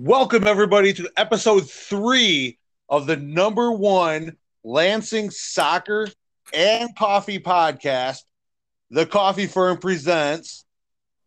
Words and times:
Welcome, 0.00 0.46
everybody, 0.46 0.92
to 0.92 1.10
episode 1.16 1.68
three 1.68 2.60
of 2.88 3.08
the 3.08 3.16
number 3.16 3.72
one 3.72 4.36
Lansing 4.62 5.30
soccer 5.30 6.06
and 6.54 6.94
coffee 6.94 7.40
podcast. 7.40 8.20
The 8.92 9.06
Coffee 9.06 9.48
Firm 9.48 9.78
presents 9.78 10.64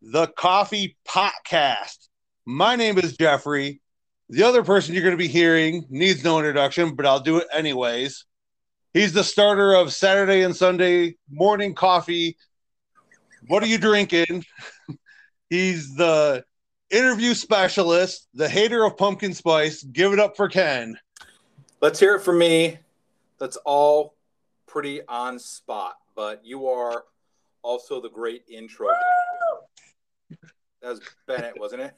the 0.02 0.28
Coffee 0.28 0.96
Podcast. 1.06 2.08
My 2.46 2.78
name 2.78 2.98
is 2.98 3.18
Jeffrey. 3.18 3.82
The 4.30 4.44
other 4.44 4.64
person 4.64 4.94
you're 4.94 5.04
going 5.04 5.18
to 5.18 5.18
be 5.18 5.28
hearing 5.28 5.86
needs 5.90 6.24
no 6.24 6.38
introduction, 6.38 6.96
but 6.96 7.06
I'll 7.06 7.20
do 7.20 7.40
it 7.40 7.48
anyways. 7.52 8.24
He's 8.94 9.12
the 9.12 9.26
starter 9.26 9.76
of 9.76 9.92
Saturday 9.92 10.44
and 10.44 10.56
Sunday 10.56 11.18
morning 11.30 11.76
coffee. 11.76 12.38
What 13.48 13.64
are 13.64 13.68
you 13.68 13.80
drinking? 13.80 14.46
He's 15.50 15.94
the 15.94 16.46
interview 16.92 17.34
specialist, 17.34 18.28
the 18.34 18.48
hater 18.48 18.84
of 18.84 18.98
pumpkin 18.98 19.34
spice. 19.34 19.84
Give 19.84 20.14
it 20.14 20.20
up 20.20 20.38
for 20.38 20.48
Ken. 20.50 20.98
Let's 21.82 22.00
hear 22.00 22.16
it 22.16 22.22
from 22.22 22.38
me. 22.38 22.78
That's 23.40 23.58
all 23.58 24.16
pretty 24.68 25.02
on 25.08 25.40
spot, 25.40 25.96
but 26.16 26.46
you 26.46 26.68
are 26.68 27.06
also 27.64 28.00
the 28.00 28.10
great 28.10 28.44
intro. 28.48 28.90
That 30.82 30.90
was 30.90 31.02
Bennett, 31.28 31.60
wasn't 31.60 31.82
it? 31.82 31.94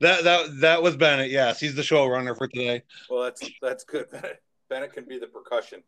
That 0.00 0.24
that 0.24 0.60
that 0.60 0.82
was 0.82 0.96
Bennett. 0.96 1.30
Yes, 1.30 1.60
he's 1.60 1.74
the 1.74 1.82
showrunner 1.82 2.36
for 2.36 2.48
today. 2.48 2.82
Well, 3.10 3.22
that's 3.22 3.50
that's 3.60 3.84
good. 3.84 4.10
Bennett, 4.10 4.42
Bennett 4.68 4.92
can 4.92 5.04
be 5.04 5.18
the 5.18 5.26
percussion. 5.26 5.82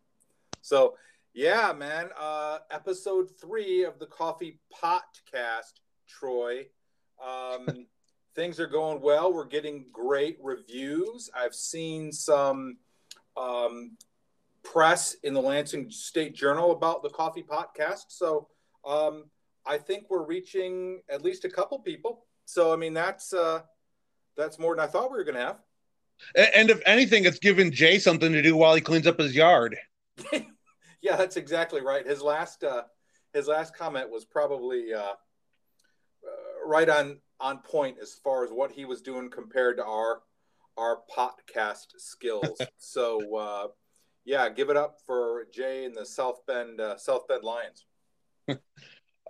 So, 0.60 0.96
yeah, 1.32 1.73
man. 1.73 2.10
Uh, 2.18 2.59
episode 2.70 3.30
three 3.40 3.84
of 3.84 3.98
the 3.98 4.06
Coffee 4.06 4.59
Podcast, 4.82 5.80
Troy. 6.06 6.66
Um, 7.24 7.87
things 8.36 8.60
are 8.60 8.66
going 8.66 9.00
well. 9.00 9.32
We're 9.32 9.46
getting 9.46 9.86
great 9.92 10.38
reviews. 10.42 11.30
I've 11.34 11.54
seen 11.54 12.12
some 12.12 12.76
um, 13.36 13.96
press 14.62 15.16
in 15.24 15.34
the 15.34 15.40
Lansing 15.40 15.90
State 15.90 16.34
Journal 16.34 16.70
about 16.70 17.02
the 17.02 17.09
Coffee 17.09 17.43
Podcast. 17.43 18.04
So 18.09 18.48
um, 18.84 19.24
I 19.66 19.78
think 19.78 20.04
we're 20.10 20.24
reaching 20.24 21.01
at 21.09 21.23
least 21.23 21.45
a 21.45 21.48
couple 21.48 21.78
people. 21.78 22.26
So 22.45 22.73
I 22.73 22.76
mean 22.76 22.95
that's 22.95 23.32
uh, 23.32 23.62
that's 24.37 24.59
more 24.59 24.76
than 24.76 24.84
I 24.84 24.87
thought 24.87 25.10
we 25.10 25.16
were 25.16 25.24
going 25.24 25.37
to 25.37 25.40
have. 25.40 25.59
And 26.54 26.71
if 26.71 26.80
anything, 26.87 27.24
it's 27.24 27.38
given 27.38 27.73
Jay 27.73 27.98
something 27.98 28.32
to 28.32 28.40
do 28.40 28.56
while 28.56 28.74
he 28.74 28.80
cleans 28.80 29.06
up 29.06 29.18
his 29.18 29.34
yard. 29.34 29.76
yeah, 31.02 31.16
that's 31.16 31.37
exactly 31.37 31.80
right. 31.80 32.06
His 32.06 32.23
last 32.23 32.62
uh, 32.65 32.82
his 33.32 33.48
last 33.48 33.76
comment 33.76 34.10
was 34.10 34.24
probably 34.24 34.95
uh, 34.95 35.00
uh, 35.00 35.15
right 36.65 36.88
on 36.88 37.18
on 37.40 37.59
point 37.59 37.98
as 38.01 38.15
far 38.15 38.45
as 38.45 38.51
what 38.51 38.70
he 38.70 38.84
was 38.84 39.02
doing 39.02 39.30
compared 39.30 39.76
to 39.79 39.84
our 39.84 40.23
our 40.76 41.01
podcast 41.16 41.87
skills. 41.96 42.60
so 42.78 43.37
uh, 43.37 43.68
yeah, 44.24 44.48
give 44.48 44.70
it 44.70 44.76
up 44.76 44.98
for 45.06 45.46
Jay 45.52 45.84
and 45.84 45.95
the 45.95 46.04
South 46.04 46.45
Bend 46.46 46.80
uh, 46.80 46.96
South 46.96 47.26
Bend 47.28 47.45
Lions. 47.45 47.87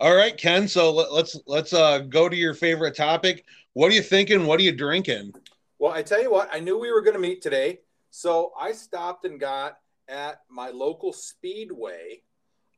All 0.00 0.14
right, 0.14 0.36
Ken. 0.36 0.68
So 0.68 0.92
let, 0.92 1.12
let's 1.12 1.38
let's 1.46 1.72
uh, 1.72 2.00
go 2.00 2.28
to 2.28 2.36
your 2.36 2.54
favorite 2.54 2.96
topic. 2.96 3.44
What 3.74 3.90
are 3.90 3.94
you 3.94 4.02
thinking? 4.02 4.46
What 4.46 4.60
are 4.60 4.64
you 4.64 4.72
drinking? 4.72 5.32
Well, 5.78 5.92
I 5.92 6.02
tell 6.02 6.22
you 6.22 6.30
what, 6.30 6.48
I 6.52 6.60
knew 6.60 6.78
we 6.78 6.90
were 6.90 7.02
going 7.02 7.14
to 7.14 7.20
meet 7.20 7.42
today, 7.42 7.80
so 8.10 8.52
I 8.58 8.72
stopped 8.72 9.26
and 9.26 9.38
got 9.38 9.76
at 10.08 10.40
my 10.48 10.70
local 10.70 11.12
Speedway. 11.12 12.22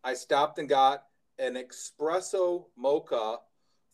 I 0.03 0.15
stopped 0.15 0.59
and 0.59 0.69
got 0.69 1.05
an 1.39 1.55
espresso 1.55 2.65
mocha 2.77 3.37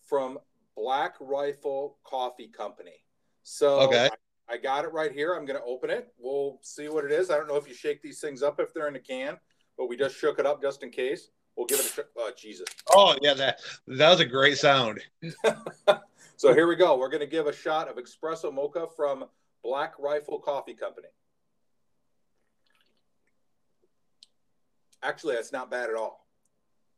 from 0.06 0.38
Black 0.76 1.14
Rifle 1.20 1.98
Coffee 2.04 2.48
Company. 2.48 3.04
So 3.42 3.80
Okay. 3.80 4.08
I, 4.48 4.54
I 4.54 4.56
got 4.58 4.84
it 4.84 4.92
right 4.92 5.12
here. 5.12 5.34
I'm 5.34 5.46
going 5.46 5.58
to 5.58 5.64
open 5.64 5.90
it. 5.90 6.12
We'll 6.18 6.58
see 6.62 6.88
what 6.88 7.04
it 7.04 7.12
is. 7.12 7.30
I 7.30 7.36
don't 7.36 7.48
know 7.48 7.56
if 7.56 7.68
you 7.68 7.74
shake 7.74 8.02
these 8.02 8.20
things 8.20 8.42
up 8.42 8.60
if 8.60 8.74
they're 8.74 8.88
in 8.88 8.96
a 8.96 9.00
can, 9.00 9.38
but 9.78 9.88
we 9.88 9.96
just 9.96 10.16
shook 10.16 10.38
it 10.38 10.46
up 10.46 10.60
just 10.60 10.82
in 10.82 10.90
case. 10.90 11.28
We'll 11.56 11.66
give 11.66 11.78
it 11.80 11.86
a 11.86 11.88
sh- 11.88 12.00
oh, 12.16 12.30
Jesus. 12.36 12.66
Oh 12.90 13.16
yeah, 13.22 13.34
that 13.34 13.60
that 13.86 14.10
was 14.10 14.20
a 14.20 14.24
great 14.24 14.58
sound. 14.58 15.00
So 16.36 16.52
here 16.52 16.66
we 16.66 16.74
go. 16.74 16.98
We're 16.98 17.08
going 17.08 17.20
to 17.20 17.26
give 17.26 17.46
a 17.46 17.52
shot 17.52 17.88
of 17.88 17.96
espresso 17.96 18.52
mocha 18.52 18.86
from 18.96 19.24
Black 19.62 19.94
Rifle 20.00 20.40
Coffee 20.40 20.74
Company. 20.74 21.06
Actually, 25.02 25.36
that's 25.36 25.52
not 25.52 25.70
bad 25.70 25.90
at 25.90 25.96
all. 25.96 26.26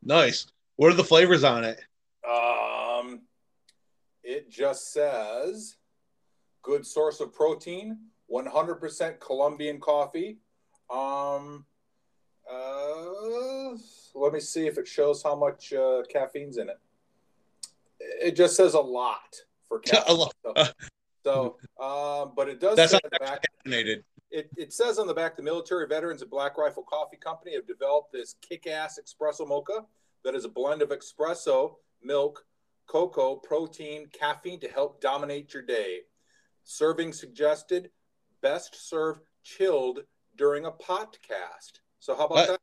Nice. 0.01 0.47
What 0.77 0.91
are 0.91 0.95
the 0.95 1.03
flavors 1.03 1.43
on 1.43 1.63
it? 1.63 1.79
Um, 2.27 3.21
it 4.27 4.49
just 4.51 4.91
says 4.91 5.77
good 6.61 6.85
source 6.85 7.21
of 7.21 7.33
protein, 7.33 7.97
100% 8.29 9.19
Colombian 9.21 9.79
coffee. 9.79 10.37
Um, 10.89 11.65
uh, 12.51 13.69
let 14.15 14.33
me 14.33 14.41
see 14.41 14.67
if 14.67 14.77
it 14.77 14.85
shows 14.85 15.23
how 15.23 15.33
much 15.33 15.71
uh, 15.71 16.03
caffeine's 16.11 16.57
in 16.57 16.67
it. 16.69 16.77
It 17.99 18.35
just 18.35 18.57
says 18.57 18.73
a 18.73 18.79
lot 18.79 19.33
for 19.69 19.77
A 19.79 19.81
caffeine. 19.81 20.17
lot. 20.17 20.35
So, 20.43 20.65
so 21.23 21.55
um, 21.83 22.33
but 22.35 22.49
it 22.49 22.59
does 22.59 22.75
That's 22.75 22.91
say 22.91 22.99
not 23.01 23.05
on 23.05 23.09
the 23.13 23.25
back. 23.25 23.43
caffeinated. 23.65 24.03
It, 24.29 24.49
it 24.57 24.73
says 24.73 24.99
on 24.99 25.07
the 25.07 25.13
back 25.13 25.37
the 25.37 25.41
military 25.43 25.87
veterans 25.87 26.21
of 26.21 26.29
Black 26.29 26.57
Rifle 26.57 26.83
Coffee 26.83 27.15
Company 27.15 27.55
have 27.55 27.65
developed 27.65 28.11
this 28.11 28.35
kick-ass 28.41 28.99
espresso 29.01 29.47
mocha 29.47 29.85
that 30.25 30.35
is 30.35 30.43
a 30.43 30.49
blend 30.49 30.81
of 30.81 30.89
espresso, 30.89 31.75
milk, 32.03 32.45
cocoa, 32.87 33.35
protein, 33.35 34.07
caffeine 34.11 34.59
to 34.61 34.67
help 34.69 35.01
dominate 35.01 35.53
your 35.53 35.63
day. 35.63 35.99
Serving 36.63 37.13
suggested, 37.13 37.91
best 38.41 38.89
served 38.89 39.21
chilled 39.43 39.99
during 40.35 40.65
a 40.65 40.71
podcast. 40.71 41.79
So 41.99 42.15
how 42.15 42.25
about 42.25 42.35
What? 42.35 42.47
that? 42.47 42.59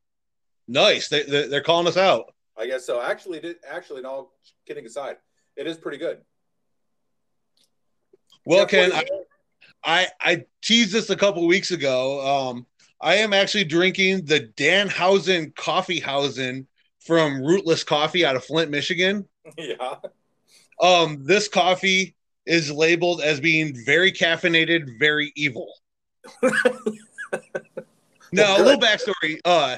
Nice. 0.67 1.09
They, 1.09 1.23
they 1.23 1.47
they're 1.47 1.61
calling 1.61 1.87
us 1.87 1.97
out. 1.97 2.33
I 2.57 2.67
guess 2.67 2.85
so. 2.85 3.01
Actually, 3.01 3.39
did 3.39 3.57
actually 3.67 4.03
all 4.03 4.33
kidding 4.67 4.85
aside, 4.85 5.17
it 5.55 5.67
is 5.67 5.77
pretty 5.77 5.97
good. 5.97 6.21
Well, 8.45 8.65
Ken, 8.65 8.91
I, 8.93 9.03
I 9.83 10.07
I 10.21 10.45
teased 10.61 10.93
this 10.93 11.09
a 11.09 11.15
couple 11.15 11.45
weeks 11.47 11.71
ago. 11.71 12.49
Um, 12.49 12.65
I 13.01 13.15
am 13.15 13.33
actually 13.33 13.65
drinking 13.65 14.25
the 14.25 14.51
Danhausen 14.55 15.53
Coffeehausen 15.53 16.65
from 17.05 17.41
Rootless 17.41 17.83
Coffee 17.83 18.25
out 18.25 18.35
of 18.35 18.45
Flint, 18.45 18.71
Michigan. 18.71 19.27
yeah. 19.57 19.95
Um, 20.81 21.23
this 21.25 21.47
coffee 21.47 22.15
is 22.45 22.71
labeled 22.71 23.21
as 23.21 23.39
being 23.39 23.75
very 23.85 24.11
caffeinated, 24.11 24.99
very 24.99 25.31
evil. 25.35 25.71
now, 28.31 28.57
a 28.57 28.61
little 28.61 28.79
backstory. 28.79 29.39
Uh, 29.45 29.77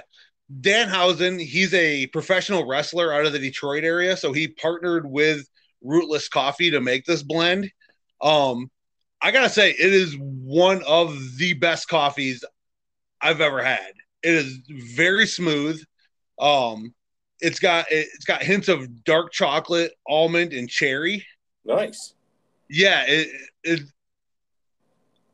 Danhausen, 0.61 1.39
he's 1.41 1.73
a 1.73 2.07
professional 2.07 2.67
wrestler 2.67 3.13
out 3.13 3.25
of 3.25 3.33
the 3.33 3.39
Detroit 3.39 3.83
area, 3.83 4.15
so 4.15 4.31
he 4.33 4.47
partnered 4.47 5.05
with 5.05 5.47
Rootless 5.81 6.29
Coffee 6.29 6.71
to 6.71 6.81
make 6.81 7.05
this 7.05 7.23
blend. 7.23 7.69
Um, 8.21 8.69
I 9.21 9.31
gotta 9.31 9.49
say, 9.49 9.71
it 9.71 9.93
is 9.93 10.15
one 10.19 10.83
of 10.87 11.17
the 11.37 11.53
best 11.53 11.87
coffees 11.87 12.43
I've 13.21 13.41
ever 13.41 13.63
had. 13.63 13.91
It 14.23 14.33
is 14.35 14.59
very 14.69 15.27
smooth. 15.27 15.81
Um, 16.39 16.93
it's 17.39 17.59
got 17.59 17.85
it's 17.89 18.25
got 18.25 18.41
hints 18.41 18.67
of 18.67 19.03
dark 19.03 19.31
chocolate, 19.31 19.93
almond, 20.07 20.53
and 20.53 20.69
cherry. 20.69 21.25
Nice. 21.65 22.13
Yeah, 22.69 23.03
it, 23.07 23.27
it 23.63 23.81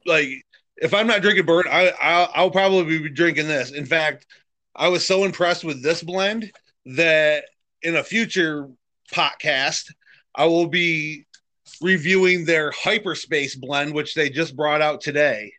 like 0.06 0.44
if 0.78 0.94
I'm 0.94 1.08
not 1.08 1.22
drinking 1.22 1.46
bird, 1.46 1.68
I 1.68 1.90
I'll, 2.02 2.30
I'll 2.34 2.52
probably 2.52 3.00
be 3.00 3.10
drinking 3.10 3.48
this. 3.48 3.72
In 3.72 3.86
fact, 3.86 4.26
I 4.76 4.90
was 4.90 5.06
so 5.06 5.24
impressed 5.24 5.64
with 5.64 5.82
this 5.82 6.04
blend 6.04 6.52
that 6.86 7.46
in 7.82 7.96
a 7.96 8.04
future 8.04 8.70
podcast, 9.14 9.92
I 10.36 10.46
will 10.46 10.68
be 10.68 11.26
reviewing 11.82 12.46
their 12.46 12.72
hyperspace 12.72 13.56
blend, 13.56 13.94
which 13.94 14.16
they 14.16 14.30
just 14.30 14.56
brought 14.56 14.82
out 14.82 15.02
today. 15.02 15.54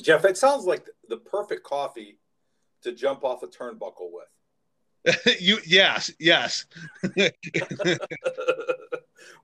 Jeff, 0.00 0.24
it 0.24 0.36
sounds 0.36 0.64
like 0.64 0.88
the 1.08 1.16
perfect 1.16 1.64
coffee 1.64 2.18
to 2.82 2.92
jump 2.92 3.24
off 3.24 3.42
a 3.42 3.46
turnbuckle 3.46 4.10
with. 4.12 4.28
you 5.40 5.58
yes, 5.66 6.10
yes. 6.18 6.66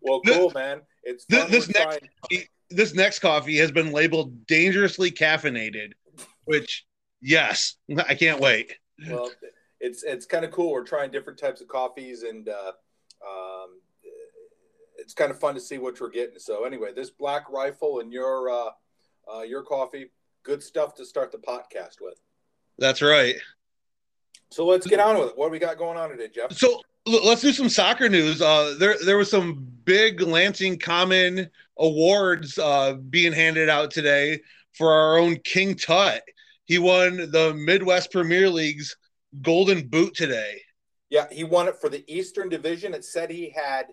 well, 0.01 0.21
This- 0.25 0.37
cool, 0.37 0.51
man. 0.55 0.83
It's 1.03 1.25
this- 1.27 1.43
fun. 1.43 1.51
this 1.51 1.69
next- 1.69 1.99
trying- 2.31 2.49
this 2.73 2.95
next 2.95 3.19
coffee 3.19 3.57
has 3.57 3.73
been 3.73 3.91
labeled 3.91 4.47
dangerously 4.47 5.11
caffeinated, 5.11 5.93
which 6.45 6.87
yes, 7.21 7.77
I 8.09 8.15
can't 8.15 8.41
wait. 8.41 8.77
well, 9.09 9.31
it's 9.81 10.03
it's 10.05 10.25
kind 10.27 10.45
of 10.45 10.53
cool. 10.53 10.71
We're 10.73 10.85
trying 10.85 11.11
different 11.11 11.39
types 11.39 11.61
of 11.61 11.67
coffees, 11.69 12.23
and 12.23 12.49
uh, 12.49 12.73
um, 13.27 13.81
it's 14.99 15.15
kind 15.15 15.31
of 15.33 15.41
fun 15.41 15.55
to 15.55 15.61
see 15.61 15.79
what 15.79 16.01
we're 16.01 16.11
getting. 16.11 16.39
So, 16.39 16.65
anyway, 16.65 16.93
this 16.95 17.11
Black 17.11 17.51
Rifle 17.51 17.99
and 18.01 18.13
your 18.13 18.51
uh, 18.51 18.71
uh, 19.35 19.41
your 19.43 19.63
coffee, 19.63 20.11
good 20.45 20.63
stuff 20.63 20.95
to 20.97 21.05
start 21.05 21.33
the 21.33 21.39
podcast 21.39 21.97
with. 22.01 22.21
That's 22.79 23.03
right. 23.03 23.35
So 24.51 24.67
let's 24.67 24.87
get 24.87 24.99
on 24.99 25.19
with 25.19 25.31
it. 25.31 25.39
What 25.39 25.47
do 25.47 25.53
we 25.53 25.59
got 25.59 25.79
going 25.79 25.97
on 25.97 26.11
today, 26.11 26.29
Jeff? 26.29 26.53
So 26.53 26.81
let's 27.07 27.41
do 27.41 27.53
some 27.53 27.69
soccer 27.69 28.09
news. 28.09 28.43
Uh, 28.43 28.75
there 28.79 28.97
there 29.05 29.17
was 29.17 29.31
some 29.31 29.67
big 29.85 30.21
Lansing 30.21 30.79
Common 30.79 31.49
awards 31.79 32.59
uh, 32.59 32.95
being 32.95 33.33
handed 33.33 33.69
out 33.69 33.91
today 33.91 34.41
for 34.73 34.93
our 34.93 35.19
own 35.19 35.37
King 35.45 35.77
Tut. 35.77 36.23
He 36.65 36.79
won 36.79 37.31
the 37.31 37.55
Midwest 37.55 38.13
Premier 38.13 38.49
League's 38.49 38.97
Golden 39.43 39.87
Boot 39.89 40.15
today. 40.15 40.61
Yeah, 41.09 41.27
he 41.31 41.45
won 41.45 41.69
it 41.69 41.77
for 41.81 41.89
the 41.89 42.05
Eastern 42.13 42.49
Division. 42.49 42.95
It 42.95 43.05
said 43.05 43.31
he 43.31 43.51
had 43.51 43.87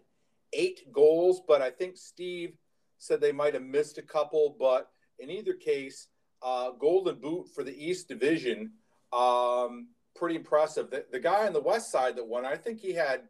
eight 0.53 0.91
goals, 0.91 1.41
but 1.47 1.61
I 1.61 1.71
think 1.71 1.97
Steve 1.97 2.53
said 2.99 3.21
they 3.21 3.31
might 3.31 3.53
have 3.53 3.63
missed 3.63 3.97
a 3.97 4.03
couple. 4.03 4.55
But 4.59 4.89
in 5.19 5.29
either 5.29 5.53
case, 5.53 6.07
uh, 6.41 6.71
Golden 6.71 7.19
Boot 7.19 7.47
for 7.53 7.63
the 7.63 7.75
East 7.75 8.07
Division. 8.07 8.71
Um, 9.11 9.87
pretty 10.17 10.35
impressive. 10.35 10.89
The, 10.89 11.05
the 11.11 11.19
guy 11.19 11.47
on 11.47 11.53
the 11.53 11.61
west 11.61 11.91
side 11.91 12.15
that 12.17 12.27
won, 12.27 12.45
I 12.45 12.55
think 12.55 12.79
he 12.79 12.93
had, 12.93 13.21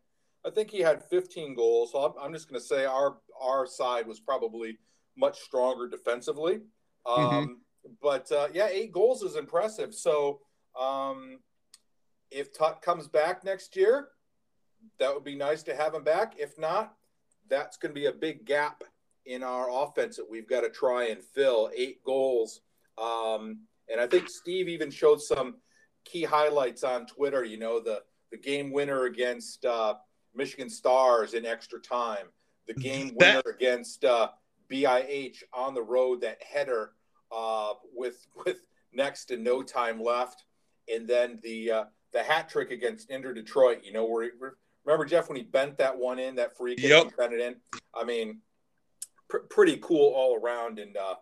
I 0.46 0.50
think 0.50 0.72
he 0.72 0.80
had 0.80 1.04
15 1.04 1.56
goals. 1.56 1.92
So 1.92 2.00
I'm, 2.00 2.14
I'm 2.22 2.34
just 2.34 2.50
going 2.50 2.60
to 2.60 2.66
say 2.66 2.86
our 2.86 3.18
our 3.42 3.68
side 3.68 4.08
was 4.08 4.20
probably 4.20 4.78
much 5.16 5.40
stronger 5.40 5.88
defensively. 5.88 6.62
Um, 7.06 7.18
mm-hmm. 7.18 7.54
But 8.02 8.32
uh, 8.32 8.48
yeah, 8.54 8.68
eight 8.72 8.92
goals 8.92 9.24
is 9.24 9.36
impressive. 9.36 9.94
So 9.94 10.42
um, 10.80 11.40
if 12.32 12.54
Tut 12.54 12.82
comes 12.82 13.08
back 13.08 13.44
next 13.44 13.76
year, 13.76 14.10
that 15.00 15.14
would 15.14 15.24
be 15.24 15.36
nice 15.36 15.64
to 15.64 15.76
have 15.76 15.94
him 15.94 16.04
back. 16.04 16.36
If 16.38 16.58
not, 16.58 16.94
that's 17.50 17.78
going 17.78 17.94
to 17.94 18.00
be 18.00 18.08
a 18.08 18.12
big 18.12 18.46
gap 18.46 18.84
in 19.26 19.44
our 19.44 19.70
offense 19.70 20.16
that 20.18 20.30
we've 20.30 20.48
got 20.48 20.62
to 20.62 20.70
try 20.70 21.08
and 21.08 21.24
fill. 21.24 21.70
Eight 21.76 22.04
goals. 22.04 22.62
Um, 22.98 23.60
and 23.90 24.02
I 24.02 24.08
think 24.08 24.30
Steve 24.30 24.68
even 24.68 24.92
showed 24.92 25.22
some 25.22 25.56
key 26.08 26.24
highlights 26.24 26.84
on 26.84 27.06
Twitter. 27.06 27.44
You 27.44 27.58
know, 27.58 27.80
the 27.80 28.04
the 28.32 28.38
game 28.38 28.72
winner 28.72 29.06
against 29.06 29.66
uh, 29.66 29.96
Michigan 30.36 30.70
Stars 30.70 31.34
in 31.34 31.46
extra 31.46 31.80
time, 31.80 32.28
the 32.68 32.74
game 32.74 33.12
winner 33.16 33.42
that... 33.46 33.56
against 33.56 34.04
uh, 34.04 34.30
BIH 34.72 35.44
on 35.54 35.74
the 35.74 35.82
road, 35.82 36.22
that 36.22 36.42
header 36.42 36.92
uh, 37.32 37.74
with 37.96 38.28
with 38.46 38.62
next 38.94 39.26
to 39.26 39.38
no 39.38 39.62
time 39.62 40.02
left, 40.02 40.44
and 40.94 41.08
then 41.08 41.40
the 41.44 41.72
uh, 41.72 41.84
the 42.14 42.24
hat 42.24 42.50
trick 42.50 42.72
against 42.72 43.10
Inter 43.10 43.34
Detroit. 43.34 43.82
You 43.84 43.94
know, 43.94 44.06
where 44.06 44.24
he, 44.24 44.30
remember 44.86 45.06
Jeff 45.06 45.30
when 45.30 45.38
he 45.38 45.44
bent 45.44 45.78
that 45.78 45.98
one 45.98 46.20
in, 46.20 46.36
that 46.36 46.58
free 46.58 46.76
kick, 46.76 46.90
yep. 46.90 47.18
bent 47.18 47.34
it 47.34 47.42
in. 47.42 47.56
I 47.94 48.04
mean, 48.04 48.42
pr- 49.30 49.46
pretty 49.50 49.78
cool 49.78 50.14
all 50.14 50.40
around. 50.40 50.80
And 50.80 50.98
uh, 50.98 51.16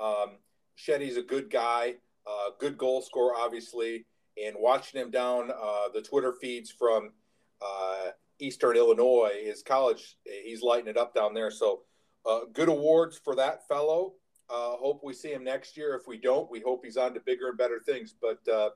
um, 0.00 0.36
Shetty's 0.78 1.16
a 1.16 1.22
good 1.22 1.50
guy, 1.50 1.96
uh, 2.26 2.50
good 2.58 2.78
goal 2.78 3.02
scorer, 3.02 3.34
obviously 3.36 4.06
and 4.46 4.56
watching 4.58 5.00
him 5.00 5.10
down 5.10 5.50
uh, 5.50 5.88
the 5.92 6.02
Twitter 6.02 6.34
feeds 6.40 6.70
from 6.70 7.12
uh, 7.60 8.10
Eastern 8.38 8.76
Illinois, 8.76 9.32
his 9.44 9.62
college, 9.62 10.16
he's 10.24 10.62
lighting 10.62 10.88
it 10.88 10.96
up 10.96 11.14
down 11.14 11.34
there. 11.34 11.50
So, 11.50 11.82
uh, 12.26 12.40
good 12.52 12.68
awards 12.68 13.18
for 13.22 13.34
that 13.36 13.66
fellow. 13.66 14.14
Uh, 14.48 14.76
hope 14.76 15.00
we 15.04 15.14
see 15.14 15.32
him 15.32 15.44
next 15.44 15.76
year. 15.76 15.94
If 15.94 16.06
we 16.06 16.18
don't, 16.18 16.50
we 16.50 16.60
hope 16.60 16.84
he's 16.84 16.96
on 16.96 17.14
to 17.14 17.20
bigger 17.20 17.48
and 17.48 17.58
better 17.58 17.80
things. 17.84 18.14
But 18.20 18.38
uh, 18.52 18.70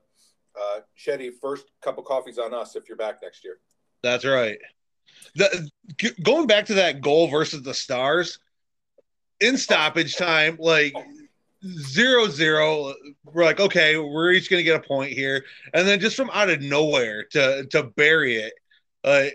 uh, 0.58 0.80
Shetty, 0.98 1.30
first 1.40 1.66
cup 1.82 1.98
of 1.98 2.04
coffee's 2.04 2.38
on 2.38 2.54
us 2.54 2.76
if 2.76 2.88
you're 2.88 2.96
back 2.96 3.18
next 3.22 3.44
year. 3.44 3.58
That's 4.02 4.24
right. 4.24 4.58
The, 5.34 5.68
going 6.22 6.46
back 6.46 6.66
to 6.66 6.74
that 6.74 7.00
goal 7.00 7.28
versus 7.28 7.62
the 7.62 7.74
Stars 7.74 8.38
in 9.40 9.56
stoppage 9.56 10.16
time, 10.16 10.56
like 10.60 10.94
zero 11.64 12.28
zero. 12.28 12.94
We're 13.24 13.44
like, 13.44 13.60
okay, 13.60 13.96
we're 13.98 14.32
each 14.32 14.50
gonna 14.50 14.62
get 14.62 14.76
a 14.76 14.86
point 14.86 15.12
here, 15.12 15.44
and 15.72 15.86
then 15.86 16.00
just 16.00 16.16
from 16.16 16.30
out 16.32 16.50
of 16.50 16.60
nowhere 16.60 17.24
to 17.32 17.66
to 17.66 17.84
bury 17.84 18.36
it, 18.36 18.52
uh, 19.02 19.26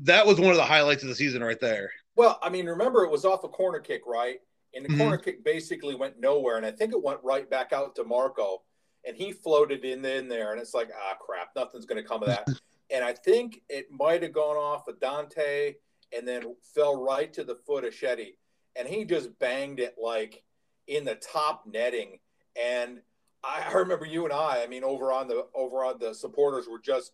that 0.00 0.26
was 0.26 0.38
one 0.38 0.50
of 0.50 0.56
the 0.56 0.64
highlights 0.64 1.02
of 1.02 1.08
the 1.08 1.14
season 1.14 1.42
right 1.42 1.60
there. 1.60 1.90
Well, 2.16 2.38
I 2.42 2.48
mean, 2.48 2.66
remember 2.66 3.04
it 3.04 3.10
was 3.10 3.24
off 3.24 3.44
a 3.44 3.48
corner 3.48 3.80
kick, 3.80 4.02
right? 4.06 4.38
And 4.74 4.84
the 4.84 4.88
mm-hmm. 4.88 4.98
corner 4.98 5.18
kick 5.18 5.44
basically 5.44 5.94
went 5.94 6.18
nowhere, 6.18 6.56
and 6.56 6.66
I 6.66 6.70
think 6.70 6.92
it 6.92 7.02
went 7.02 7.20
right 7.22 7.48
back 7.48 7.72
out 7.72 7.94
to 7.96 8.04
Marco, 8.04 8.62
and 9.06 9.16
he 9.16 9.32
floated 9.32 9.84
in, 9.84 10.04
in 10.04 10.28
there, 10.28 10.52
and 10.52 10.60
it's 10.60 10.74
like, 10.74 10.90
ah, 10.94 11.14
crap, 11.14 11.50
nothing's 11.56 11.86
gonna 11.86 12.02
come 12.02 12.22
of 12.22 12.28
that. 12.28 12.48
and 12.90 13.04
I 13.04 13.12
think 13.12 13.62
it 13.68 13.86
might 13.90 14.22
have 14.22 14.32
gone 14.32 14.56
off 14.56 14.88
of 14.88 15.00
Dante, 15.00 15.74
and 16.16 16.26
then 16.26 16.54
fell 16.74 17.02
right 17.02 17.32
to 17.32 17.44
the 17.44 17.56
foot 17.66 17.84
of 17.84 17.92
Shetty, 17.92 18.34
and 18.76 18.86
he 18.86 19.04
just 19.04 19.36
banged 19.38 19.80
it 19.80 19.96
like 20.00 20.43
in 20.86 21.04
the 21.04 21.14
top 21.16 21.64
netting. 21.66 22.18
And 22.62 23.00
I, 23.42 23.72
remember 23.72 24.06
you 24.06 24.24
and 24.24 24.32
I, 24.32 24.62
I 24.62 24.66
mean, 24.66 24.84
over 24.84 25.12
on 25.12 25.28
the 25.28 25.46
over 25.54 25.84
on 25.84 25.98
the 25.98 26.14
supporters 26.14 26.66
were 26.68 26.80
just 26.80 27.12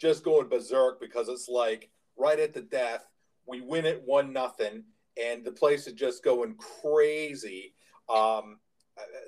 just 0.00 0.24
going 0.24 0.48
berserk 0.48 1.00
because 1.00 1.28
it's 1.28 1.48
like 1.48 1.90
right 2.16 2.38
at 2.38 2.54
the 2.54 2.62
death. 2.62 3.06
We 3.46 3.60
win 3.60 3.86
it 3.86 4.02
one 4.04 4.32
nothing, 4.32 4.84
and 5.22 5.44
the 5.44 5.52
place 5.52 5.86
is 5.86 5.94
just 5.94 6.24
going 6.24 6.56
crazy. 6.82 7.74
Um, 8.08 8.58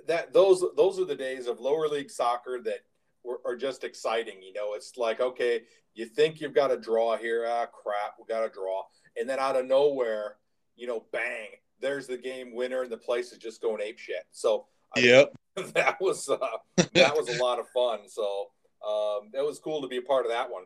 that 0.07 0.33
those 0.33 0.65
those 0.77 0.99
are 0.99 1.05
the 1.05 1.15
days 1.15 1.47
of 1.47 1.61
lower 1.61 1.89
league 1.89 2.11
soccer 2.11 2.61
that 2.65 2.81
were, 3.25 3.41
are 3.45 3.57
just 3.57 3.85
exciting. 3.85 4.43
You 4.43 4.53
know, 4.53 4.75
it's 4.75 4.97
like 4.97 5.21
okay, 5.21 5.63
you 5.95 6.07
think 6.07 6.41
you've 6.41 6.55
got 6.55 6.71
a 6.71 6.77
draw 6.77 7.17
here, 7.17 7.47
ah 7.49 7.67
crap, 7.67 8.15
we 8.19 8.27
got 8.33 8.45
a 8.45 8.51
draw, 8.51 8.83
and 9.19 9.29
then 9.29 9.39
out 9.39 9.57
of 9.57 9.67
nowhere, 9.67 10.37
you 10.77 10.87
know, 10.87 11.05
bang, 11.13 11.49
there's 11.81 12.06
the 12.06 12.17
game 12.17 12.55
winner, 12.55 12.82
and 12.82 12.93
the 12.93 12.97
place 12.97 13.32
is 13.32 13.38
just 13.38 13.62
going 13.62 13.81
ape 13.82 13.99
shit. 13.99 14.25
So 14.31 14.67
yep, 14.97 15.32
mean, 15.61 15.71
that 15.75 16.00
was 16.00 16.29
uh, 16.29 16.38
that 16.77 17.17
was 17.17 17.29
a 17.29 17.43
lot 17.43 17.59
of 17.59 17.69
fun. 17.69 18.00
So 18.09 18.47
um, 18.87 19.31
it 19.35 19.44
was 19.44 19.59
cool 19.59 19.82
to 19.82 19.88
be 19.88 19.99
a 19.99 20.03
part 20.03 20.25
of 20.25 20.32
that 20.32 20.50
one. 20.50 20.65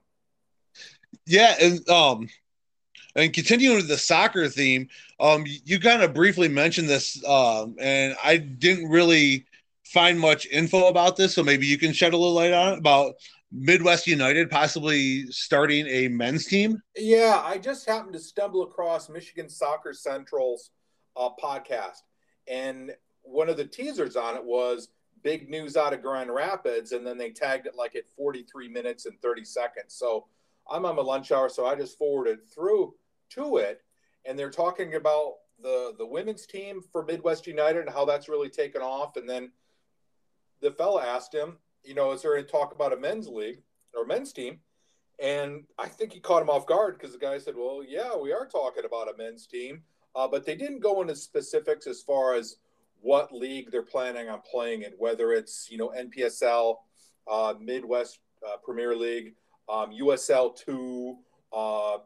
Yeah, 1.26 1.54
and 1.60 1.88
um, 1.88 2.28
and 3.16 3.32
continuing 3.32 3.76
with 3.76 3.88
the 3.88 3.98
soccer 3.98 4.48
theme, 4.48 4.88
um, 5.20 5.44
you 5.46 5.78
kind 5.78 6.02
of 6.02 6.14
briefly 6.14 6.48
mentioned 6.48 6.88
this, 6.88 7.24
um, 7.26 7.76
and 7.80 8.16
I 8.22 8.36
didn't 8.36 8.88
really 8.88 9.46
find 9.86 10.18
much 10.18 10.46
info 10.46 10.88
about 10.88 11.16
this, 11.16 11.34
so 11.34 11.42
maybe 11.42 11.66
you 11.66 11.78
can 11.78 11.92
shed 11.92 12.12
a 12.12 12.16
little 12.16 12.34
light 12.34 12.52
on 12.52 12.74
it 12.74 12.78
about 12.78 13.14
Midwest 13.52 14.06
United 14.08 14.50
possibly 14.50 15.26
starting 15.30 15.86
a 15.86 16.08
men's 16.08 16.46
team. 16.46 16.82
Yeah, 16.96 17.40
I 17.44 17.58
just 17.58 17.88
happened 17.88 18.14
to 18.14 18.18
stumble 18.18 18.64
across 18.64 19.08
Michigan 19.08 19.48
Soccer 19.48 19.92
Central's 19.92 20.70
uh, 21.16 21.30
podcast, 21.42 22.02
and 22.48 22.92
one 23.22 23.48
of 23.48 23.56
the 23.56 23.64
teasers 23.64 24.16
on 24.16 24.36
it 24.36 24.44
was 24.44 24.88
big 25.22 25.48
news 25.48 25.76
out 25.76 25.94
of 25.94 26.02
Grand 26.02 26.32
Rapids, 26.32 26.92
and 26.92 27.06
then 27.06 27.18
they 27.18 27.30
tagged 27.30 27.66
it 27.66 27.74
like 27.74 27.96
at 27.96 28.08
43 28.16 28.68
minutes 28.68 29.06
and 29.06 29.20
30 29.20 29.44
seconds. 29.44 29.94
So 29.94 30.26
I'm 30.70 30.84
on 30.84 30.96
my 30.96 31.02
lunch 31.02 31.32
hour, 31.32 31.48
so 31.48 31.66
I 31.66 31.74
just 31.74 31.98
forwarded 31.98 32.48
through 32.54 32.94
to 33.30 33.56
it, 33.56 33.80
and 34.24 34.38
they're 34.38 34.50
talking 34.50 34.94
about 34.94 35.34
the 35.62 35.94
the 35.98 36.06
women's 36.06 36.46
team 36.46 36.82
for 36.92 37.04
Midwest 37.04 37.46
United 37.46 37.80
and 37.86 37.90
how 37.90 38.04
that's 38.04 38.28
really 38.28 38.50
taken 38.50 38.82
off. 38.82 39.16
And 39.16 39.28
then 39.28 39.50
the 40.60 40.72
fella 40.72 41.04
asked 41.04 41.34
him, 41.34 41.58
you 41.82 41.94
know, 41.94 42.12
is 42.12 42.22
there 42.22 42.36
any 42.36 42.46
talk 42.46 42.74
about 42.74 42.92
a 42.92 42.96
men's 42.96 43.28
league 43.28 43.62
or 43.94 44.06
men's 44.06 44.32
team? 44.32 44.58
And 45.20 45.64
I 45.78 45.88
think 45.88 46.12
he 46.12 46.20
caught 46.20 46.42
him 46.42 46.50
off 46.50 46.66
guard 46.66 46.98
because 46.98 47.12
the 47.12 47.20
guy 47.20 47.38
said, 47.38 47.54
"Well, 47.56 47.84
yeah, 47.86 48.16
we 48.16 48.32
are 48.32 48.46
talking 48.46 48.84
about 48.84 49.08
a 49.08 49.16
men's 49.16 49.46
team." 49.46 49.84
Uh, 50.16 50.28
but 50.28 50.44
they 50.44 50.54
didn't 50.54 50.80
go 50.80 51.00
into 51.02 51.14
specifics 51.14 51.86
as 51.86 52.02
far 52.02 52.34
as 52.34 52.56
what 53.00 53.32
league 53.32 53.70
they're 53.70 53.82
planning 53.82 54.28
on 54.28 54.40
playing 54.50 54.82
in, 54.82 54.92
whether 54.92 55.32
it's 55.32 55.68
you 55.70 55.76
know 55.76 55.92
NPSL, 55.96 56.76
uh, 57.30 57.54
Midwest 57.60 58.18
uh, 58.46 58.56
Premier 58.64 58.96
League, 58.96 59.34
um, 59.68 59.90
USL 59.90 60.56
two, 60.56 61.18
uh, 61.52 61.94
uh, 61.94 61.98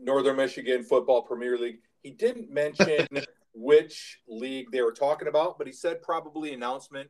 Northern 0.00 0.36
Michigan 0.36 0.82
Football 0.82 1.22
Premier 1.22 1.56
League. 1.56 1.78
He 2.02 2.10
didn't 2.10 2.50
mention 2.50 3.06
which 3.54 4.20
league 4.26 4.70
they 4.72 4.82
were 4.82 4.92
talking 4.92 5.28
about, 5.28 5.58
but 5.58 5.66
he 5.66 5.72
said 5.72 6.02
probably 6.02 6.54
announcement, 6.54 7.08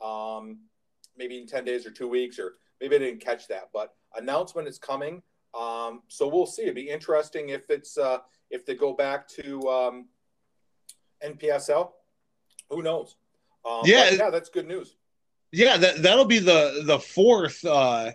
um, 0.00 0.58
maybe 1.16 1.38
in 1.38 1.46
ten 1.46 1.64
days 1.64 1.86
or 1.86 1.90
two 1.90 2.08
weeks, 2.08 2.38
or 2.38 2.54
maybe 2.80 2.96
I 2.96 3.00
didn't 3.00 3.20
catch 3.20 3.48
that, 3.48 3.70
but 3.74 3.94
announcement 4.16 4.68
is 4.68 4.78
coming. 4.78 5.22
Um, 5.58 6.02
so 6.08 6.28
we'll 6.28 6.46
see. 6.46 6.62
It'd 6.62 6.74
be 6.74 6.88
interesting 6.88 7.48
if 7.50 7.68
it's 7.70 7.98
uh, 7.98 8.18
if 8.50 8.66
they 8.66 8.74
go 8.74 8.92
back 8.92 9.28
to 9.28 9.68
um, 9.68 10.06
NPSL. 11.24 11.90
Who 12.70 12.82
knows? 12.82 13.16
Um, 13.64 13.82
yeah, 13.84 14.10
yeah, 14.10 14.30
that's 14.30 14.48
good 14.48 14.66
news. 14.66 14.94
Yeah, 15.52 15.76
that 15.78 16.02
that'll 16.02 16.26
be 16.26 16.38
the 16.38 16.82
the 16.84 16.98
fourth 16.98 17.64
uh, 17.64 18.12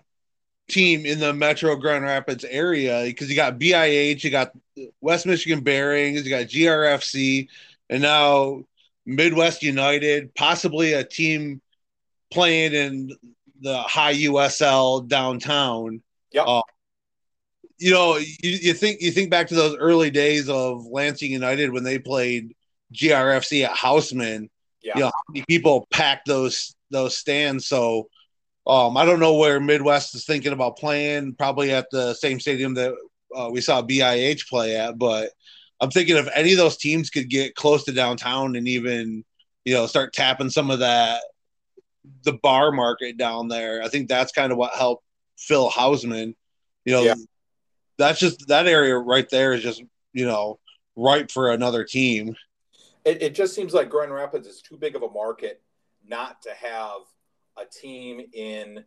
team 0.69 1.05
in 1.05 1.19
the 1.19 1.33
Metro 1.33 1.75
Grand 1.75 2.03
Rapids 2.03 2.45
area 2.45 3.03
because 3.05 3.29
you 3.29 3.35
got 3.35 3.59
BIH, 3.59 4.23
you 4.23 4.29
got 4.29 4.51
West 5.01 5.25
Michigan 5.25 5.61
Bearings, 5.61 6.23
you 6.23 6.29
got 6.29 6.45
GRFC, 6.45 7.47
and 7.89 8.01
now 8.01 8.63
Midwest 9.05 9.63
United, 9.63 10.33
possibly 10.35 10.93
a 10.93 11.03
team 11.03 11.61
playing 12.31 12.73
in 12.73 13.11
the 13.61 13.81
high 13.81 14.13
USL 14.13 15.07
downtown. 15.07 16.01
Yeah. 16.31 16.43
Uh, 16.43 16.61
you 17.83 17.91
know, 17.91 18.17
you, 18.17 18.29
you 18.41 18.73
think 18.73 19.01
you 19.01 19.11
think 19.11 19.29
back 19.29 19.47
to 19.49 19.55
those 19.55 19.75
early 19.77 20.09
days 20.09 20.49
of 20.49 20.85
Lansing 20.87 21.31
United 21.31 21.71
when 21.71 21.83
they 21.83 21.99
played 21.99 22.55
GRFC 22.93 23.65
at 23.65 23.75
Houseman. 23.75 24.49
Yeah. 24.81 24.93
You 24.95 25.01
know, 25.01 25.07
how 25.07 25.23
many 25.29 25.45
people 25.47 25.87
packed 25.91 26.27
those 26.27 26.75
those 26.91 27.17
stands. 27.17 27.67
So 27.67 28.07
Um, 28.65 28.95
I 28.95 29.03
don't 29.05 29.19
know 29.19 29.35
where 29.35 29.59
Midwest 29.59 30.15
is 30.15 30.25
thinking 30.25 30.53
about 30.53 30.77
playing. 30.77 31.35
Probably 31.35 31.73
at 31.73 31.87
the 31.91 32.13
same 32.13 32.39
stadium 32.39 32.75
that 32.75 32.93
uh, 33.35 33.49
we 33.51 33.59
saw 33.59 33.81
BIH 33.81 34.47
play 34.47 34.77
at, 34.77 34.97
but 34.97 35.31
I'm 35.81 35.91
thinking 35.91 36.15
if 36.15 36.29
any 36.33 36.53
of 36.53 36.57
those 36.57 36.77
teams 36.77 37.09
could 37.09 37.29
get 37.29 37.55
close 37.55 37.83
to 37.85 37.91
downtown 37.91 38.55
and 38.55 38.67
even 38.67 39.25
you 39.65 39.73
know 39.73 39.87
start 39.87 40.13
tapping 40.13 40.49
some 40.49 40.71
of 40.71 40.79
that 40.79 41.21
the 42.23 42.33
bar 42.33 42.71
market 42.71 43.17
down 43.17 43.49
there. 43.49 43.81
I 43.83 43.89
think 43.89 44.07
that's 44.07 44.31
kind 44.31 44.51
of 44.51 44.57
what 44.57 44.73
helped 44.73 45.03
fill 45.37 45.69
Houseman. 45.69 46.35
You 46.85 46.93
know, 46.93 47.03
yeah. 47.03 47.15
That's 47.97 48.19
just 48.19 48.47
that 48.47 48.67
area 48.67 48.97
right 48.97 49.29
there 49.29 49.53
is 49.53 49.61
just 49.61 49.83
you 50.13 50.25
know 50.25 50.59
ripe 50.95 51.31
for 51.31 51.51
another 51.51 51.83
team. 51.83 52.35
It, 53.05 53.21
it 53.21 53.35
just 53.35 53.53
seems 53.53 53.73
like 53.73 53.89
Grand 53.89 54.13
Rapids 54.13 54.47
is 54.47 54.61
too 54.61 54.77
big 54.77 54.95
of 54.95 55.03
a 55.03 55.09
market 55.09 55.61
not 56.07 56.41
to 56.43 56.51
have 56.51 57.01
a 57.57 57.65
team 57.65 58.21
in 58.33 58.83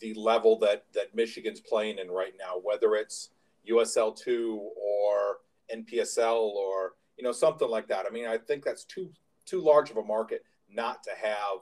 the 0.00 0.14
level 0.14 0.58
that 0.58 0.84
that 0.94 1.14
Michigan's 1.14 1.60
playing 1.60 1.98
in 1.98 2.10
right 2.10 2.34
now, 2.38 2.60
whether 2.62 2.94
it's 2.94 3.30
USL 3.68 4.16
two 4.16 4.70
or 4.76 5.38
NPSL 5.74 6.36
or 6.36 6.92
you 7.16 7.24
know 7.24 7.32
something 7.32 7.68
like 7.68 7.88
that. 7.88 8.06
I 8.06 8.10
mean, 8.10 8.26
I 8.26 8.38
think 8.38 8.64
that's 8.64 8.84
too 8.84 9.10
too 9.46 9.60
large 9.60 9.90
of 9.90 9.96
a 9.96 10.02
market 10.02 10.44
not 10.70 11.02
to 11.04 11.10
have 11.10 11.58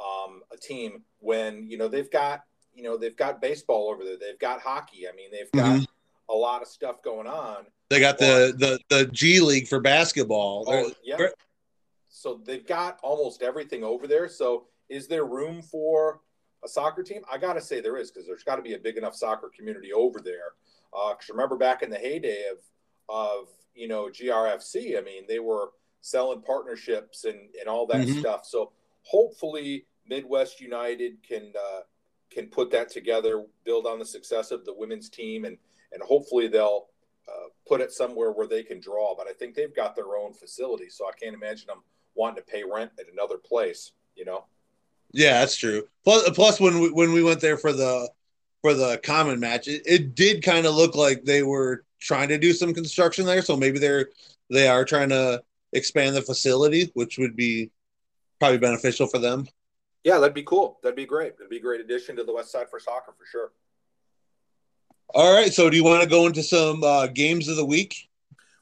um, 0.00 0.42
a 0.52 0.56
team 0.56 1.02
when 1.18 1.68
you 1.68 1.76
know 1.76 1.88
they've 1.88 2.10
got 2.10 2.44
you 2.74 2.82
know 2.82 2.96
they've 2.96 3.16
got 3.16 3.40
baseball 3.40 3.90
over 3.92 4.04
there, 4.04 4.16
they've 4.18 4.38
got 4.38 4.60
hockey. 4.60 5.08
I 5.08 5.14
mean, 5.14 5.30
they've 5.30 5.50
got 5.52 5.76
mm-hmm. 5.76 5.84
A 6.30 6.34
lot 6.34 6.62
of 6.62 6.68
stuff 6.68 7.02
going 7.02 7.26
on. 7.26 7.66
They 7.90 8.00
got 8.00 8.18
the 8.18 8.54
the 8.56 8.78
the 8.88 9.06
G 9.06 9.40
League 9.40 9.68
for 9.68 9.80
basketball. 9.80 10.64
Oh, 10.66 10.92
yeah. 11.02 11.28
So 12.08 12.40
they've 12.44 12.66
got 12.66 12.98
almost 13.02 13.42
everything 13.42 13.84
over 13.84 14.06
there. 14.06 14.28
So 14.28 14.66
is 14.88 15.06
there 15.06 15.24
room 15.24 15.62
for 15.62 16.20
a 16.64 16.68
soccer 16.68 17.02
team? 17.02 17.22
I 17.32 17.38
got 17.38 17.54
to 17.54 17.60
say 17.60 17.80
there 17.80 17.96
is 17.96 18.10
because 18.10 18.26
there's 18.26 18.42
got 18.42 18.56
to 18.56 18.62
be 18.62 18.74
a 18.74 18.78
big 18.78 18.96
enough 18.96 19.14
soccer 19.14 19.50
community 19.56 19.92
over 19.92 20.20
there. 20.20 20.54
Because 20.90 21.30
uh, 21.30 21.34
remember 21.34 21.56
back 21.56 21.82
in 21.82 21.90
the 21.90 21.96
heyday 21.96 22.44
of 22.50 22.58
of 23.08 23.48
you 23.74 23.88
know 23.88 24.06
GRFC, 24.06 24.98
I 24.98 25.00
mean 25.00 25.24
they 25.28 25.38
were 25.38 25.70
selling 26.00 26.42
partnerships 26.42 27.24
and 27.24 27.38
and 27.58 27.68
all 27.68 27.86
that 27.86 28.06
mm-hmm. 28.06 28.20
stuff. 28.20 28.44
So 28.44 28.72
hopefully 29.02 29.86
Midwest 30.08 30.60
United 30.60 31.22
can 31.26 31.52
uh, 31.56 31.80
can 32.30 32.46
put 32.48 32.70
that 32.72 32.88
together, 32.90 33.44
build 33.64 33.86
on 33.86 33.98
the 33.98 34.04
success 34.04 34.50
of 34.50 34.64
the 34.64 34.74
women's 34.74 35.08
team, 35.08 35.44
and 35.44 35.56
and 35.92 36.02
hopefully 36.02 36.48
they'll 36.48 36.86
uh, 37.28 37.48
put 37.66 37.80
it 37.80 37.92
somewhere 37.92 38.32
where 38.32 38.46
they 38.46 38.62
can 38.62 38.80
draw. 38.80 39.14
But 39.16 39.28
I 39.28 39.32
think 39.32 39.54
they've 39.54 39.74
got 39.74 39.94
their 39.94 40.16
own 40.16 40.32
facility, 40.32 40.88
so 40.88 41.06
I 41.06 41.12
can't 41.12 41.34
imagine 41.34 41.66
them 41.66 41.82
wanting 42.14 42.36
to 42.36 42.50
pay 42.50 42.64
rent 42.64 42.92
at 42.98 43.12
another 43.12 43.38
place. 43.38 43.92
You 44.14 44.24
know. 44.24 44.44
Yeah, 45.12 45.40
that's 45.40 45.56
true. 45.56 45.88
Plus, 46.04 46.28
plus 46.30 46.60
when 46.60 46.80
we, 46.80 46.90
when 46.90 47.12
we 47.12 47.22
went 47.22 47.40
there 47.40 47.56
for 47.56 47.72
the 47.72 48.10
for 48.62 48.74
the 48.74 49.00
common 49.02 49.40
match, 49.40 49.68
it, 49.68 49.82
it 49.86 50.14
did 50.14 50.42
kind 50.42 50.66
of 50.66 50.74
look 50.74 50.94
like 50.94 51.24
they 51.24 51.42
were 51.42 51.84
trying 52.00 52.28
to 52.28 52.38
do 52.38 52.52
some 52.52 52.74
construction 52.74 53.24
there. 53.24 53.42
So 53.42 53.56
maybe 53.56 53.78
they're 53.78 54.08
they 54.50 54.68
are 54.68 54.84
trying 54.84 55.10
to 55.10 55.42
expand 55.72 56.16
the 56.16 56.22
facility, 56.22 56.90
which 56.94 57.18
would 57.18 57.36
be 57.36 57.70
probably 58.38 58.58
beneficial 58.58 59.06
for 59.06 59.18
them. 59.18 59.46
Yeah, 60.04 60.18
that'd 60.18 60.34
be 60.34 60.44
cool. 60.44 60.78
That'd 60.82 60.96
be 60.96 61.06
great. 61.06 61.36
That'd 61.36 61.50
be 61.50 61.58
a 61.58 61.60
great 61.60 61.80
addition 61.80 62.16
to 62.16 62.24
the 62.24 62.32
West 62.32 62.52
Side 62.52 62.70
for 62.70 62.80
soccer 62.80 63.12
for 63.18 63.26
sure. 63.26 63.52
All 65.14 65.34
right. 65.34 65.52
So, 65.52 65.70
do 65.70 65.76
you 65.76 65.84
want 65.84 66.02
to 66.02 66.08
go 66.08 66.26
into 66.26 66.42
some 66.42 66.82
uh, 66.84 67.06
games 67.06 67.48
of 67.48 67.56
the 67.56 67.64
week? 67.64 68.08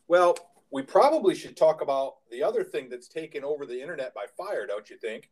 Well, 0.09 0.37
we 0.71 0.83
probably 0.83 1.35
should 1.35 1.57
talk 1.57 1.81
about 1.81 2.17
the 2.31 2.43
other 2.43 2.63
thing 2.63 2.89
that's 2.89 3.09
taken 3.09 3.45
over 3.45 3.67
the 3.67 3.81
internet 3.81 4.15
by 4.15 4.27
fire, 4.37 4.67
don't 4.67 4.89
you 4.91 4.97
think? 4.97 5.31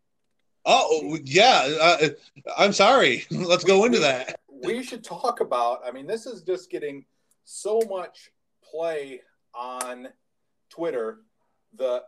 Oh 0.67 1.19
yeah, 1.25 1.69
uh, 1.81 2.09
I'm 2.57 2.73
sorry. 2.73 3.27
Let's 3.31 3.65
go 3.65 3.85
into 3.85 3.99
that. 3.99 4.41
We 4.49 4.83
should 4.83 5.05
talk 5.05 5.41
about. 5.41 5.81
I 5.87 5.91
mean, 5.91 6.07
this 6.07 6.27
is 6.27 6.43
just 6.43 6.71
getting 6.71 7.05
so 7.45 7.83
much 7.89 8.31
play 8.63 9.21
on 9.55 10.09
Twitter. 10.71 11.19
The 11.77 12.05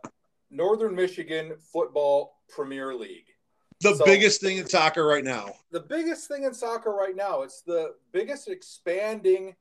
Northern 0.49 0.95
Michigan 0.95 1.53
Football 1.71 2.39
Premier 2.49 2.95
League. 2.95 3.27
The 3.81 3.95
so, 3.95 4.05
biggest 4.05 4.41
thing 4.41 4.57
in 4.57 4.67
soccer 4.67 5.05
right 5.05 5.23
now. 5.23 5.53
The 5.71 5.79
biggest 5.79 6.27
thing 6.27 6.43
in 6.43 6.53
soccer 6.53 6.91
right 6.91 7.15
now. 7.15 7.43
It's 7.43 7.61
the 7.61 7.93
biggest 8.11 8.47
expanding 8.47 9.55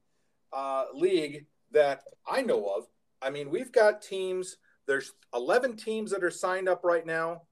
uh, 0.52 0.86
league 0.94 1.46
that 1.72 2.02
I 2.26 2.42
know 2.42 2.66
of. 2.66 2.86
I 3.20 3.30
mean, 3.30 3.50
we've 3.50 3.72
got 3.72 4.00
teams. 4.00 4.56
There's 4.86 5.12
11 5.34 5.76
teams 5.76 6.10
that 6.12 6.24
are 6.24 6.30
signed 6.30 6.68
up 6.68 6.82
right 6.84 7.04
now 7.04 7.42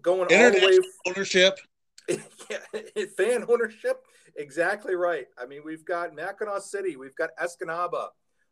going 0.00 0.20
all 0.20 0.50
the 0.50 0.66
way 0.66 0.78
ownership. 1.06 1.58
yeah, 2.08 2.58
fan 3.16 3.44
ownership. 3.48 4.04
Exactly 4.36 4.94
right. 4.94 5.26
I 5.38 5.46
mean, 5.46 5.62
we've 5.64 5.84
got 5.84 6.16
Mackinaw 6.16 6.60
City, 6.60 6.96
we've 6.96 7.16
got 7.16 7.30
Escanaba, 7.40 8.08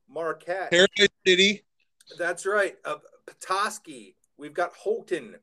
Marquette, 0.09 0.73
Heritage 0.73 1.11
City. 1.27 1.63
That's 2.19 2.45
right. 2.47 2.77
Uh, 2.85 2.97
Petoskey. 3.27 4.17
We've 4.37 4.55
got 4.55 4.73
Houghton, 4.83 5.37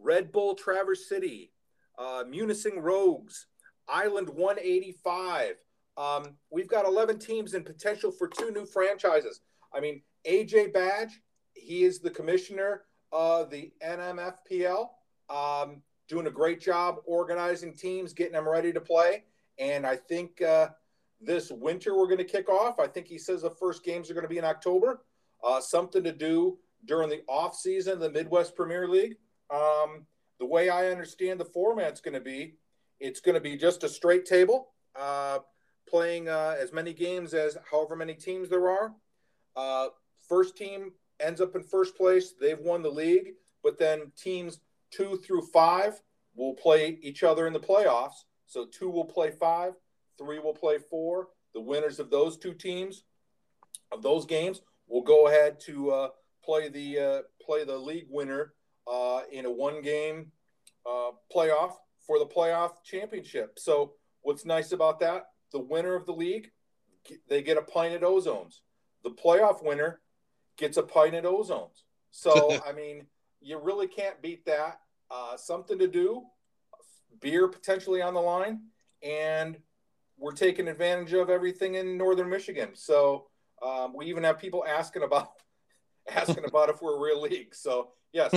Red 0.00 0.32
Bull 0.32 0.54
Traverse 0.54 1.08
City, 1.08 1.52
uh, 1.98 2.24
Munising 2.24 2.82
Rogues, 2.82 3.46
Island 3.88 4.28
185. 4.28 5.54
Um, 5.96 6.36
we've 6.50 6.68
got 6.68 6.86
11 6.86 7.18
teams 7.18 7.54
and 7.54 7.64
potential 7.64 8.12
for 8.12 8.28
two 8.28 8.50
new 8.50 8.64
franchises. 8.64 9.40
I 9.74 9.80
mean, 9.80 10.02
AJ 10.26 10.72
Badge, 10.72 11.20
he 11.54 11.84
is 11.84 11.98
the 11.98 12.10
commissioner 12.10 12.82
of 13.12 13.50
the 13.50 13.72
NMFPL 13.84 14.88
um, 15.28 15.82
doing 16.08 16.26
a 16.26 16.30
great 16.30 16.60
job 16.60 16.96
organizing 17.04 17.74
teams, 17.74 18.12
getting 18.12 18.32
them 18.32 18.48
ready 18.48 18.72
to 18.72 18.80
play. 18.80 19.24
And 19.58 19.86
I 19.86 19.96
think 19.96 20.40
uh, 20.40 20.68
this 21.20 21.50
winter 21.50 21.96
we're 21.96 22.06
going 22.06 22.18
to 22.18 22.24
kick 22.24 22.48
off. 22.48 22.78
I 22.78 22.86
think 22.86 23.06
he 23.06 23.18
says 23.18 23.42
the 23.42 23.50
first 23.50 23.84
games 23.84 24.10
are 24.10 24.14
going 24.14 24.24
to 24.24 24.28
be 24.28 24.38
in 24.38 24.44
October. 24.44 25.02
Uh, 25.42 25.60
something 25.60 26.02
to 26.04 26.12
do 26.12 26.58
during 26.84 27.08
the 27.08 27.22
off 27.28 27.56
season 27.56 27.94
of 27.94 28.00
the 28.00 28.10
Midwest 28.10 28.54
Premier 28.54 28.88
League. 28.88 29.16
Um, 29.50 30.06
the 30.38 30.46
way 30.46 30.68
I 30.68 30.88
understand 30.88 31.40
the 31.40 31.44
format's 31.44 32.00
going 32.00 32.14
to 32.14 32.20
be, 32.20 32.54
it's 33.00 33.20
going 33.20 33.34
to 33.34 33.40
be 33.40 33.56
just 33.56 33.84
a 33.84 33.88
straight 33.88 34.24
table, 34.24 34.68
uh, 34.98 35.38
playing 35.88 36.28
uh, 36.28 36.56
as 36.58 36.72
many 36.72 36.92
games 36.92 37.34
as 37.34 37.56
however 37.70 37.96
many 37.96 38.14
teams 38.14 38.48
there 38.48 38.68
are. 38.68 38.94
Uh, 39.56 39.88
first 40.28 40.56
team 40.56 40.92
ends 41.20 41.40
up 41.40 41.54
in 41.56 41.62
first 41.62 41.96
place. 41.96 42.34
They've 42.40 42.58
won 42.58 42.82
the 42.82 42.90
league, 42.90 43.34
but 43.62 43.78
then 43.78 44.12
teams 44.16 44.60
two 44.90 45.16
through 45.18 45.42
five 45.42 46.00
will 46.34 46.54
play 46.54 46.98
each 47.02 47.22
other 47.22 47.46
in 47.46 47.52
the 47.52 47.60
playoffs. 47.60 48.24
So 48.46 48.66
two 48.66 48.88
will 48.88 49.04
play 49.04 49.30
five, 49.30 49.74
three 50.18 50.38
will 50.38 50.54
play 50.54 50.78
four. 50.78 51.28
The 51.54 51.60
winners 51.60 51.98
of 51.98 52.10
those 52.10 52.36
two 52.36 52.54
teams, 52.54 53.04
of 53.90 54.02
those 54.02 54.26
games, 54.26 54.60
will 54.86 55.02
go 55.02 55.26
ahead 55.26 55.60
to 55.60 55.90
uh, 55.90 56.08
play 56.44 56.68
the 56.68 56.98
uh, 56.98 57.22
play 57.44 57.64
the 57.64 57.76
league 57.76 58.06
winner 58.08 58.54
uh, 58.90 59.20
in 59.30 59.46
a 59.46 59.50
one 59.50 59.82
game 59.82 60.32
uh, 60.86 61.10
playoff 61.34 61.74
for 62.06 62.18
the 62.18 62.26
playoff 62.26 62.82
championship. 62.84 63.58
So 63.58 63.94
what's 64.22 64.44
nice 64.44 64.72
about 64.72 65.00
that? 65.00 65.26
The 65.52 65.60
winner 65.60 65.94
of 65.94 66.06
the 66.06 66.12
league, 66.12 66.50
they 67.28 67.42
get 67.42 67.58
a 67.58 67.62
pint 67.62 67.94
at 67.94 68.02
Ozones. 68.02 68.60
The 69.04 69.10
playoff 69.10 69.64
winner 69.64 70.00
gets 70.56 70.76
a 70.76 70.82
pint 70.82 71.14
at 71.14 71.24
Ozones. 71.24 71.82
So 72.10 72.58
I 72.66 72.72
mean 72.72 73.06
you 73.40 73.58
really 73.58 73.86
can't 73.86 74.20
beat 74.22 74.44
that. 74.46 74.80
Uh, 75.10 75.36
something 75.36 75.78
to 75.78 75.88
do, 75.88 76.22
beer 77.20 77.48
potentially 77.48 78.02
on 78.02 78.14
the 78.14 78.20
line, 78.20 78.60
and 79.02 79.56
we're 80.18 80.32
taking 80.32 80.68
advantage 80.68 81.12
of 81.12 81.30
everything 81.30 81.76
in 81.76 81.96
northern 81.96 82.28
Michigan. 82.28 82.70
So 82.74 83.28
um, 83.62 83.94
we 83.94 84.06
even 84.06 84.24
have 84.24 84.38
people 84.38 84.64
asking 84.66 85.04
about 85.04 85.30
asking 86.10 86.44
about 86.46 86.68
if 86.68 86.82
we're 86.82 86.96
a 86.96 87.00
real 87.00 87.20
league. 87.20 87.54
So 87.54 87.90
yes, 88.12 88.34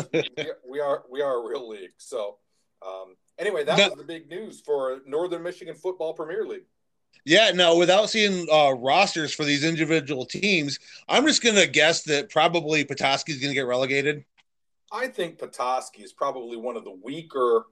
we, 0.69 0.79
are 0.79 1.03
we 1.09 1.21
are 1.21 1.43
a 1.43 1.49
real 1.49 1.67
league. 1.69 1.93
So 1.97 2.37
um, 2.85 3.15
anyway, 3.37 3.63
that 3.63 3.89
was 3.89 3.97
the 3.97 4.03
big 4.03 4.29
news 4.29 4.61
for 4.61 4.99
Northern 5.05 5.43
Michigan 5.43 5.75
Football 5.75 6.13
Premier 6.13 6.45
League. 6.45 6.65
Yeah, 7.25 7.51
no, 7.51 7.77
without 7.77 8.09
seeing 8.09 8.47
uh, 8.51 8.71
rosters 8.71 9.33
for 9.33 9.43
these 9.43 9.63
individual 9.63 10.25
teams, 10.25 10.79
I'm 11.07 11.27
just 11.27 11.43
going 11.43 11.55
to 11.55 11.67
guess 11.67 12.03
that 12.03 12.29
probably 12.29 12.83
Petoskey 12.83 13.33
is 13.33 13.39
going 13.39 13.51
to 13.51 13.55
get 13.55 13.67
relegated. 13.67 14.25
I 14.91 15.07
think 15.07 15.37
Petoskey 15.37 16.01
is 16.01 16.13
probably 16.13 16.57
one 16.57 16.75
of 16.75 16.83
the 16.83 16.97
weaker 17.03 17.65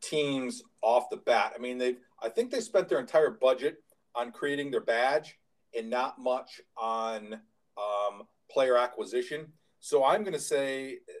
teams 0.00 0.62
off 0.82 1.08
the 1.10 1.16
bat. 1.16 1.52
I 1.54 1.58
mean, 1.58 1.78
they 1.78 1.96
I 2.22 2.28
think 2.28 2.50
they 2.50 2.60
spent 2.60 2.88
their 2.88 2.98
entire 2.98 3.30
budget 3.30 3.82
on 4.14 4.32
creating 4.32 4.70
their 4.70 4.80
badge 4.80 5.38
and 5.76 5.88
not 5.88 6.18
much 6.18 6.60
on 6.76 7.34
um, 7.76 8.26
player 8.50 8.76
acquisition. 8.76 9.46
So 9.80 10.04
I'm 10.04 10.22
going 10.22 10.34
to 10.34 10.38
say 10.40 10.94
uh, 10.94 11.12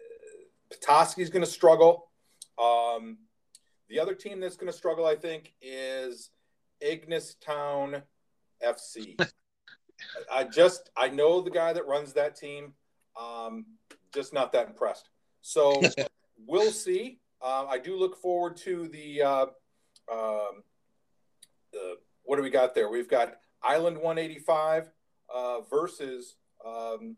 Petoskey 0.70 1.22
is 1.22 1.30
going 1.30 1.44
to 1.44 1.50
struggle. 1.50 2.08
Um, 2.58 3.18
the 3.88 4.00
other 4.00 4.14
team 4.14 4.40
that's 4.40 4.56
going 4.56 4.70
to 4.70 4.76
struggle, 4.76 5.06
I 5.06 5.14
think, 5.16 5.52
is 5.60 6.30
Town 7.44 8.02
FC. 8.64 9.20
I 10.32 10.44
just 10.44 10.90
I 10.96 11.08
know 11.08 11.40
the 11.40 11.50
guy 11.50 11.72
that 11.72 11.86
runs 11.86 12.12
that 12.14 12.36
team. 12.36 12.72
Um, 13.18 13.66
just 14.14 14.32
not 14.32 14.52
that 14.52 14.68
impressed. 14.68 15.08
So 15.40 15.80
we'll 16.46 16.70
see. 16.70 17.20
Uh, 17.40 17.66
I 17.68 17.78
do 17.78 17.96
look 17.96 18.20
forward 18.20 18.56
to 18.58 18.88
the 18.88 19.22
uh, 19.22 19.46
um, 20.12 20.62
the 21.72 21.96
what 22.24 22.36
do 22.36 22.42
we 22.42 22.50
got 22.50 22.74
there? 22.74 22.90
We've 22.90 23.08
got 23.08 23.36
Island 23.62 23.96
185 23.96 24.90
uh, 25.34 25.60
versus 25.70 26.36
um, 26.66 27.16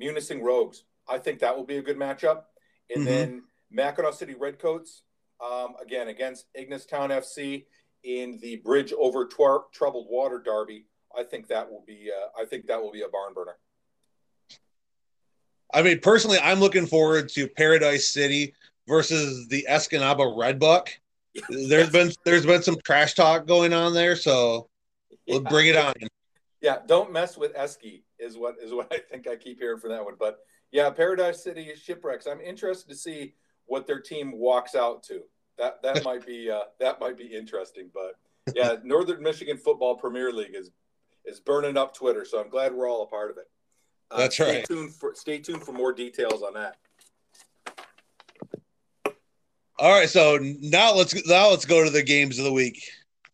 Munising 0.00 0.42
Rogues. 0.42 0.84
I 1.08 1.18
think 1.18 1.40
that 1.40 1.56
will 1.56 1.64
be 1.64 1.78
a 1.78 1.82
good 1.82 1.96
matchup. 1.96 2.44
And 2.94 3.06
mm-hmm. 3.06 3.14
then 3.14 3.42
Mackinaw 3.72 4.14
City 4.14 4.34
Redcoats 4.34 5.02
um, 5.44 5.74
again 5.80 6.08
against 6.08 6.46
Ignace 6.54 6.86
Town 6.86 7.10
FC 7.10 7.64
in 8.04 8.38
the 8.40 8.56
Bridge 8.56 8.92
over 8.92 9.26
Twar- 9.26 9.64
Troubled 9.72 10.06
Water 10.10 10.40
Derby. 10.44 10.86
I 11.16 11.22
think 11.22 11.48
that 11.48 11.70
will 11.70 11.84
be. 11.86 12.10
Uh, 12.10 12.40
I 12.40 12.44
think 12.44 12.66
that 12.66 12.80
will 12.80 12.92
be 12.92 13.02
a 13.02 13.08
barn 13.08 13.32
burner. 13.34 13.56
I 15.72 15.82
mean, 15.82 16.00
personally, 16.00 16.38
I'm 16.38 16.60
looking 16.60 16.86
forward 16.86 17.28
to 17.30 17.48
Paradise 17.48 18.06
City 18.06 18.54
versus 18.86 19.48
the 19.48 19.66
Escanaba 19.68 20.36
Red 20.36 20.60
Redbuck. 20.60 20.88
There's 21.68 21.90
been 21.90 22.12
there's 22.24 22.46
been 22.46 22.62
some 22.62 22.78
trash 22.82 23.12
talk 23.12 23.46
going 23.46 23.74
on 23.74 23.92
there, 23.92 24.16
so 24.16 24.70
we'll 25.28 25.42
yeah. 25.42 25.50
bring 25.50 25.66
it 25.66 25.76
on. 25.76 25.92
Yeah, 26.62 26.78
don't 26.86 27.12
mess 27.12 27.36
with 27.36 27.54
Esky 27.54 28.04
is 28.18 28.36
what 28.36 28.56
is 28.62 28.72
what 28.72 28.92
I 28.92 28.98
think 28.98 29.28
I 29.28 29.36
keep 29.36 29.58
hearing 29.58 29.78
for 29.78 29.88
that 29.88 30.04
one. 30.04 30.14
But 30.18 30.38
yeah, 30.72 30.90
Paradise 30.90 31.42
City 31.42 31.72
shipwrecks. 31.74 32.26
I'm 32.26 32.40
interested 32.40 32.88
to 32.90 32.96
see 32.96 33.34
what 33.66 33.86
their 33.86 34.00
team 34.00 34.38
walks 34.38 34.74
out 34.74 35.02
to. 35.04 35.22
That 35.58 35.82
that 35.82 36.04
might 36.04 36.26
be 36.26 36.50
uh, 36.50 36.64
that 36.80 37.00
might 37.00 37.16
be 37.16 37.26
interesting. 37.26 37.90
But 37.92 38.14
yeah, 38.54 38.76
Northern 38.84 39.22
Michigan 39.22 39.56
Football 39.56 39.96
Premier 39.96 40.32
League 40.32 40.54
is 40.54 40.70
is 41.24 41.40
burning 41.40 41.76
up 41.76 41.94
Twitter, 41.94 42.24
so 42.24 42.40
I'm 42.40 42.50
glad 42.50 42.74
we're 42.74 42.88
all 42.88 43.02
a 43.02 43.06
part 43.06 43.30
of 43.30 43.38
it. 43.38 43.48
Uh, 44.10 44.18
That's 44.18 44.34
stay 44.34 44.56
right. 44.58 44.64
Tuned 44.66 44.94
for, 44.94 45.14
stay 45.14 45.38
tuned 45.38 45.62
for 45.64 45.72
more 45.72 45.92
details 45.92 46.42
on 46.42 46.54
that. 46.54 46.76
All 49.78 49.92
right, 49.92 50.08
so 50.08 50.38
now 50.40 50.94
let's 50.94 51.14
now 51.26 51.50
let's 51.50 51.66
go 51.66 51.84
to 51.84 51.90
the 51.90 52.02
games 52.02 52.38
of 52.38 52.44
the 52.44 52.52
week. 52.52 52.82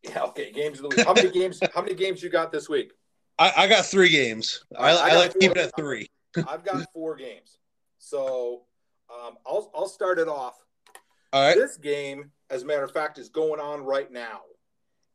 Yeah, 0.02 0.22
okay, 0.24 0.50
games 0.50 0.80
of 0.80 0.90
the 0.90 0.96
week. 0.96 1.06
How 1.06 1.12
many 1.12 1.30
games? 1.38 1.60
How 1.74 1.82
many 1.82 1.94
games 1.94 2.22
you 2.22 2.30
got 2.30 2.50
this 2.50 2.68
week? 2.68 2.92
I, 3.42 3.64
I 3.64 3.66
got 3.66 3.84
three 3.84 4.08
games. 4.08 4.64
I, 4.78 4.90
I, 4.90 5.10
I 5.10 5.16
like 5.16 5.32
to 5.32 5.38
keep 5.38 5.50
it 5.50 5.56
at 5.56 5.74
three. 5.76 6.08
I've 6.48 6.64
got 6.64 6.86
four 6.94 7.16
games. 7.16 7.58
So 7.98 8.62
um, 9.12 9.34
I'll 9.44 9.68
I'll 9.74 9.88
start 9.88 10.20
it 10.20 10.28
off. 10.28 10.54
All 11.32 11.48
right. 11.48 11.56
This 11.56 11.76
game, 11.76 12.30
as 12.50 12.62
a 12.62 12.66
matter 12.66 12.84
of 12.84 12.92
fact, 12.92 13.18
is 13.18 13.28
going 13.28 13.58
on 13.58 13.82
right 13.82 14.10
now. 14.12 14.42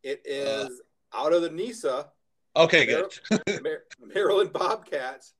It 0.03 0.22
is 0.25 0.81
uh, 1.13 1.17
out 1.17 1.31
of 1.31 1.41
the 1.41 1.50
NISA. 1.50 2.10
Okay, 2.57 2.93
Mar- 2.93 3.10
good. 3.29 3.62
Mar- 3.63 3.84
Maryland 4.13 4.51
Bobcats 4.51 5.34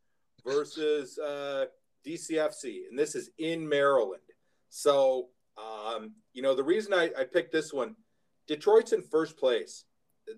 versus 0.46 1.20
uh, 1.20 1.66
DCFC, 2.06 2.88
and 2.90 2.98
this 2.98 3.16
is 3.16 3.32
in 3.38 3.68
Maryland. 3.68 4.22
So 4.70 5.28
um, 5.58 6.14
you 6.32 6.42
know, 6.42 6.56
the 6.56 6.64
reason 6.64 6.94
I, 6.94 7.12
I 7.20 7.26
picked 7.26 7.52
this 7.52 7.74
one, 7.74 7.96
Detroit's 8.48 8.94
in 8.94 9.02
first 9.02 9.36
place. 9.36 9.84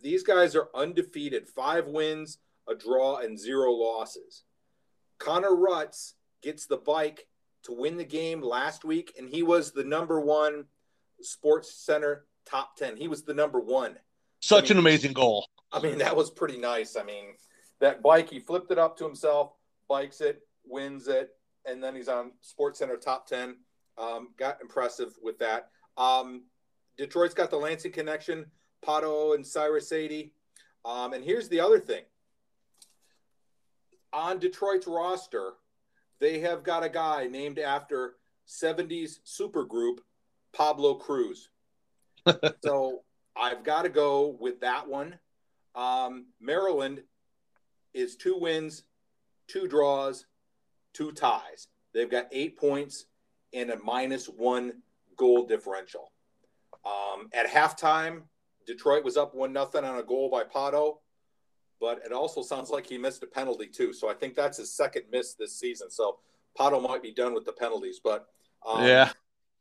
These 0.01 0.23
guys 0.23 0.55
are 0.55 0.69
undefeated, 0.75 1.47
five 1.47 1.87
wins, 1.87 2.37
a 2.67 2.75
draw, 2.75 3.17
and 3.17 3.39
zero 3.39 3.71
losses. 3.71 4.43
Connor 5.17 5.51
Rutz 5.51 6.13
gets 6.41 6.65
the 6.65 6.77
bike 6.77 7.27
to 7.63 7.73
win 7.73 7.97
the 7.97 8.05
game 8.05 8.41
last 8.41 8.85
week, 8.85 9.13
and 9.17 9.29
he 9.29 9.43
was 9.43 9.71
the 9.71 9.83
number 9.83 10.19
one 10.19 10.65
Sports 11.21 11.73
Center 11.73 12.25
top 12.45 12.75
10. 12.77 12.97
He 12.97 13.07
was 13.07 13.23
the 13.23 13.33
number 13.33 13.59
one. 13.59 13.97
Such 14.41 14.65
I 14.65 14.69
mean, 14.69 14.71
an 14.71 14.77
amazing 14.79 15.13
goal. 15.13 15.45
I 15.71 15.79
mean, 15.79 15.97
that 15.99 16.15
was 16.15 16.29
pretty 16.29 16.57
nice. 16.57 16.95
I 16.95 17.03
mean, 17.03 17.25
that 17.79 18.01
bike, 18.01 18.29
he 18.29 18.39
flipped 18.39 18.71
it 18.71 18.79
up 18.79 18.97
to 18.97 19.03
himself, 19.05 19.53
bikes 19.87 20.21
it, 20.21 20.41
wins 20.65 21.07
it, 21.07 21.31
and 21.65 21.83
then 21.83 21.95
he's 21.95 22.07
on 22.07 22.31
Sports 22.41 22.79
Center 22.79 22.97
top 22.97 23.27
10. 23.27 23.57
Um, 23.97 24.29
got 24.37 24.61
impressive 24.61 25.13
with 25.21 25.39
that. 25.39 25.69
Um, 25.97 26.43
Detroit's 26.97 27.33
got 27.33 27.49
the 27.49 27.57
Lansing 27.57 27.91
connection, 27.91 28.45
Pato 28.85 29.35
and 29.35 29.45
Cyrus 29.45 29.91
Saydee. 29.91 30.31
Um, 30.85 31.13
and 31.13 31.23
here's 31.23 31.49
the 31.49 31.59
other 31.59 31.79
thing 31.79 32.03
on 34.13 34.39
Detroit's 34.39 34.87
roster, 34.87 35.53
they 36.19 36.39
have 36.39 36.63
got 36.63 36.83
a 36.83 36.89
guy 36.89 37.27
named 37.27 37.59
after 37.59 38.15
70s 38.47 39.19
supergroup 39.25 39.99
Pablo 40.53 40.95
Cruise. 40.95 41.49
so 42.63 43.03
I've 43.35 43.63
got 43.63 43.83
to 43.83 43.89
go 43.89 44.35
with 44.39 44.61
that 44.61 44.87
one. 44.87 45.17
Um, 45.75 46.27
Maryland 46.41 47.03
is 47.93 48.15
two 48.15 48.37
wins, 48.37 48.83
two 49.47 49.67
draws, 49.67 50.25
two 50.93 51.11
ties. 51.11 51.67
They've 51.93 52.09
got 52.09 52.27
eight 52.31 52.57
points 52.57 53.05
and 53.53 53.69
a 53.69 53.79
minus 53.79 54.27
one 54.27 54.81
goal 55.15 55.45
differential. 55.45 56.11
Um, 56.85 57.29
at 57.33 57.47
halftime, 57.47 58.23
Detroit 58.69 59.03
was 59.03 59.17
up 59.17 59.33
one 59.33 59.51
nothing 59.51 59.83
on 59.83 59.97
a 59.97 60.03
goal 60.03 60.29
by 60.29 60.43
Pato, 60.43 60.97
but 61.81 62.01
it 62.05 62.11
also 62.11 62.43
sounds 62.43 62.69
like 62.69 62.85
he 62.85 62.99
missed 62.99 63.23
a 63.23 63.25
penalty 63.25 63.65
too. 63.65 63.93
So 63.93 64.07
I 64.07 64.13
think 64.13 64.35
that's 64.35 64.59
his 64.59 64.71
second 64.71 65.05
miss 65.11 65.33
this 65.33 65.59
season. 65.59 65.89
So 65.89 66.19
Pato 66.57 66.79
might 66.87 67.01
be 67.01 67.11
done 67.11 67.33
with 67.33 67.45
the 67.45 67.51
penalties, 67.51 67.99
but 68.03 68.27
um, 68.63 68.85
yeah, 68.85 69.11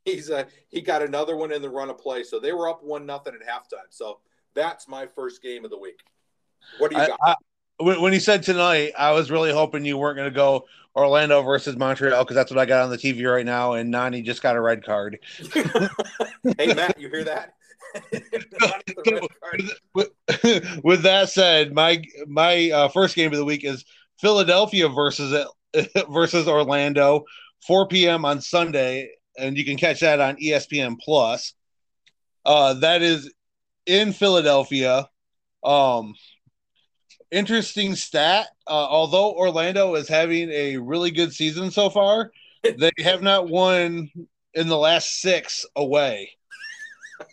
he's 0.05 0.29
a, 0.29 0.47
he 0.69 0.83
got 0.83 1.01
another 1.01 1.37
one 1.37 1.53
in 1.53 1.63
the 1.63 1.71
run 1.71 1.89
of 1.89 1.97
play. 1.97 2.23
So 2.23 2.39
they 2.39 2.53
were 2.53 2.69
up 2.69 2.85
one 2.85 3.07
nothing 3.07 3.33
at 3.35 3.41
halftime. 3.41 3.89
So 3.89 4.19
that's 4.55 4.87
my 4.89 5.07
first 5.07 5.43
game 5.43 5.65
of 5.65 5.71
the 5.71 5.79
week. 5.79 6.01
What 6.77 6.91
do 6.91 6.99
you 6.99 7.07
got? 7.07 7.19
I, 7.23 7.31
I, 7.31 7.99
when 7.99 8.13
you 8.13 8.21
said 8.21 8.43
tonight, 8.43 8.93
I 8.99 9.13
was 9.13 9.31
really 9.31 9.53
hoping 9.53 9.87
you 9.87 9.97
weren't 9.97 10.19
going 10.19 10.31
to 10.31 10.37
go 10.37 10.67
Orlando 10.95 11.41
versus 11.41 11.77
Montreal 11.77 12.25
because 12.25 12.35
that's 12.35 12.51
what 12.51 12.59
I 12.59 12.67
got 12.67 12.83
on 12.83 12.91
the 12.91 12.99
TV 12.99 13.25
right 13.33 13.47
now, 13.47 13.73
and 13.73 13.91
Nani 13.91 14.21
just 14.21 14.43
got 14.43 14.55
a 14.55 14.61
red 14.61 14.85
card. 14.85 15.21
hey 16.59 16.75
Matt, 16.75 17.01
you 17.01 17.09
hear 17.09 17.25
that? 17.25 17.55
with, 19.95 20.11
with, 20.85 21.03
that 21.03 21.31
said, 21.31 21.73
my 21.73 22.03
my 22.27 22.71
uh, 22.71 22.89
first 22.89 23.15
game 23.15 23.33
of 23.33 23.39
the 23.39 23.45
week 23.45 23.65
is 23.65 23.85
Philadelphia 24.21 24.89
versus 24.89 25.47
versus 26.11 26.49
Orlando, 26.49 27.25
4 27.67 27.89
p.m. 27.89 28.25
on 28.25 28.41
Sunday, 28.41 29.11
and 29.39 29.57
you 29.57 29.65
can 29.65 29.77
catch 29.77 30.01
that 30.01 30.21
on 30.21 30.37
ESPN 30.37 30.99
Plus. 30.99 31.55
Uh, 32.45 32.75
that 32.75 33.03
is 33.03 33.33
in 33.87 34.13
Philadelphia. 34.13 35.09
Um, 35.65 36.15
interesting 37.31 37.95
stat. 37.95 38.49
Uh, 38.67 38.71
although 38.71 39.33
Orlando 39.33 39.95
is 39.95 40.09
having 40.09 40.51
a 40.51 40.77
really 40.77 41.11
good 41.11 41.33
season 41.33 41.71
so 41.71 41.91
far, 41.91 42.31
they 42.63 42.93
have 42.99 43.23
not 43.23 43.49
won 43.49 44.11
in 44.55 44.69
the 44.69 44.79
last 44.79 45.21
six 45.21 45.67
away. 45.77 46.38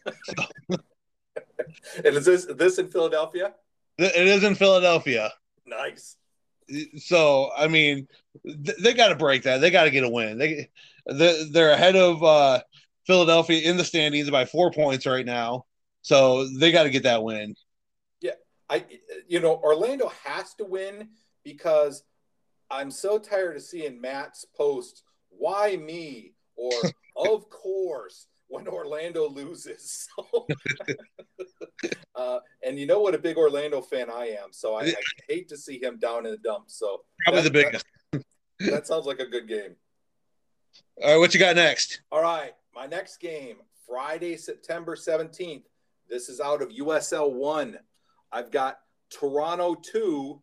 and 1.97 2.05
is 2.05 2.25
this 2.25 2.45
this 2.45 2.77
in 2.77 2.87
Philadelphia? 2.87 3.53
It 3.97 4.27
is 4.27 4.43
in 4.43 4.55
Philadelphia. 4.55 5.31
Nice. 5.65 6.17
So 6.97 7.51
I 7.55 7.67
mean, 7.67 8.07
th- 8.45 8.77
they 8.79 8.93
got 8.93 9.09
to 9.09 9.15
break 9.15 9.43
that. 9.43 9.59
They 9.59 9.71
got 9.71 9.85
to 9.85 9.91
get 9.91 10.03
a 10.03 10.09
win. 10.09 10.37
They 10.37 10.69
they're 11.05 11.71
ahead 11.71 11.95
of 11.95 12.23
uh, 12.23 12.61
Philadelphia 13.05 13.69
in 13.69 13.77
the 13.77 13.83
standings 13.83 14.29
by 14.29 14.45
four 14.45 14.71
points 14.71 15.05
right 15.05 15.25
now. 15.25 15.65
So 16.01 16.47
they 16.47 16.71
got 16.71 16.83
to 16.83 16.89
get 16.89 17.03
that 17.03 17.23
win. 17.23 17.55
Yeah, 18.21 18.31
I, 18.69 18.85
you 19.27 19.39
know, 19.39 19.55
Orlando 19.55 20.11
has 20.23 20.53
to 20.55 20.65
win 20.65 21.09
because 21.43 22.03
I'm 22.69 22.91
so 22.91 23.17
tired 23.17 23.55
of 23.55 23.61
seeing 23.61 24.01
Matt's 24.01 24.45
posts. 24.55 25.03
Why 25.29 25.77
me? 25.77 26.33
Or 26.55 26.71
of 27.15 27.49
course 27.49 28.27
when 28.47 28.67
Orlando 28.67 29.27
loses. 29.27 30.07
So, 30.17 30.47
uh, 32.15 32.39
and 32.63 32.79
you 32.79 32.85
know 32.85 32.99
what 32.99 33.15
a 33.15 33.17
big 33.17 33.37
Orlando 33.37 33.81
fan 33.81 34.09
I 34.09 34.37
am, 34.41 34.51
so 34.51 34.75
I, 34.75 34.83
I, 34.83 34.93
hate 35.29 35.49
to 35.49 35.57
see 35.57 35.81
him 35.81 35.97
down 35.97 36.25
in 36.25 36.31
the 36.31 36.37
dumps. 36.37 36.79
So 36.79 37.01
probably 37.23 37.41
that, 37.41 37.53
the 37.53 37.63
biggest. 37.63 37.85
That, 38.11 38.23
that 38.59 38.87
sounds 38.87 39.05
like 39.05 39.19
a 39.19 39.25
good 39.25 39.47
game. 39.47 39.75
All 41.03 41.11
right, 41.11 41.17
what 41.17 41.33
you 41.33 41.39
got 41.39 41.55
next? 41.55 42.01
All 42.11 42.21
right, 42.21 42.53
my 42.73 42.85
next 42.85 43.17
game, 43.17 43.57
Friday, 43.87 44.37
September 44.37 44.95
17th. 44.95 45.63
This 46.09 46.29
is 46.29 46.39
out 46.39 46.61
of 46.61 46.69
USL 46.69 47.33
one. 47.33 47.77
I've 48.31 48.51
got 48.51 48.79
Toronto 49.09 49.75
2 49.75 50.41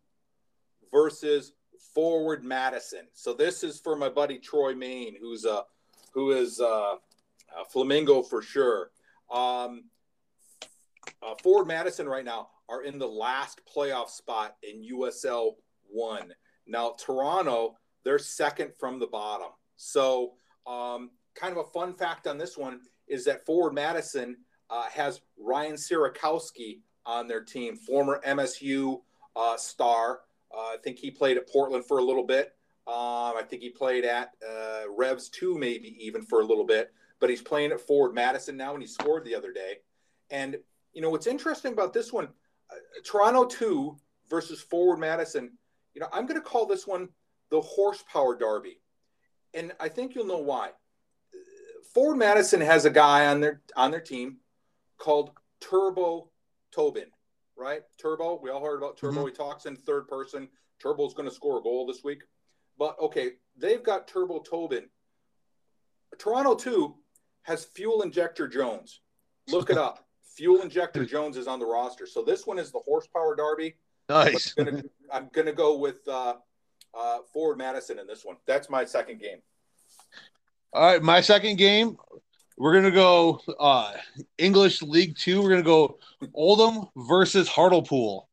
versus 0.93 1.53
Forward 1.95 2.45
Madison. 2.45 3.07
So 3.15 3.33
this 3.33 3.63
is 3.65 3.81
for 3.81 3.97
my 3.97 4.09
buddy 4.09 4.39
Troy 4.39 4.75
Main, 4.75 5.17
who's 5.21 5.45
a 5.45 5.65
who 6.13 6.33
is 6.33 6.61
a, 6.61 6.97
Flamingo 7.71 8.23
for 8.23 8.43
sure. 8.43 8.91
Um, 9.31 9.85
uh, 11.23 11.35
Forward 11.43 11.67
Madison 11.67 12.09
right 12.09 12.25
now 12.25 12.49
are 12.69 12.83
in 12.83 12.99
the 12.99 13.07
last 13.07 13.61
playoff 13.65 14.11
spot 14.11 14.57
in 14.63 14.83
USL 14.83 15.55
one. 15.89 16.33
Now 16.67 16.95
Toronto, 16.99 17.77
they're 18.05 18.19
second 18.19 18.73
from 18.79 18.99
the 18.99 19.07
bottom. 19.07 19.49
So 19.77 20.35
um, 20.67 21.11
kind 21.35 21.53
of 21.53 21.59
a 21.59 21.71
fun 21.71 21.95
fact 21.95 22.27
on 22.27 22.39
this 22.39 22.57
one 22.57 22.81
is 23.09 23.25
that 23.25 23.45
Forward 23.45 23.75
Madison 23.75 24.37
uh, 24.71 24.89
has 24.91 25.21
Ryan 25.39 25.75
Sierakowski 25.75 26.81
on 27.05 27.27
their 27.27 27.43
team, 27.43 27.77
former 27.77 28.21
MSU 28.27 29.01
uh, 29.37 29.57
star. 29.57 30.21
Uh, 30.55 30.61
I 30.61 30.77
think 30.83 30.99
he 30.99 31.11
played 31.11 31.37
at 31.37 31.49
Portland 31.49 31.85
for 31.87 31.99
a 31.99 32.05
little 32.05 32.27
bit. 32.27 32.55
Um, 32.87 33.37
I 33.37 33.43
think 33.49 33.63
he 33.63 33.71
played 33.71 34.05
at 34.05 34.31
uh, 34.47 34.83
Revs 34.91 35.29
2, 35.29 35.57
maybe 35.57 35.97
even 36.01 36.23
for 36.23 36.41
a 36.41 36.45
little 36.45 36.65
bit. 36.65 36.93
But 37.23 37.31
he's 37.31 37.41
playing 37.41 37.71
at 37.71 37.81
Forward 37.81 38.15
Madison 38.15 38.57
now, 38.57 38.75
and 38.75 38.83
he 38.83 38.89
scored 38.89 39.25
the 39.25 39.37
other 39.37 39.53
day. 39.53 39.77
And 40.29 40.57
you 40.93 41.01
know 41.01 41.09
what's 41.09 41.29
interesting 41.29 41.73
about 41.73 41.93
this 41.93 42.13
one, 42.13 42.25
uh, 42.69 42.75
Toronto 43.05 43.45
two 43.45 43.97
versus 44.29 44.61
Forward 44.61 44.99
Madison. 44.99 45.53
You 45.95 46.01
know, 46.01 46.09
I'm 46.13 46.27
going 46.27 46.41
to 46.41 46.45
call 46.45 46.67
this 46.67 46.85
one 46.85 47.09
the 47.49 47.61
horsepower 47.61 48.37
derby, 48.37 48.81
and 49.55 49.71
I 49.79 49.89
think 49.89 50.17
you'll 50.17 50.27
know 50.27 50.39
why. 50.39 50.71
Forward 51.95 52.17
Madison 52.17 52.61
has 52.61 52.87
a 52.87 52.91
guy 52.91 53.27
on 53.27 53.41
their 53.41 53.63
on 53.77 53.93
their 53.93 54.01
team 54.01 54.39
called 54.99 55.31
Turbo 55.61 56.29
Tobin, 56.73 57.07
right? 57.55 57.83
Turbo. 58.01 58.41
We 58.43 58.51
all 58.51 58.65
heard 58.65 58.79
about 58.79 58.97
Turbo. 58.97 59.19
Mm-hmm. 59.19 59.29
He 59.29 59.33
talks 59.35 59.67
in 59.67 59.77
third 59.77 60.09
person. 60.09 60.49
Turbo's 60.83 61.15
going 61.15 61.29
to 61.29 61.35
score 61.35 61.61
a 61.61 61.63
goal 61.63 61.87
this 61.87 62.03
week. 62.03 62.25
But 62.77 62.97
okay, 63.01 63.35
they've 63.57 63.85
got 63.85 64.09
Turbo 64.09 64.41
Tobin. 64.41 64.89
Toronto 66.19 66.55
2 66.55 66.95
has 67.43 67.65
Fuel 67.65 68.03
Injector 68.03 68.49
Jones. 68.49 69.01
Look 69.51 69.71
it 69.71 69.79
up. 69.79 70.07
Fuel 70.37 70.63
Injector 70.63 71.05
Jones 71.05 71.37
is 71.37 71.47
on 71.47 71.59
the 71.59 71.67
roster. 71.67 72.07
So 72.07 72.23
this 72.23 72.47
one 72.47 72.59
is 72.59 72.73
the 72.73 72.79
horsepower 72.79 73.37
derby. 73.37 73.75
Nice. 74.09 74.55
I'm 74.57 74.65
gonna, 74.65 74.83
I'm 75.13 75.31
gonna 75.33 75.53
go 75.53 75.77
with 75.77 76.07
uh, 76.09 76.35
uh, 76.99 77.19
Forward 77.33 77.59
Madison 77.59 77.99
in 77.99 78.07
this 78.07 78.25
one. 78.25 78.37
That's 78.47 78.71
my 78.71 78.85
second 78.85 79.21
game. 79.21 79.39
All 80.73 80.85
right, 80.85 81.03
my 81.03 81.21
second 81.21 81.57
game. 81.57 81.97
We're 82.57 82.75
gonna 82.75 82.91
go 82.91 83.41
uh, 83.61 83.93
English 84.39 84.83
League 84.83 85.17
Two. 85.17 85.43
We're 85.43 85.51
gonna 85.51 85.63
go 85.63 85.99
Oldham 86.35 86.89
versus 86.97 87.49
Hartlepool. 87.49 88.29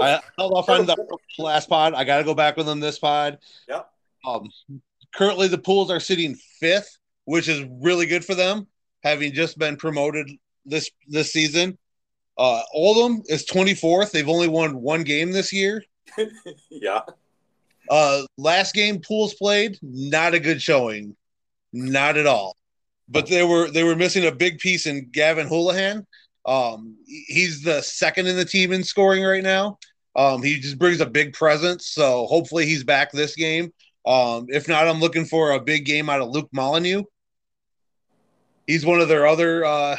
I 0.00 0.20
held 0.38 0.52
off 0.52 0.68
on 0.68 0.86
the 0.86 0.96
last 1.38 1.68
pod. 1.68 1.94
I 1.94 2.04
got 2.04 2.18
to 2.18 2.24
go 2.24 2.34
back 2.34 2.56
with 2.56 2.66
them 2.66 2.80
this 2.80 2.98
pod. 2.98 3.38
Yep. 3.68 3.90
Um, 4.26 4.50
currently, 5.14 5.48
the 5.48 5.58
pools 5.58 5.90
are 5.90 6.00
sitting 6.00 6.34
fifth, 6.34 6.98
which 7.24 7.48
is 7.48 7.66
really 7.80 8.06
good 8.06 8.24
for 8.24 8.34
them, 8.34 8.66
having 9.02 9.32
just 9.32 9.58
been 9.58 9.76
promoted 9.76 10.30
this 10.64 10.90
this 11.08 11.32
season. 11.32 11.78
Uh, 12.36 12.62
Oldham 12.72 13.22
is 13.26 13.46
24th. 13.46 14.10
They've 14.10 14.28
only 14.28 14.48
won 14.48 14.80
one 14.80 15.04
game 15.04 15.30
this 15.30 15.52
year. 15.52 15.84
yeah. 16.70 17.00
Uh, 17.88 18.22
last 18.38 18.74
game 18.74 19.00
pools 19.00 19.34
played, 19.34 19.78
not 19.82 20.34
a 20.34 20.40
good 20.40 20.60
showing, 20.60 21.14
not 21.72 22.16
at 22.16 22.26
all. 22.26 22.56
But 23.08 23.26
they 23.26 23.44
were 23.44 23.70
they 23.70 23.84
were 23.84 23.96
missing 23.96 24.26
a 24.26 24.32
big 24.32 24.58
piece 24.58 24.86
in 24.86 25.10
Gavan 25.10 25.48
Holohan. 25.48 26.06
Um, 26.46 26.96
he's 27.06 27.62
the 27.62 27.82
second 27.82 28.26
in 28.26 28.36
the 28.36 28.44
team 28.44 28.72
in 28.72 28.82
scoring 28.82 29.22
right 29.22 29.42
now. 29.42 29.78
Um, 30.16 30.42
he 30.42 30.58
just 30.58 30.78
brings 30.78 31.00
a 31.00 31.06
big 31.06 31.34
presence, 31.34 31.88
so 31.88 32.26
hopefully 32.26 32.66
he's 32.66 32.84
back 32.84 33.12
this 33.12 33.34
game. 33.34 33.72
Um, 34.06 34.46
if 34.48 34.68
not, 34.68 34.86
I'm 34.86 35.00
looking 35.00 35.24
for 35.24 35.52
a 35.52 35.60
big 35.60 35.84
game 35.84 36.08
out 36.08 36.20
of 36.20 36.30
Luke 36.30 36.48
Molyneux. 36.52 37.04
He's 38.66 38.86
one 38.86 39.00
of 39.00 39.08
their 39.08 39.26
other 39.26 39.64
uh, 39.64 39.96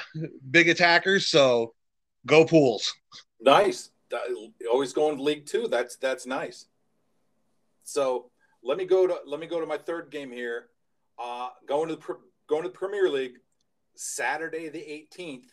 big 0.52 0.70
attackers, 0.70 1.28
so 1.28 1.74
go 2.26 2.46
pools. 2.46 2.94
Nice. 3.40 3.92
Always 4.72 4.94
going 4.94 5.18
to 5.18 5.24
League 5.24 5.46
Two. 5.46 5.68
That's 5.68 5.98
that's 5.98 6.26
nice. 6.26 6.66
So 7.84 8.32
let 8.64 8.78
me 8.78 8.86
go 8.86 9.08
to 9.08 9.18
let 9.26 9.40
me 9.40 9.48
go 9.48 9.60
to 9.60 9.66
my 9.66 9.78
third 9.78 10.10
game 10.10 10.32
here. 10.32 10.68
Uh, 11.18 11.50
going 11.68 11.90
to 11.90 11.96
the 11.96 12.18
going 12.48 12.64
to 12.64 12.70
the 12.70 12.76
Premier 12.76 13.10
League 13.10 13.38
Saturday 13.96 14.70
the 14.70 14.80
18th 14.80 15.46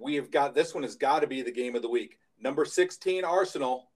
we 0.00 0.14
have 0.14 0.30
got 0.30 0.54
this 0.54 0.74
one 0.74 0.82
has 0.82 0.96
got 0.96 1.20
to 1.20 1.26
be 1.26 1.42
the 1.42 1.52
game 1.52 1.74
of 1.74 1.82
the 1.82 1.88
week. 1.88 2.18
Number 2.40 2.64
16 2.64 3.24
Arsenal 3.24 3.90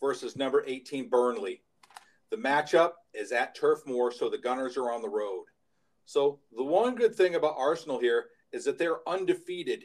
versus 0.00 0.36
number 0.36 0.64
18 0.66 1.08
Burnley. 1.08 1.62
The 2.30 2.36
matchup 2.36 2.92
is 3.14 3.32
at 3.32 3.54
Turf 3.54 3.80
Moor, 3.86 4.10
so 4.10 4.28
the 4.28 4.38
Gunners 4.38 4.76
are 4.76 4.90
on 4.90 5.02
the 5.02 5.08
road. 5.08 5.44
So 6.04 6.40
the 6.54 6.64
one 6.64 6.94
good 6.94 7.14
thing 7.14 7.34
about 7.34 7.56
Arsenal 7.56 7.98
here 7.98 8.26
is 8.52 8.64
that 8.64 8.78
they're 8.78 9.06
undefeated 9.08 9.84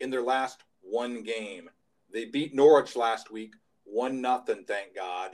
in 0.00 0.10
their 0.10 0.22
last 0.22 0.62
one 0.80 1.22
game. 1.22 1.68
They 2.12 2.26
beat 2.26 2.54
Norwich 2.54 2.96
last 2.96 3.30
week, 3.30 3.54
one 3.84 4.20
nothing, 4.20 4.64
thank 4.66 4.94
God. 4.94 5.32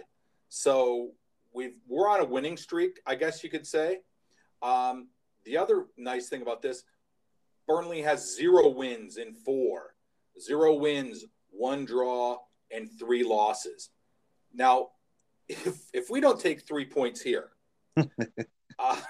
So 0.49 1.12
we've 1.53 1.75
we're 1.87 2.09
on 2.09 2.21
a 2.21 2.25
winning 2.25 2.57
streak, 2.57 3.01
I 3.07 3.14
guess 3.14 3.45
you 3.45 3.51
could 3.51 3.66
say. 3.66 4.01
Um, 4.62 5.09
the 5.45 5.57
other 5.57 5.87
nice 5.97 6.29
thing 6.29 6.42
about 6.42 6.62
this, 6.62 6.85
Burnley 7.66 8.03
has 8.03 8.37
zero 8.37 8.68
wins 8.68 9.16
in 9.16 9.35
four, 9.35 9.95
zero 10.40 10.75
wins, 10.75 11.25
one 11.51 11.85
draw, 11.85 12.38
and 12.71 12.88
three 12.99 13.25
losses. 13.25 13.90
Now, 14.55 14.90
if 15.49 15.79
if 15.92 16.11
we 16.11 16.21
don't 16.21 16.40
take 16.40 16.66
three 16.66 16.85
points 16.85 17.21
here, 17.21 17.51
uh, 17.97 19.01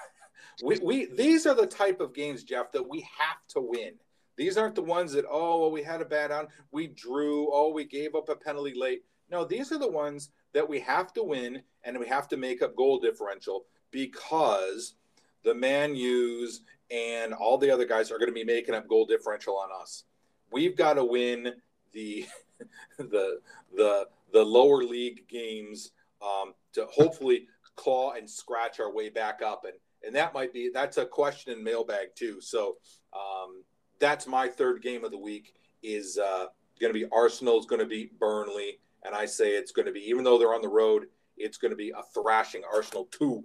we, 0.61 0.79
we 0.79 1.05
these 1.05 1.45
are 1.45 1.55
the 1.55 1.67
type 1.67 1.99
of 2.01 2.13
games, 2.13 2.43
Jeff, 2.43 2.71
that 2.71 2.87
we 2.87 3.01
have 3.01 3.47
to 3.49 3.61
win. 3.61 3.93
These 4.35 4.57
aren't 4.57 4.75
the 4.75 4.81
ones 4.81 5.13
that 5.13 5.25
oh 5.29 5.61
well, 5.61 5.71
we 5.71 5.83
had 5.83 6.01
a 6.01 6.05
bad 6.05 6.31
on, 6.31 6.47
we 6.71 6.87
drew, 6.87 7.49
oh 7.51 7.71
we 7.71 7.85
gave 7.85 8.15
up 8.15 8.29
a 8.29 8.35
penalty 8.35 8.73
late. 8.75 9.03
No, 9.29 9.45
these 9.45 9.71
are 9.71 9.79
the 9.79 9.89
ones 9.89 10.29
that 10.53 10.67
we 10.67 10.79
have 10.81 11.13
to 11.13 11.23
win 11.23 11.61
and 11.83 11.97
we 11.97 12.07
have 12.07 12.27
to 12.29 12.37
make 12.37 12.61
up 12.61 12.75
goal 12.75 12.99
differential 12.99 13.65
because 13.91 14.95
the 15.43 15.53
Man 15.53 15.95
U's 15.95 16.61
and 16.91 17.33
all 17.33 17.57
the 17.57 17.71
other 17.71 17.85
guys 17.85 18.11
are 18.11 18.17
going 18.17 18.29
to 18.29 18.33
be 18.33 18.43
making 18.43 18.75
up 18.75 18.87
goal 18.87 19.05
differential 19.05 19.57
on 19.57 19.69
us. 19.81 20.03
We've 20.51 20.75
got 20.75 20.93
to 20.93 21.03
win 21.03 21.53
the 21.91 22.25
the 22.97 23.39
the 23.75 24.07
the 24.31 24.43
lower 24.43 24.83
league 24.83 25.27
games 25.27 25.91
um, 26.21 26.53
to 26.73 26.85
hopefully 26.85 27.47
claw 27.75 28.13
and 28.13 28.29
scratch 28.29 28.79
our 28.79 28.91
way 28.91 29.09
back 29.09 29.41
up, 29.41 29.65
and 29.65 29.73
and 30.05 30.15
that 30.15 30.33
might 30.33 30.53
be 30.53 30.69
that's 30.73 30.97
a 30.97 31.05
question 31.05 31.53
in 31.53 31.63
mailbag 31.63 32.15
too. 32.15 32.41
So 32.41 32.77
um, 33.13 33.63
that's 33.99 34.27
my 34.27 34.47
third 34.47 34.81
game 34.81 35.03
of 35.03 35.11
the 35.11 35.17
week 35.17 35.53
is 35.81 36.17
uh, 36.17 36.45
going 36.79 36.93
to 36.93 36.99
be 36.99 37.05
Arsenal's 37.11 37.65
going 37.65 37.81
to 37.81 37.87
beat 37.87 38.17
Burnley, 38.19 38.79
and 39.03 39.15
I 39.15 39.25
say 39.25 39.51
it's 39.51 39.71
going 39.71 39.85
to 39.85 39.91
be 39.91 40.01
even 40.09 40.23
though 40.23 40.37
they're 40.37 40.53
on 40.53 40.61
the 40.61 40.69
road, 40.69 41.05
it's 41.37 41.57
going 41.57 41.71
to 41.71 41.77
be 41.77 41.91
a 41.91 42.03
thrashing. 42.13 42.63
Arsenal 42.71 43.07
two, 43.11 43.43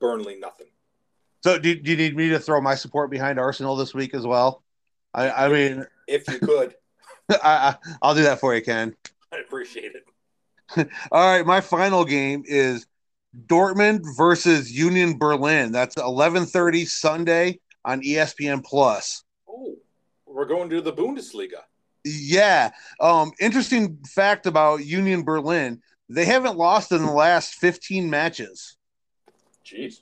Burnley 0.00 0.38
nothing. 0.38 0.68
So, 1.42 1.58
do, 1.58 1.74
do 1.74 1.90
you 1.90 1.96
need 1.96 2.16
me 2.16 2.28
to 2.28 2.38
throw 2.38 2.60
my 2.60 2.76
support 2.76 3.10
behind 3.10 3.40
Arsenal 3.40 3.74
this 3.74 3.94
week 3.94 4.14
as 4.14 4.24
well? 4.24 4.62
I, 5.12 5.30
I 5.30 5.48
mean, 5.48 5.84
if 6.06 6.28
you 6.28 6.38
could, 6.38 6.74
I, 7.30 7.76
I, 8.02 8.08
will 8.08 8.14
do 8.14 8.22
that 8.22 8.38
for 8.38 8.54
you, 8.54 8.62
Ken. 8.62 8.94
I 9.32 9.38
appreciate 9.38 9.92
it. 9.94 10.88
All 11.12 11.36
right, 11.36 11.44
my 11.44 11.60
final 11.60 12.04
game 12.04 12.44
is 12.46 12.86
Dortmund 13.46 14.02
versus 14.16 14.70
Union 14.70 15.18
Berlin. 15.18 15.72
That's 15.72 15.96
11:30 15.96 16.86
Sunday 16.86 17.60
on 17.84 18.02
ESPN 18.02 18.64
Plus. 18.64 19.24
Oh, 19.48 19.76
we're 20.26 20.46
going 20.46 20.70
to 20.70 20.80
the 20.80 20.92
Bundesliga. 20.92 21.62
Yeah. 22.04 22.70
Um, 23.00 23.32
interesting 23.40 23.98
fact 24.06 24.46
about 24.46 24.84
Union 24.84 25.22
Berlin: 25.22 25.82
they 26.08 26.24
haven't 26.24 26.56
lost 26.56 26.92
in 26.92 27.02
the 27.02 27.12
last 27.12 27.54
15 27.54 28.10
matches. 28.10 28.76
Jeez 29.64 30.00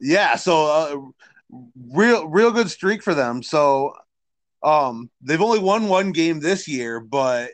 yeah, 0.00 0.36
so 0.36 0.66
uh, 0.66 1.58
real 1.92 2.28
real 2.28 2.50
good 2.50 2.70
streak 2.70 3.02
for 3.02 3.14
them. 3.14 3.42
So 3.42 3.94
um, 4.62 5.10
they've 5.22 5.40
only 5.40 5.58
won 5.58 5.88
one 5.88 6.12
game 6.12 6.40
this 6.40 6.68
year, 6.68 7.00
but 7.00 7.50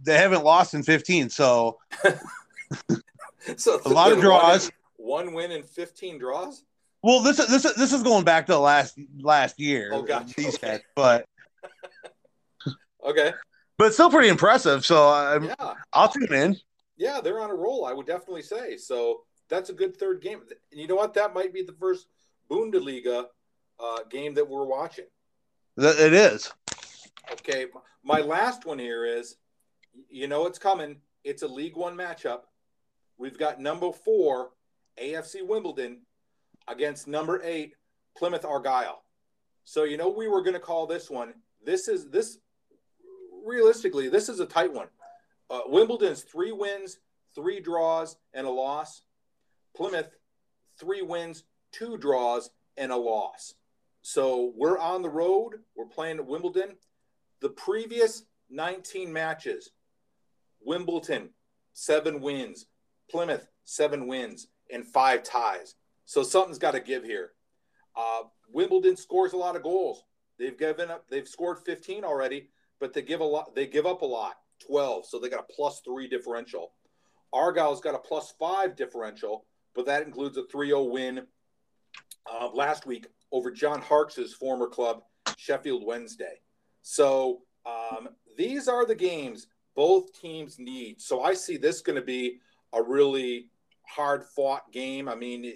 they 0.00 0.18
haven't 0.18 0.44
lost 0.44 0.74
in 0.74 0.82
15. 0.82 1.30
So 1.30 1.78
so 3.56 3.80
a 3.84 3.88
lot 3.88 4.12
of 4.12 4.20
draws. 4.20 4.70
One, 4.96 5.26
one 5.26 5.34
win 5.34 5.52
and 5.52 5.64
15 5.64 6.18
draws. 6.18 6.64
Well, 7.02 7.20
this 7.20 7.38
is 7.40 7.48
this 7.48 7.64
is 7.64 7.74
this 7.74 7.92
is 7.92 8.02
going 8.02 8.24
back 8.24 8.46
to 8.46 8.52
the 8.52 8.60
last 8.60 8.96
last 9.18 9.58
year. 9.58 9.90
Oh, 9.92 10.02
gotcha. 10.02 10.34
These 10.36 10.54
okay. 10.54 10.68
guys, 10.68 10.80
but 10.94 11.26
okay, 13.04 13.32
but 13.76 13.92
still 13.92 14.10
pretty 14.10 14.28
impressive. 14.28 14.84
So 14.84 15.08
I'm, 15.08 15.44
yeah. 15.44 15.74
I'll 15.92 16.08
tune 16.08 16.32
in. 16.32 16.56
Yeah, 16.96 17.20
they're 17.20 17.40
on 17.40 17.50
a 17.50 17.54
roll. 17.54 17.84
I 17.84 17.92
would 17.92 18.06
definitely 18.06 18.42
say 18.42 18.76
so 18.76 19.22
that's 19.48 19.70
a 19.70 19.72
good 19.72 19.96
third 19.96 20.22
game. 20.22 20.42
And 20.70 20.80
you 20.80 20.86
know 20.86 20.94
what? 20.94 21.14
That 21.14 21.34
might 21.34 21.52
be 21.52 21.62
the 21.62 21.72
first 21.72 22.06
Bundesliga 22.48 23.24
uh, 23.80 23.98
game 24.08 24.34
that 24.34 24.48
we're 24.48 24.66
watching. 24.66 25.06
It 25.76 26.12
is. 26.12 26.52
Okay. 27.32 27.66
My 28.04 28.20
last 28.20 28.64
one 28.64 28.78
here 28.78 29.04
is 29.04 29.36
you 30.08 30.28
know 30.28 30.46
it's 30.46 30.58
coming. 30.58 30.98
It's 31.24 31.42
a 31.42 31.48
League 31.48 31.76
One 31.76 31.96
matchup. 31.96 32.42
We've 33.18 33.38
got 33.38 33.60
number 33.60 33.92
four, 33.92 34.50
AFC 35.00 35.46
Wimbledon, 35.46 36.00
against 36.68 37.06
number 37.06 37.40
eight, 37.42 37.74
Plymouth 38.16 38.44
Argyle. 38.44 39.02
So 39.64 39.84
you 39.84 39.96
know 39.96 40.08
we 40.08 40.28
were 40.28 40.42
going 40.42 40.54
to 40.54 40.60
call 40.60 40.86
this 40.86 41.08
one. 41.08 41.34
This 41.64 41.88
is 41.88 42.10
this 42.10 42.38
realistically, 43.44 44.08
this 44.08 44.28
is 44.28 44.40
a 44.40 44.46
tight 44.46 44.72
one. 44.72 44.88
Uh, 45.50 45.60
Wimbledon's 45.66 46.22
three 46.22 46.52
wins, 46.52 46.98
three 47.34 47.60
draws, 47.60 48.16
and 48.32 48.46
a 48.46 48.50
loss. 48.50 49.02
Plymouth, 49.76 50.10
three 50.78 51.02
wins, 51.02 51.44
two 51.70 51.96
draws, 51.96 52.50
and 52.76 52.92
a 52.92 52.96
loss. 52.96 53.54
So 54.02 54.52
we're 54.56 54.78
on 54.78 55.02
the 55.02 55.08
road. 55.08 55.60
We're 55.76 55.86
playing 55.86 56.18
at 56.18 56.26
Wimbledon. 56.26 56.76
The 57.40 57.50
previous 57.50 58.24
19 58.50 59.12
matches, 59.12 59.70
Wimbledon, 60.60 61.30
seven 61.72 62.20
wins, 62.20 62.66
Plymouth, 63.12 63.46
seven 63.64 64.06
wins, 64.06 64.48
and 64.70 64.86
five 64.86 65.22
ties. 65.22 65.74
So 66.06 66.22
something's 66.22 66.58
got 66.58 66.72
to 66.72 66.80
give 66.80 67.04
here. 67.04 67.32
Uh, 67.94 68.22
Wimbledon 68.50 68.96
scores 68.96 69.34
a 69.34 69.36
lot 69.36 69.54
of 69.54 69.62
goals. 69.62 70.02
They've 70.38 70.58
given 70.58 70.90
up. 70.90 71.04
They've 71.08 71.28
scored 71.28 71.58
15 71.58 72.04
already, 72.04 72.48
but 72.80 72.94
they 72.94 73.02
give 73.02 73.20
a 73.20 73.24
lot. 73.24 73.54
They 73.54 73.66
give 73.66 73.86
up 73.86 74.00
a 74.02 74.06
lot. 74.06 74.36
12, 74.66 75.06
so 75.06 75.18
they 75.18 75.28
got 75.28 75.40
a 75.40 75.52
plus 75.52 75.80
three 75.84 76.08
differential. 76.08 76.72
Argyle's 77.34 77.80
got 77.80 77.94
a 77.94 77.98
plus 77.98 78.32
five 78.38 78.76
differential, 78.76 79.44
but 79.74 79.86
that 79.86 80.06
includes 80.06 80.36
a 80.36 80.42
3-0 80.42 80.90
win 80.90 81.26
uh, 82.32 82.48
last 82.52 82.86
week 82.86 83.06
over 83.32 83.50
John 83.50 83.80
Harkes' 83.80 84.32
former 84.32 84.68
club, 84.68 85.02
Sheffield 85.36 85.84
Wednesday. 85.84 86.40
So 86.82 87.40
um, 87.66 88.10
these 88.36 88.68
are 88.68 88.86
the 88.86 88.94
games 88.94 89.48
both 89.74 90.12
teams 90.20 90.58
need. 90.58 91.00
So 91.00 91.22
I 91.22 91.34
see 91.34 91.56
this 91.56 91.80
going 91.80 91.96
to 91.96 92.04
be 92.04 92.38
a 92.72 92.82
really 92.82 93.48
hard 93.86 94.24
fought 94.24 94.70
game. 94.72 95.08
I 95.08 95.14
mean, 95.14 95.52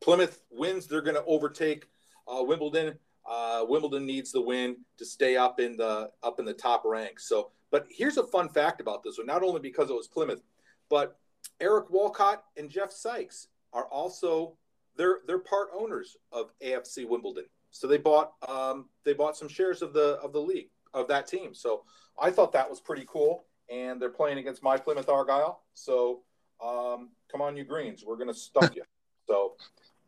Plymouth 0.00 0.42
wins, 0.50 0.86
they're 0.86 1.02
going 1.02 1.16
to 1.16 1.24
overtake 1.24 1.86
uh, 2.26 2.42
Wimbledon. 2.42 2.98
Uh, 3.28 3.64
Wimbledon 3.68 4.06
needs 4.06 4.32
the 4.32 4.40
win 4.40 4.76
to 4.96 5.04
stay 5.04 5.36
up 5.36 5.60
in 5.60 5.76
the 5.76 6.10
up 6.22 6.38
in 6.38 6.44
the 6.44 6.54
top 6.54 6.84
ranks. 6.84 7.28
So, 7.28 7.50
but 7.70 7.86
here's 7.90 8.16
a 8.16 8.26
fun 8.26 8.48
fact 8.48 8.80
about 8.80 9.02
this 9.02 9.18
one. 9.18 9.26
Not 9.26 9.42
only 9.42 9.60
because 9.60 9.90
it 9.90 9.94
was 9.94 10.08
Plymouth, 10.08 10.42
but 10.88 11.18
Eric 11.60 11.90
Walcott 11.90 12.44
and 12.56 12.70
Jeff 12.70 12.90
Sykes 12.90 13.48
are 13.72 13.86
also 13.86 14.56
they're 14.96 15.18
they're 15.26 15.38
part 15.38 15.68
owners 15.74 16.16
of 16.32 16.52
AFC 16.64 17.06
Wimbledon. 17.06 17.44
So 17.70 17.86
they 17.86 17.98
bought 17.98 18.32
um, 18.48 18.86
they 19.04 19.12
bought 19.12 19.36
some 19.36 19.48
shares 19.48 19.82
of 19.82 19.92
the 19.92 20.18
of 20.22 20.32
the 20.32 20.40
league 20.40 20.70
of 20.94 21.08
that 21.08 21.26
team. 21.26 21.54
So 21.54 21.84
I 22.20 22.30
thought 22.30 22.52
that 22.52 22.68
was 22.68 22.80
pretty 22.80 23.04
cool. 23.06 23.44
And 23.70 24.00
they're 24.00 24.08
playing 24.08 24.38
against 24.38 24.62
my 24.62 24.76
Plymouth 24.76 25.08
Argyle. 25.08 25.62
So 25.74 26.22
um, 26.64 27.10
come 27.30 27.40
on, 27.40 27.56
you 27.56 27.64
Greens, 27.64 28.04
we're 28.06 28.16
gonna 28.16 28.34
stump 28.34 28.74
you. 28.74 28.82
So 29.26 29.54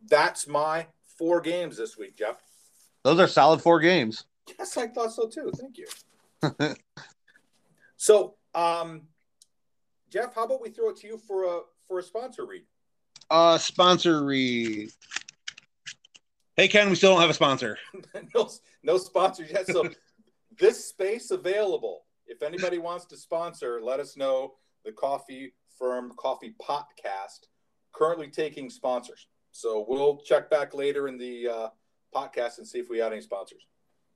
that's 0.09 0.49
my 0.49 0.87
four 1.19 1.41
games 1.41 1.77
this 1.77 1.97
week, 1.97 2.17
Jeff. 2.17 2.37
Those 3.05 3.21
are 3.21 3.29
solid 3.29 3.61
four 3.61 3.81
games. 3.81 4.25
Yes, 4.59 4.77
I 4.77 4.89
thought 4.89 5.13
so 5.13 5.29
too. 5.29 5.53
Thank 5.57 5.79
you. 5.79 5.87
so, 7.97 8.35
um, 8.55 9.03
Jeff, 10.11 10.35
how 10.35 10.45
about 10.45 10.63
we 10.63 10.71
throw 10.71 10.91
it 10.91 10.97
to 10.99 11.07
you 11.07 11.19
for 11.19 11.45
a 11.45 11.61
for 11.87 11.99
a 11.99 12.03
sponsor 12.03 12.47
read? 12.47 12.63
Uh, 13.31 13.59
sponsor 13.59 14.25
read. 14.25 14.91
Hey 16.57 16.69
Ken, 16.69 16.91
we 16.91 16.97
still 16.97 17.13
don't 17.13 17.21
have 17.21 17.31
a 17.31 17.35
sponsor. 17.35 17.79
no, 18.35 18.51
no 18.83 18.99
sponsors 18.99 19.51
yet. 19.51 19.67
So 19.67 19.89
this 20.59 20.87
space 20.87 21.31
available. 21.31 22.03
If 22.31 22.45
anybody 22.45 22.79
wants 22.79 23.07
to 23.07 23.17
sponsor, 23.17 23.81
let 23.83 23.99
us 23.99 24.17
know. 24.17 24.55
The 24.85 24.93
Coffee 24.93 25.53
Firm 25.79 26.13
Coffee 26.17 26.55
Podcast 26.63 27.49
currently 27.93 28.29
taking 28.29 28.71
sponsors. 28.71 29.27
So 29.51 29.85
we'll 29.89 30.19
check 30.19 30.49
back 30.49 30.73
later 30.73 31.09
in 31.09 31.19
the 31.19 31.49
uh, 31.49 31.69
podcast 32.15 32.59
and 32.59 32.67
see 32.67 32.79
if 32.79 32.89
we 32.89 32.99
had 32.99 33.13
any 33.13 33.21
sponsors. 33.21 33.67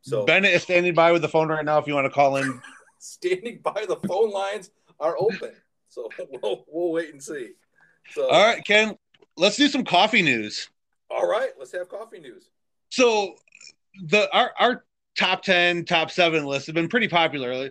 So 0.02 0.24
Bennett 0.24 0.52
is 0.52 0.62
standing 0.62 0.94
by 0.94 1.10
with 1.10 1.22
the 1.22 1.28
phone 1.28 1.48
right 1.48 1.64
now. 1.64 1.78
If 1.78 1.88
you 1.88 1.94
want 1.94 2.04
to 2.04 2.10
call 2.10 2.36
in, 2.36 2.62
standing 3.00 3.58
by, 3.64 3.84
the 3.86 3.96
phone 4.06 4.30
lines 4.30 4.70
are 5.00 5.16
open. 5.18 5.52
So 5.88 6.08
we'll 6.30 6.64
we'll 6.68 6.92
wait 6.92 7.12
and 7.12 7.22
see. 7.22 7.50
So 8.12 8.30
all 8.30 8.46
right, 8.46 8.64
Ken, 8.64 8.96
let's 9.36 9.56
do 9.56 9.66
some 9.66 9.84
coffee 9.84 10.22
news. 10.22 10.68
All 11.10 11.28
right, 11.28 11.50
let's 11.58 11.72
have 11.72 11.88
coffee 11.88 12.20
news. 12.20 12.48
So 12.90 13.34
the 14.06 14.32
our 14.32 14.52
our 14.60 14.84
top 15.18 15.42
ten, 15.42 15.84
top 15.84 16.12
seven 16.12 16.44
list 16.44 16.66
have 16.66 16.76
been 16.76 16.88
pretty 16.88 17.08
popular. 17.08 17.70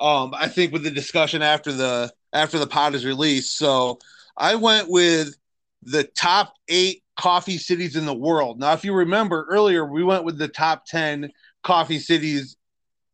Um, 0.00 0.34
I 0.34 0.48
think 0.48 0.72
with 0.72 0.82
the 0.82 0.90
discussion 0.90 1.42
after 1.42 1.72
the 1.72 2.12
after 2.32 2.58
the 2.58 2.66
pod 2.66 2.94
is 2.94 3.04
released. 3.04 3.56
So 3.56 3.98
I 4.36 4.54
went 4.54 4.88
with 4.88 5.36
the 5.82 6.04
top 6.04 6.54
eight 6.68 7.02
coffee 7.16 7.58
cities 7.58 7.96
in 7.96 8.06
the 8.06 8.14
world. 8.14 8.58
Now, 8.58 8.72
if 8.72 8.84
you 8.84 8.94
remember 8.94 9.46
earlier, 9.50 9.84
we 9.84 10.02
went 10.02 10.24
with 10.24 10.38
the 10.38 10.48
top 10.48 10.86
10 10.86 11.30
coffee 11.62 11.98
cities 11.98 12.56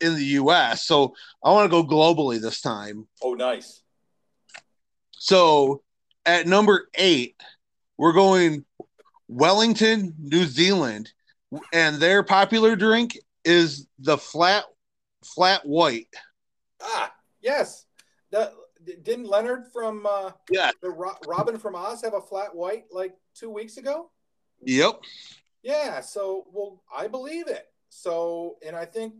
in 0.00 0.14
the 0.14 0.24
US. 0.24 0.86
So 0.86 1.14
I 1.42 1.50
want 1.50 1.70
to 1.70 1.82
go 1.82 1.84
globally 1.84 2.40
this 2.40 2.60
time. 2.60 3.08
Oh, 3.22 3.34
nice. 3.34 3.82
So 5.10 5.82
at 6.24 6.46
number 6.46 6.88
eight, 6.94 7.40
we're 7.98 8.12
going 8.12 8.64
Wellington, 9.28 10.14
New 10.18 10.44
Zealand, 10.44 11.10
and 11.72 11.96
their 11.96 12.22
popular 12.22 12.76
drink 12.76 13.18
is 13.44 13.86
the 13.98 14.18
flat 14.18 14.64
flat 15.24 15.62
white. 15.64 16.14
Ah, 16.82 17.12
yes. 17.40 17.86
The 18.30 18.52
didn't 19.02 19.26
Leonard 19.26 19.64
from 19.72 20.06
uh, 20.06 20.32
yeah 20.50 20.70
the 20.82 20.90
Ro- 20.90 21.16
Robin 21.26 21.58
from 21.58 21.74
Oz 21.74 22.02
have 22.02 22.14
a 22.14 22.20
flat 22.20 22.54
white 22.54 22.84
like 22.90 23.14
two 23.34 23.50
weeks 23.50 23.76
ago? 23.76 24.10
Yep. 24.62 25.00
Yeah. 25.62 26.00
So 26.00 26.46
well, 26.52 26.82
I 26.94 27.08
believe 27.08 27.48
it. 27.48 27.66
So 27.88 28.56
and 28.64 28.76
I 28.76 28.84
think 28.84 29.14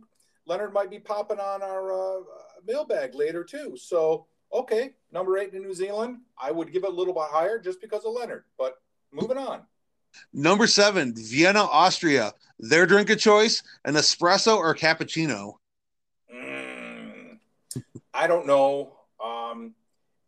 Leonard 0.45 0.73
might 0.73 0.89
be 0.89 0.99
popping 0.99 1.39
on 1.39 1.61
our 1.61 1.91
uh, 1.91 2.23
mailbag 2.65 3.15
later 3.15 3.43
too. 3.43 3.75
So 3.77 4.27
okay, 4.53 4.93
number 5.11 5.37
eight 5.37 5.53
in 5.53 5.61
New 5.61 5.73
Zealand, 5.73 6.19
I 6.39 6.51
would 6.51 6.71
give 6.71 6.83
it 6.83 6.89
a 6.89 6.93
little 6.93 7.13
bit 7.13 7.23
higher 7.29 7.59
just 7.59 7.81
because 7.81 8.05
of 8.05 8.13
Leonard. 8.13 8.43
But 8.57 8.75
moving 9.11 9.37
on. 9.37 9.61
Number 10.33 10.67
seven, 10.67 11.13
Vienna, 11.15 11.63
Austria. 11.63 12.33
Their 12.59 12.85
drink 12.85 13.09
of 13.09 13.19
choice: 13.19 13.61
an 13.85 13.95
espresso 13.95 14.57
or 14.57 14.73
cappuccino. 14.75 15.55
I 18.13 18.27
don't 18.27 18.47
know. 18.47 18.93
Um, 19.23 19.73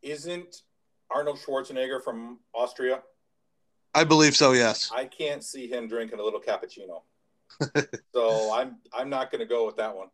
isn't 0.02 0.64
Arnold 1.10 1.40
Schwarzenegger 1.40 2.04
from 2.04 2.40
Austria? 2.54 3.02
I 3.94 4.04
believe 4.04 4.36
so. 4.36 4.52
Yes. 4.52 4.92
I 4.94 5.06
can't 5.06 5.44
see 5.44 5.68
him 5.68 5.88
drinking 5.88 6.20
a 6.20 6.24
little 6.24 6.42
cappuccino, 6.42 7.02
so 8.14 8.54
I'm 8.54 8.78
I'm 8.94 9.10
not 9.10 9.32
going 9.32 9.40
to 9.40 9.48
go 9.48 9.66
with 9.66 9.78
that 9.78 9.96
one. 9.96 10.10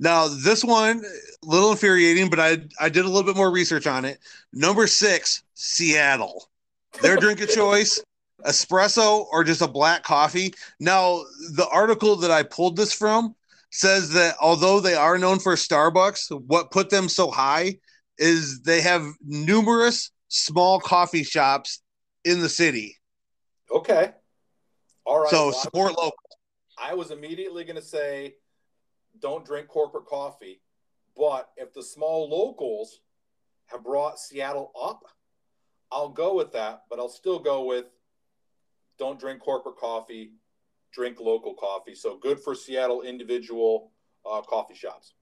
Now 0.00 0.28
this 0.28 0.64
one, 0.64 1.02
a 1.04 1.46
little 1.46 1.72
infuriating, 1.72 2.30
but 2.30 2.40
I 2.40 2.58
I 2.78 2.88
did 2.88 3.04
a 3.04 3.08
little 3.08 3.24
bit 3.24 3.36
more 3.36 3.50
research 3.50 3.86
on 3.86 4.04
it. 4.04 4.18
Number 4.52 4.86
six, 4.86 5.42
Seattle. 5.54 6.48
Their 7.02 7.16
drink 7.16 7.40
of 7.40 7.48
choice: 7.54 8.02
espresso 8.46 9.26
or 9.32 9.44
just 9.44 9.62
a 9.62 9.68
black 9.68 10.02
coffee. 10.04 10.54
Now 10.78 11.22
the 11.52 11.68
article 11.72 12.16
that 12.16 12.30
I 12.30 12.44
pulled 12.44 12.76
this 12.76 12.92
from 12.92 13.34
says 13.74 14.10
that 14.10 14.36
although 14.40 14.78
they 14.78 14.94
are 14.94 15.18
known 15.18 15.40
for 15.40 15.56
Starbucks, 15.56 16.30
what 16.46 16.70
put 16.70 16.90
them 16.90 17.08
so 17.08 17.28
high 17.28 17.76
is 18.18 18.62
they 18.62 18.80
have 18.80 19.04
numerous 19.20 20.12
small 20.28 20.78
coffee 20.78 21.24
shops 21.24 21.82
in 22.24 22.40
the 22.40 22.48
city. 22.48 22.96
Okay. 23.68 24.12
All 25.04 25.18
right. 25.18 25.30
So 25.30 25.46
well, 25.46 25.52
support 25.54 25.88
I 25.88 25.90
was, 25.90 25.96
local. 25.96 26.18
I 26.78 26.94
was 26.94 27.10
immediately 27.10 27.64
going 27.64 27.74
to 27.74 27.82
say, 27.82 28.36
don't 29.20 29.44
drink 29.44 29.66
corporate 29.66 30.06
coffee. 30.06 30.60
But 31.16 31.48
if 31.56 31.74
the 31.74 31.82
small 31.82 32.30
locals 32.30 33.00
have 33.66 33.82
brought 33.82 34.20
Seattle 34.20 34.70
up, 34.80 35.02
I'll 35.90 36.10
go 36.10 36.36
with 36.36 36.52
that. 36.52 36.82
But 36.88 37.00
I'll 37.00 37.08
still 37.08 37.40
go 37.40 37.64
with 37.64 37.86
don't 39.00 39.18
drink 39.18 39.40
corporate 39.40 39.78
coffee 39.78 40.34
drink 40.94 41.20
local 41.20 41.54
coffee. 41.54 41.94
So 41.94 42.16
good 42.16 42.40
for 42.40 42.54
Seattle 42.54 43.02
individual 43.02 43.90
uh, 44.24 44.40
coffee 44.42 44.74
shops. 44.74 45.14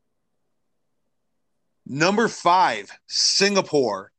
Number 1.87 2.29
five, 2.29 2.91
Singapore. 3.07 4.13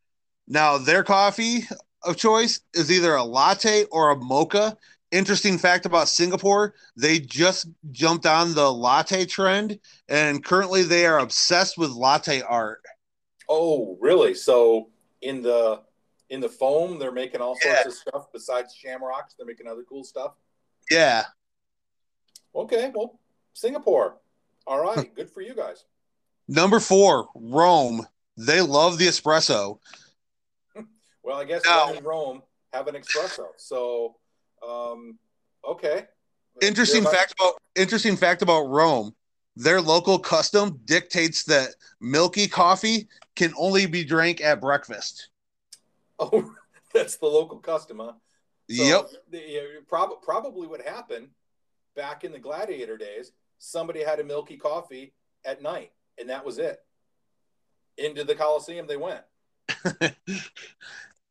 Now, 0.48 0.78
their 0.78 1.04
coffee 1.04 1.64
of 2.04 2.18
choice 2.18 2.60
is 2.74 2.92
either 2.92 3.16
a 3.16 3.24
latte 3.24 3.86
or 3.86 4.12
a 4.12 4.16
mocha. 4.16 4.78
Interesting 5.12 5.58
fact 5.58 5.86
about 5.86 6.10
Singapore, 6.10 6.74
they 6.98 7.20
just 7.20 7.68
jumped 7.92 8.26
on 8.26 8.56
the 8.56 8.72
latte 8.72 9.26
trend 9.26 9.80
and 10.10 10.44
currently 10.44 10.84
they 10.84 11.06
are 11.06 11.20
obsessed 11.20 11.78
with 11.78 11.92
latte 11.92 12.42
art. 12.42 12.82
Oh, 13.48 13.98
really? 14.02 14.34
So 14.34 14.90
in 15.22 15.42
the 15.42 15.82
in 16.30 16.40
the 16.40 16.50
foam, 16.50 16.98
they're 16.98 17.12
making 17.12 17.42
all 17.42 17.56
sorts 17.56 17.82
yeah. 17.84 17.88
of 17.88 17.94
stuff 17.94 18.28
besides 18.34 18.74
shamrocks. 18.74 19.36
They're 19.36 19.46
making 19.46 19.68
other 19.68 19.84
cool 19.88 20.04
stuff. 20.04 20.34
Yeah. 20.90 21.26
Okay, 22.56 22.92
well, 22.94 23.20
Singapore. 23.54 24.18
All 24.66 24.82
right, 24.82 25.14
good 25.16 25.30
for 25.30 25.42
you 25.42 25.54
guys. 25.54 25.86
Number 26.48 26.80
four, 26.80 27.28
Rome. 27.36 28.06
They 28.38 28.62
love 28.62 28.98
the 28.98 29.08
espresso. 29.08 29.80
well, 31.24 31.38
I 31.38 31.46
guess 31.46 31.62
now, 31.66 31.94
in 31.94 32.04
Rome 32.04 32.42
have 32.72 32.88
an 32.88 32.96
espresso. 32.96 33.48
So, 33.58 34.16
um, 34.68 35.20
okay. 35.68 36.06
Interesting 36.62 37.04
fact 37.04 37.34
about 37.40 37.56
interesting 37.76 38.16
fact 38.16 38.42
about 38.42 38.64
Rome. 38.64 39.14
Their 39.56 39.82
local 39.82 40.18
custom 40.18 40.80
dictates 40.86 41.44
that 41.46 41.70
milky 42.02 42.48
coffee 42.48 43.08
can 43.36 43.54
only 43.58 43.86
be 43.86 44.04
drank 44.04 44.42
at 44.42 44.62
breakfast. 44.62 45.30
Oh, 46.20 46.54
that's 46.94 47.18
the 47.18 47.26
local 47.26 47.58
custom, 47.58 47.98
huh? 47.98 48.14
So 48.70 48.84
yep. 48.84 49.10
The, 49.32 49.82
prob- 49.88 50.22
probably 50.22 50.68
what 50.68 50.80
happened 50.80 51.30
back 51.96 52.24
in 52.24 52.32
the 52.32 52.40
gladiator 52.40 52.98
days, 52.98 53.32
somebody 53.58 54.04
had 54.04 54.20
a 54.20 54.24
milky 54.24 54.58
coffee 54.58 55.14
at 55.46 55.62
night, 55.62 55.92
and 56.20 56.30
that 56.30 56.46
was 56.46 56.58
it. 56.58 56.80
Into 57.98 58.24
the 58.24 58.36
Coliseum 58.36 58.88
they 58.88 58.98
went. 58.98 59.22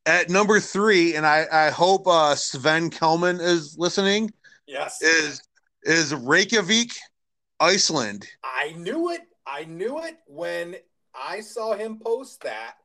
at 0.07 0.31
number 0.31 0.61
three, 0.61 1.17
and 1.17 1.27
I, 1.27 1.47
I 1.51 1.71
hope 1.71 2.07
uh, 2.07 2.35
Sven 2.35 2.91
Kelman 2.91 3.41
is 3.41 3.77
listening. 3.79 4.33
Yes. 4.67 5.03
Is 5.03 5.43
is 5.83 6.15
Reykjavik, 6.15 6.93
Iceland. 7.59 8.27
I 8.45 8.73
knew 8.77 9.11
it. 9.11 9.23
I 9.47 9.65
knew 9.65 9.99
it 10.05 10.19
when 10.27 10.77
I 11.15 11.41
saw 11.41 11.75
him 11.75 11.99
post 11.99 12.43
that. 12.43 12.77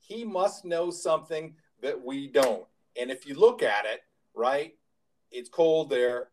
He 0.00 0.24
must 0.24 0.64
know 0.64 0.90
something 0.90 1.54
that 1.82 2.02
we 2.02 2.28
don't. 2.28 2.64
And 2.98 3.10
if 3.10 3.26
you 3.26 3.34
look 3.34 3.62
at 3.62 3.84
it, 3.84 4.00
right, 4.34 4.74
it's 5.30 5.48
cold 5.48 5.90
there. 5.90 6.28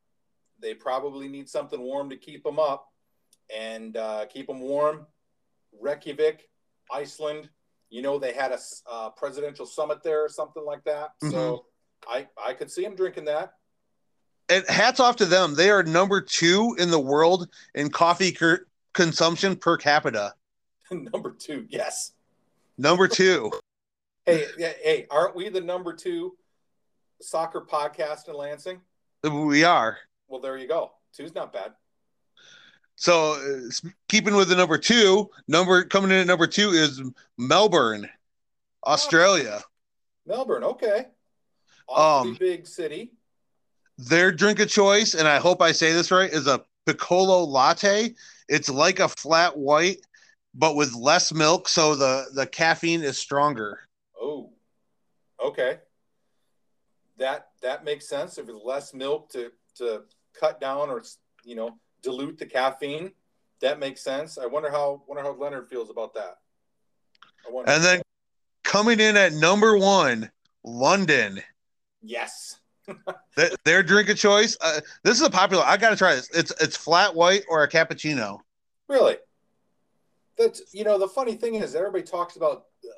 They 0.60 0.74
probably 0.74 1.28
need 1.28 1.50
something 1.50 1.80
warm 1.80 2.10
to 2.10 2.18
keep 2.18 2.44
them 2.44 2.60
up 2.60 2.88
and 3.54 3.98
uh, 3.98 4.26
keep 4.26 4.48
them 4.48 4.62
warm. 4.62 5.06
Reykjavik, 5.80 6.50
Iceland. 6.92 7.50
You 7.90 8.02
know 8.02 8.18
they 8.18 8.34
had 8.34 8.52
a 8.52 8.60
uh, 8.90 9.10
presidential 9.12 9.66
summit 9.66 10.04
there 10.04 10.24
or 10.24 10.30
something 10.30 10.66
like 10.66 10.84
that. 10.86 11.10
Mm-hmm. 11.22 11.32
So 11.32 11.66
I 12.08 12.28
I 12.44 12.54
could 12.54 12.72
see 12.72 12.84
them 12.84 12.96
drinking 12.96 13.26
that. 13.26 13.54
And 14.50 14.66
hats 14.68 15.00
off 15.00 15.16
to 15.18 15.26
them. 15.26 15.56
They 15.56 15.70
are 15.70 15.84
number 15.84 16.22
two 16.22 16.76
in 16.78 16.92
the 16.92 17.00
world 17.00 17.50
in 17.76 17.90
coffee 17.90 18.32
cur- 18.32 18.68
consumption 18.94 19.56
per 19.56 19.78
capita. 19.78 20.34
number 20.92 21.32
two, 21.32 21.66
yes. 21.70 22.12
Number 22.78 23.08
two. 23.10 23.52
hey, 24.26 24.46
hey, 24.58 25.08
aren't 25.10 25.36
we 25.36 25.50
the 25.50 25.62
number 25.62 25.94
two 25.94 26.36
soccer 27.22 27.62
podcast 27.62 28.28
in 28.28 28.36
Lansing? 28.36 28.82
We 29.24 29.64
are. 29.64 29.98
Well, 30.28 30.42
there 30.42 30.58
you 30.58 30.68
go. 30.68 30.92
Two's 31.16 31.36
not 31.36 31.54
bad. 31.54 31.74
So, 32.96 33.34
uh, 33.34 33.90
keeping 34.08 34.36
with 34.36 34.50
the 34.50 34.56
number 34.56 34.78
two, 34.78 35.30
number 35.48 35.84
coming 35.84 36.12
in 36.12 36.18
at 36.18 36.28
number 36.28 36.48
two 36.48 36.70
is 36.70 37.02
Melbourne, 37.38 38.10
Australia. 38.86 39.62
Melbourne, 40.26 40.64
okay. 40.64 41.08
Awfully 41.88 42.32
um, 42.32 42.38
big 42.40 42.68
city. 42.68 43.14
Their 43.98 44.32
drink 44.32 44.60
of 44.60 44.70
choice, 44.70 45.14
and 45.16 45.28
I 45.28 45.38
hope 45.38 45.62
I 45.62 45.72
say 45.72 45.92
this 45.92 46.12
right, 46.12 46.32
is 46.32 46.48
a 46.48 46.64
piccolo 46.86 47.44
latte. 47.44 48.14
It's 48.48 48.70
like 48.70 49.00
a 49.00 49.10
flat 49.10 49.58
white, 49.58 50.00
but 50.54 50.76
with 50.76 50.94
less 50.94 51.34
milk, 51.34 51.68
so 51.68 51.96
the 51.96 52.26
the 52.34 52.48
caffeine 52.48 53.04
is 53.04 53.18
stronger. 53.18 53.80
Oh, 54.20 54.52
okay. 55.44 55.80
That 57.18 57.50
that 57.62 57.84
makes 57.84 58.08
sense. 58.08 58.38
If 58.38 58.50
it's 58.50 58.64
less 58.64 58.94
milk 58.94 59.30
to 59.32 59.52
to 59.76 60.04
cut 60.34 60.60
down 60.60 60.90
or 60.90 61.04
you 61.44 61.56
know 61.56 61.78
dilute 62.02 62.38
the 62.38 62.46
caffeine, 62.46 63.12
that 63.62 63.80
makes 63.80 64.02
sense. 64.02 64.38
I 64.38 64.46
wonder 64.46 64.70
how 64.70 65.04
wonder 65.08 65.24
how 65.24 65.34
Leonard 65.34 65.70
feels 65.70 65.90
about 65.90 66.14
that. 66.16 66.38
and 67.66 67.84
then 67.84 68.02
coming 68.64 69.00
in 69.00 69.18
at 69.18 69.34
number 69.34 69.78
one, 69.78 70.30
London. 70.64 71.42
Yes. 72.02 72.60
their 73.64 73.82
drink 73.82 74.10
of 74.10 74.18
choice. 74.18 74.58
Uh, 74.60 74.82
this 75.04 75.20
is 75.20 75.26
a 75.26 75.30
popular. 75.30 75.64
I 75.66 75.78
got 75.78 75.92
to 75.92 75.96
try 75.96 76.16
this. 76.16 76.30
It's 76.32 76.52
it's 76.62 76.76
flat 76.76 77.16
white 77.16 77.44
or 77.48 77.64
a 77.64 77.70
cappuccino. 77.70 78.40
Really? 78.90 79.18
That's 80.38 80.74
you 80.74 80.84
know 80.84 80.98
the 80.98 81.08
funny 81.08 81.36
thing 81.36 81.56
is 81.56 81.76
everybody 81.76 82.04
talks 82.04 82.36
about 82.36 82.66
uh, 82.84 82.92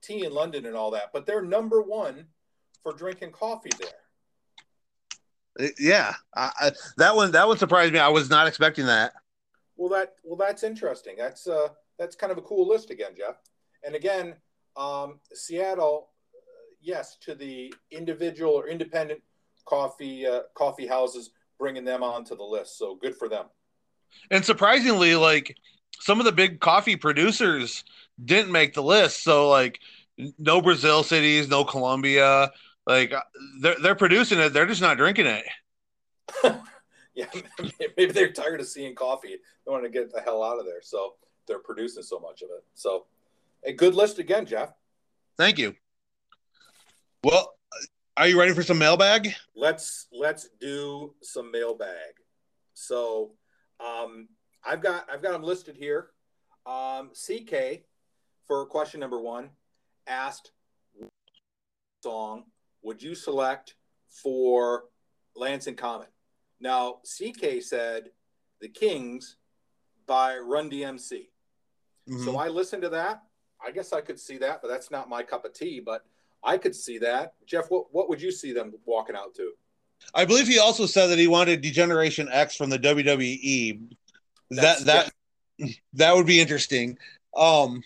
tea 0.00 0.24
in 0.24 0.32
London 0.32 0.66
and 0.66 0.76
all 0.76 0.90
that, 0.92 1.10
but 1.12 1.26
they're 1.26 1.42
number 1.42 1.82
one 1.82 2.26
for 2.82 2.92
drinking 2.92 3.32
coffee 3.32 3.70
there. 3.80 3.90
Uh, 5.58 5.66
yeah, 5.78 6.14
I, 6.34 6.50
I, 6.60 6.70
that 6.96 7.14
one 7.14 7.32
that 7.32 7.46
one 7.46 7.58
surprised 7.58 7.92
me. 7.92 7.98
I 7.98 8.08
was 8.08 8.30
not 8.30 8.46
expecting 8.46 8.86
that. 8.86 9.12
Well, 9.76 9.90
that 9.90 10.14
well 10.24 10.36
that's 10.36 10.62
interesting. 10.62 11.14
That's 11.18 11.46
uh 11.46 11.68
that's 11.98 12.16
kind 12.16 12.32
of 12.32 12.38
a 12.38 12.42
cool 12.42 12.68
list 12.68 12.90
again, 12.90 13.12
Jeff. 13.16 13.36
And 13.84 13.94
again, 13.94 14.34
um, 14.76 15.20
Seattle, 15.32 16.08
uh, 16.34 16.74
yes, 16.80 17.16
to 17.22 17.34
the 17.34 17.72
individual 17.90 18.52
or 18.52 18.68
independent 18.68 19.20
coffee 19.64 20.26
uh, 20.26 20.42
coffee 20.54 20.86
houses, 20.86 21.30
bringing 21.58 21.84
them 21.84 22.02
onto 22.02 22.36
the 22.36 22.44
list. 22.44 22.78
So 22.78 22.96
good 22.96 23.16
for 23.16 23.28
them. 23.28 23.46
And 24.30 24.44
surprisingly, 24.44 25.14
like 25.14 25.56
some 26.00 26.18
of 26.18 26.24
the 26.24 26.32
big 26.32 26.60
coffee 26.60 26.96
producers 26.96 27.84
didn't 28.24 28.52
make 28.52 28.74
the 28.74 28.82
list. 28.82 29.22
So 29.22 29.48
like 29.48 29.80
no 30.38 30.60
Brazil 30.60 31.02
cities, 31.02 31.48
no 31.48 31.64
Colombia. 31.64 32.50
Like 32.86 33.12
they're 33.60 33.76
they're 33.80 33.94
producing 33.94 34.40
it, 34.40 34.52
they're 34.52 34.66
just 34.66 34.82
not 34.82 34.96
drinking 34.96 35.26
it. 35.26 35.44
yeah, 37.14 37.26
maybe 37.96 38.12
they're 38.12 38.32
tired 38.32 38.60
of 38.60 38.66
seeing 38.66 38.94
coffee. 38.94 39.36
They 39.64 39.70
want 39.70 39.84
to 39.84 39.90
get 39.90 40.12
the 40.12 40.20
hell 40.20 40.42
out 40.42 40.58
of 40.58 40.66
there, 40.66 40.82
so 40.82 41.14
they're 41.46 41.60
producing 41.60 42.02
so 42.02 42.18
much 42.18 42.42
of 42.42 42.50
it. 42.50 42.64
So, 42.74 43.06
a 43.64 43.72
good 43.72 43.94
list 43.94 44.18
again, 44.18 44.46
Jeff. 44.46 44.72
Thank 45.36 45.58
you. 45.58 45.74
Well, 47.24 47.54
are 48.16 48.26
you 48.26 48.38
ready 48.38 48.52
for 48.52 48.62
some 48.62 48.78
mailbag? 48.78 49.34
Let's 49.54 50.08
let's 50.12 50.48
do 50.60 51.14
some 51.22 51.52
mailbag. 51.52 52.14
So, 52.74 53.32
um, 53.78 54.28
I've 54.64 54.82
got 54.82 55.06
I've 55.12 55.22
got 55.22 55.32
them 55.32 55.42
listed 55.42 55.76
here. 55.76 56.08
Um, 56.66 57.10
CK 57.10 57.82
for 58.46 58.66
question 58.66 59.00
number 59.00 59.20
one 59.20 59.50
asked 60.06 60.52
song 62.02 62.44
would 62.82 63.02
you 63.02 63.14
select 63.14 63.74
for 64.08 64.84
Lance 65.34 65.66
Lansing 65.66 65.76
Common? 65.76 66.08
Now 66.60 66.98
CK 67.04 67.62
said 67.62 68.10
the 68.60 68.68
Kings 68.68 69.36
by 70.06 70.38
Run 70.38 70.70
DMC. 70.70 71.28
Mm-hmm. 72.08 72.24
So 72.24 72.36
I 72.36 72.48
listened 72.48 72.82
to 72.82 72.88
that. 72.90 73.22
I 73.64 73.70
guess 73.70 73.92
I 73.92 74.00
could 74.00 74.18
see 74.18 74.38
that, 74.38 74.60
but 74.60 74.68
that's 74.68 74.90
not 74.90 75.08
my 75.08 75.22
cup 75.22 75.44
of 75.44 75.52
tea. 75.52 75.80
But 75.80 76.04
I 76.42 76.58
could 76.58 76.74
see 76.74 76.98
that. 76.98 77.34
Jeff, 77.46 77.70
what, 77.70 77.86
what 77.92 78.08
would 78.08 78.20
you 78.20 78.32
see 78.32 78.52
them 78.52 78.72
walking 78.84 79.16
out 79.16 79.34
to? 79.36 79.52
I 80.14 80.24
believe 80.24 80.48
he 80.48 80.58
also 80.58 80.86
said 80.86 81.08
that 81.08 81.18
he 81.18 81.28
wanted 81.28 81.60
D-Generation 81.60 82.28
X 82.30 82.56
from 82.56 82.70
the 82.70 82.78
WWE 82.78 83.96
that 84.50 84.84
that 84.84 85.12
yeah. 85.58 85.68
that 85.94 86.14
would 86.16 86.26
be 86.26 86.40
interesting. 86.40 86.98
Um, 87.36 87.82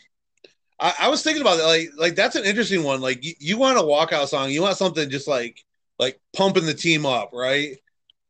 I, 0.78 0.94
I, 1.00 1.08
was 1.08 1.22
thinking 1.22 1.40
about 1.40 1.58
it, 1.58 1.64
like 1.64 1.90
like 1.96 2.14
that's 2.16 2.36
an 2.36 2.44
interesting 2.44 2.82
one. 2.82 3.00
Like 3.00 3.24
you, 3.24 3.34
you 3.38 3.58
want 3.58 3.78
a 3.78 3.82
walkout 3.82 4.28
song, 4.28 4.50
you 4.50 4.62
want 4.62 4.76
something 4.76 5.08
just 5.08 5.26
like 5.26 5.64
like 5.98 6.20
pumping 6.34 6.66
the 6.66 6.74
team 6.74 7.06
up, 7.06 7.30
right? 7.32 7.76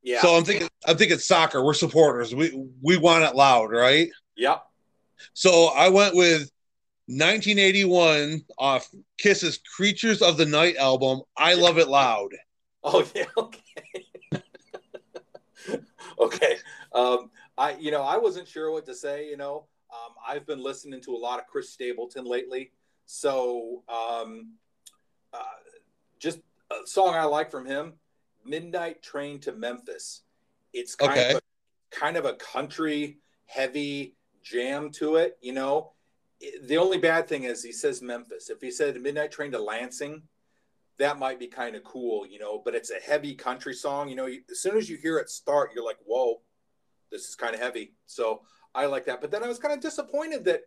Yeah. 0.02 0.22
So 0.22 0.36
I'm 0.36 0.44
thinking 0.44 0.68
I'm 0.86 0.96
thinking 0.96 1.18
soccer. 1.18 1.64
We're 1.64 1.74
supporters. 1.74 2.34
We 2.34 2.68
we 2.80 2.96
want 2.96 3.24
it 3.24 3.34
loud, 3.34 3.72
right? 3.72 4.08
Yep. 4.36 4.64
So 5.34 5.66
I 5.66 5.88
went 5.88 6.14
with 6.14 6.50
1981 7.06 8.44
off 8.58 8.88
Kiss's 9.18 9.58
"Creatures 9.58 10.22
of 10.22 10.36
the 10.36 10.46
Night" 10.46 10.76
album. 10.76 11.22
I 11.36 11.54
love 11.54 11.78
it 11.78 11.88
loud. 11.88 12.30
Oh 12.84 13.04
yeah. 13.14 13.24
Okay. 13.36 14.44
okay. 16.18 16.56
Um, 16.92 17.30
I, 17.58 17.74
you 17.76 17.90
know, 17.90 18.02
I 18.02 18.18
wasn't 18.18 18.46
sure 18.48 18.70
what 18.70 18.86
to 18.86 18.94
say. 18.94 19.28
You 19.28 19.36
know, 19.36 19.66
um, 19.96 20.14
I've 20.26 20.46
been 20.46 20.62
listening 20.62 21.00
to 21.02 21.14
a 21.14 21.18
lot 21.18 21.38
of 21.38 21.46
Chris 21.46 21.72
Stapleton 21.72 22.24
lately, 22.24 22.72
so 23.06 23.82
um, 23.88 24.52
uh, 25.32 25.42
just 26.18 26.40
a 26.70 26.86
song 26.86 27.14
I 27.14 27.24
like 27.24 27.50
from 27.50 27.66
him, 27.66 27.94
"Midnight 28.44 29.02
Train 29.02 29.40
to 29.40 29.52
Memphis." 29.52 30.22
It's 30.72 30.94
kind 30.94 31.12
okay. 31.12 31.30
of 31.32 31.36
a, 31.36 31.40
kind 31.90 32.16
of 32.16 32.24
a 32.24 32.34
country 32.34 33.18
heavy 33.46 34.16
jam 34.42 34.90
to 34.92 35.16
it. 35.16 35.38
You 35.40 35.52
know, 35.52 35.92
the 36.64 36.76
only 36.76 36.98
bad 36.98 37.28
thing 37.28 37.44
is 37.44 37.62
he 37.62 37.72
says 37.72 38.02
Memphis. 38.02 38.50
If 38.50 38.60
he 38.60 38.70
said 38.70 39.00
"Midnight 39.00 39.32
Train 39.32 39.52
to 39.52 39.58
Lansing," 39.58 40.22
that 40.98 41.18
might 41.18 41.38
be 41.38 41.46
kind 41.46 41.76
of 41.76 41.84
cool, 41.84 42.26
you 42.26 42.38
know. 42.38 42.60
But 42.64 42.74
it's 42.74 42.90
a 42.90 43.00
heavy 43.00 43.34
country 43.34 43.74
song. 43.74 44.08
You 44.08 44.16
know, 44.16 44.26
as 44.26 44.60
soon 44.60 44.76
as 44.76 44.90
you 44.90 44.96
hear 44.96 45.18
it 45.18 45.30
start, 45.30 45.70
you're 45.74 45.84
like, 45.84 45.98
"Whoa." 46.04 46.40
this 47.10 47.28
is 47.28 47.34
kind 47.34 47.54
of 47.54 47.60
heavy. 47.60 47.94
So 48.06 48.42
I 48.76 48.86
like 48.86 49.06
that. 49.06 49.20
But 49.20 49.30
then 49.30 49.42
I 49.42 49.48
was 49.48 49.58
kind 49.58 49.74
of 49.74 49.80
disappointed 49.80 50.44
that 50.44 50.62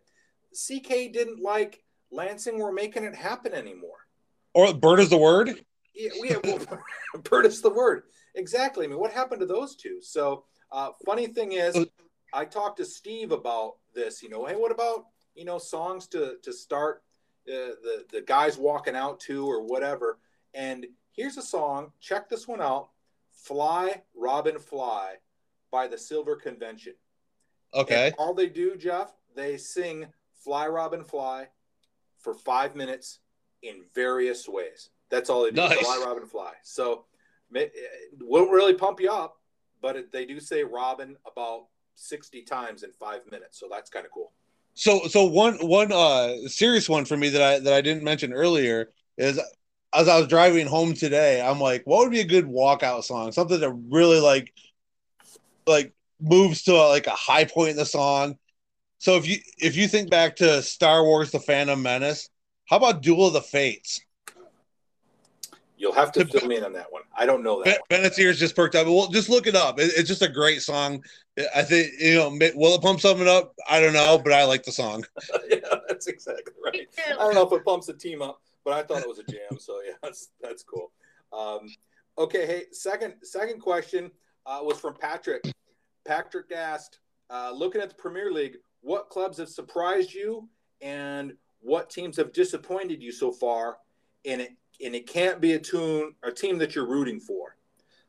CK 0.52 1.12
didn't 1.12 1.40
like 1.40 1.82
Lansing 2.10 2.58
We're 2.58 2.72
making 2.72 3.04
it 3.04 3.14
happen 3.14 3.54
anymore. 3.54 4.06
Or 4.52 4.74
bird 4.74 4.98
is 4.98 5.10
the 5.10 5.16
word? 5.16 5.64
Yeah, 5.94 6.10
yeah 6.22 6.36
well, 6.42 6.58
bird 7.22 7.46
is 7.46 7.62
the 7.62 7.70
word. 7.70 8.02
Exactly. 8.34 8.84
I 8.84 8.88
mean, 8.88 8.98
what 8.98 9.12
happened 9.12 9.40
to 9.40 9.46
those 9.46 9.76
two? 9.76 10.00
So 10.02 10.44
uh, 10.72 10.90
funny 11.06 11.28
thing 11.28 11.52
is, 11.52 11.86
I 12.34 12.44
talked 12.44 12.78
to 12.78 12.84
Steve 12.84 13.32
about 13.32 13.76
this. 13.94 14.22
You 14.22 14.28
know, 14.28 14.44
hey, 14.44 14.54
what 14.54 14.72
about 14.72 15.06
you 15.34 15.44
know 15.44 15.58
songs 15.58 16.06
to 16.08 16.36
to 16.42 16.52
start 16.52 17.02
uh, 17.48 17.78
the 17.82 18.04
the 18.12 18.22
guys 18.22 18.58
walking 18.58 18.96
out 18.96 19.20
to 19.20 19.46
or 19.46 19.64
whatever? 19.64 20.18
And 20.54 20.86
here's 21.12 21.36
a 21.36 21.42
song. 21.42 21.92
Check 22.00 22.28
this 22.28 22.48
one 22.48 22.60
out. 22.60 22.90
Fly, 23.32 24.02
Robin, 24.14 24.58
Fly 24.58 25.14
by 25.70 25.86
the 25.86 25.98
Silver 25.98 26.36
Convention. 26.36 26.94
Okay. 27.74 28.06
And 28.06 28.14
all 28.18 28.34
they 28.34 28.48
do, 28.48 28.76
Jeff, 28.76 29.12
they 29.34 29.56
sing 29.56 30.06
Fly 30.34 30.66
Robin 30.66 31.04
Fly 31.04 31.48
for 32.18 32.34
five 32.34 32.74
minutes 32.74 33.20
in 33.62 33.82
various 33.94 34.48
ways. 34.48 34.90
That's 35.10 35.30
all 35.30 35.44
they 35.44 35.50
do. 35.50 35.56
Nice. 35.56 35.78
Fly 35.78 36.02
Robin 36.04 36.26
Fly. 36.26 36.52
So 36.62 37.04
it 37.52 37.72
won't 38.20 38.50
really 38.50 38.74
pump 38.74 39.00
you 39.00 39.10
up, 39.10 39.40
but 39.80 39.96
it, 39.96 40.12
they 40.12 40.24
do 40.24 40.40
say 40.40 40.64
Robin 40.64 41.16
about 41.26 41.66
60 41.96 42.42
times 42.42 42.82
in 42.82 42.92
five 42.92 43.20
minutes. 43.30 43.58
So 43.58 43.68
that's 43.70 43.90
kind 43.90 44.06
of 44.06 44.12
cool. 44.12 44.32
So, 44.74 45.06
so 45.08 45.24
one, 45.24 45.56
one, 45.56 45.92
uh, 45.92 46.48
serious 46.48 46.88
one 46.88 47.04
for 47.04 47.16
me 47.16 47.28
that 47.30 47.42
I, 47.42 47.58
that 47.58 47.72
I 47.72 47.80
didn't 47.80 48.04
mention 48.04 48.32
earlier 48.32 48.90
is 49.18 49.38
as 49.92 50.08
I 50.08 50.18
was 50.18 50.28
driving 50.28 50.66
home 50.66 50.94
today, 50.94 51.40
I'm 51.40 51.60
like, 51.60 51.82
what 51.84 52.00
would 52.00 52.12
be 52.12 52.20
a 52.20 52.24
good 52.24 52.46
walkout 52.46 53.04
song? 53.04 53.32
Something 53.32 53.60
that 53.60 53.72
really 53.90 54.20
like 54.20 54.52
like 55.66 55.92
moves 56.20 56.62
to 56.64 56.74
like 56.74 57.06
a 57.06 57.10
high 57.10 57.44
point 57.44 57.70
in 57.70 57.76
the 57.76 57.86
song. 57.86 58.38
So 58.98 59.16
if 59.16 59.26
you 59.26 59.38
if 59.58 59.76
you 59.76 59.88
think 59.88 60.10
back 60.10 60.36
to 60.36 60.62
Star 60.62 61.02
Wars: 61.02 61.30
The 61.30 61.40
Phantom 61.40 61.80
Menace, 61.80 62.28
how 62.66 62.76
about 62.76 63.02
Duel 63.02 63.28
of 63.28 63.32
the 63.32 63.42
Fates? 63.42 64.00
You'll 65.80 65.94
have 65.94 66.12
to 66.12 66.26
fill 66.26 66.46
me 66.46 66.58
in 66.58 66.64
on 66.64 66.74
that 66.74 66.92
one. 66.92 67.04
I 67.16 67.24
don't 67.24 67.42
know 67.42 67.62
that. 67.64 67.80
Ben, 67.88 68.02
Bennett's 68.02 68.18
ears 68.18 68.38
just 68.38 68.54
perked 68.54 68.74
up. 68.74 68.86
Well, 68.86 69.08
just 69.08 69.30
look 69.30 69.46
it 69.46 69.56
up. 69.56 69.80
It, 69.80 69.90
it's 69.96 70.08
just 70.08 70.20
a 70.20 70.28
great 70.28 70.60
song. 70.60 71.02
I 71.56 71.62
think 71.62 71.92
you 71.98 72.16
know. 72.16 72.28
Will 72.54 72.74
it 72.74 72.82
pump 72.82 73.00
something 73.00 73.26
up? 73.26 73.54
I 73.66 73.80
don't 73.80 73.94
know, 73.94 74.20
but 74.22 74.34
I 74.34 74.44
like 74.44 74.62
the 74.62 74.72
song. 74.72 75.06
yeah, 75.48 75.60
that's 75.88 76.06
exactly 76.06 76.52
right. 76.62 76.86
I 77.12 77.14
don't 77.14 77.34
know 77.34 77.46
if 77.46 77.52
it 77.54 77.64
pumps 77.64 77.86
the 77.86 77.94
team 77.94 78.20
up, 78.20 78.42
but 78.62 78.74
I 78.74 78.82
thought 78.82 79.00
it 79.00 79.08
was 79.08 79.20
a 79.20 79.24
jam. 79.24 79.58
So 79.58 79.80
yeah, 79.82 79.94
that's 80.02 80.28
that's 80.42 80.62
cool. 80.62 80.92
Um, 81.32 81.66
okay, 82.18 82.46
hey, 82.46 82.64
second 82.72 83.14
second 83.22 83.60
question 83.60 84.10
uh, 84.44 84.60
was 84.62 84.78
from 84.78 84.94
Patrick. 84.94 85.50
Patrick 86.06 86.52
asked, 86.52 87.00
uh, 87.30 87.52
looking 87.54 87.80
at 87.80 87.88
the 87.88 87.94
Premier 87.94 88.32
League, 88.32 88.56
what 88.80 89.08
clubs 89.08 89.38
have 89.38 89.48
surprised 89.48 90.12
you, 90.12 90.48
and 90.80 91.34
what 91.60 91.90
teams 91.90 92.16
have 92.16 92.32
disappointed 92.32 93.02
you 93.02 93.12
so 93.12 93.30
far? 93.30 93.78
And 94.24 94.40
it 94.40 94.50
and 94.82 94.94
it 94.94 95.06
can't 95.06 95.40
be 95.40 95.52
a 95.52 95.58
tune 95.58 96.14
a 96.22 96.32
team 96.32 96.58
that 96.58 96.74
you're 96.74 96.86
rooting 96.86 97.20
for. 97.20 97.56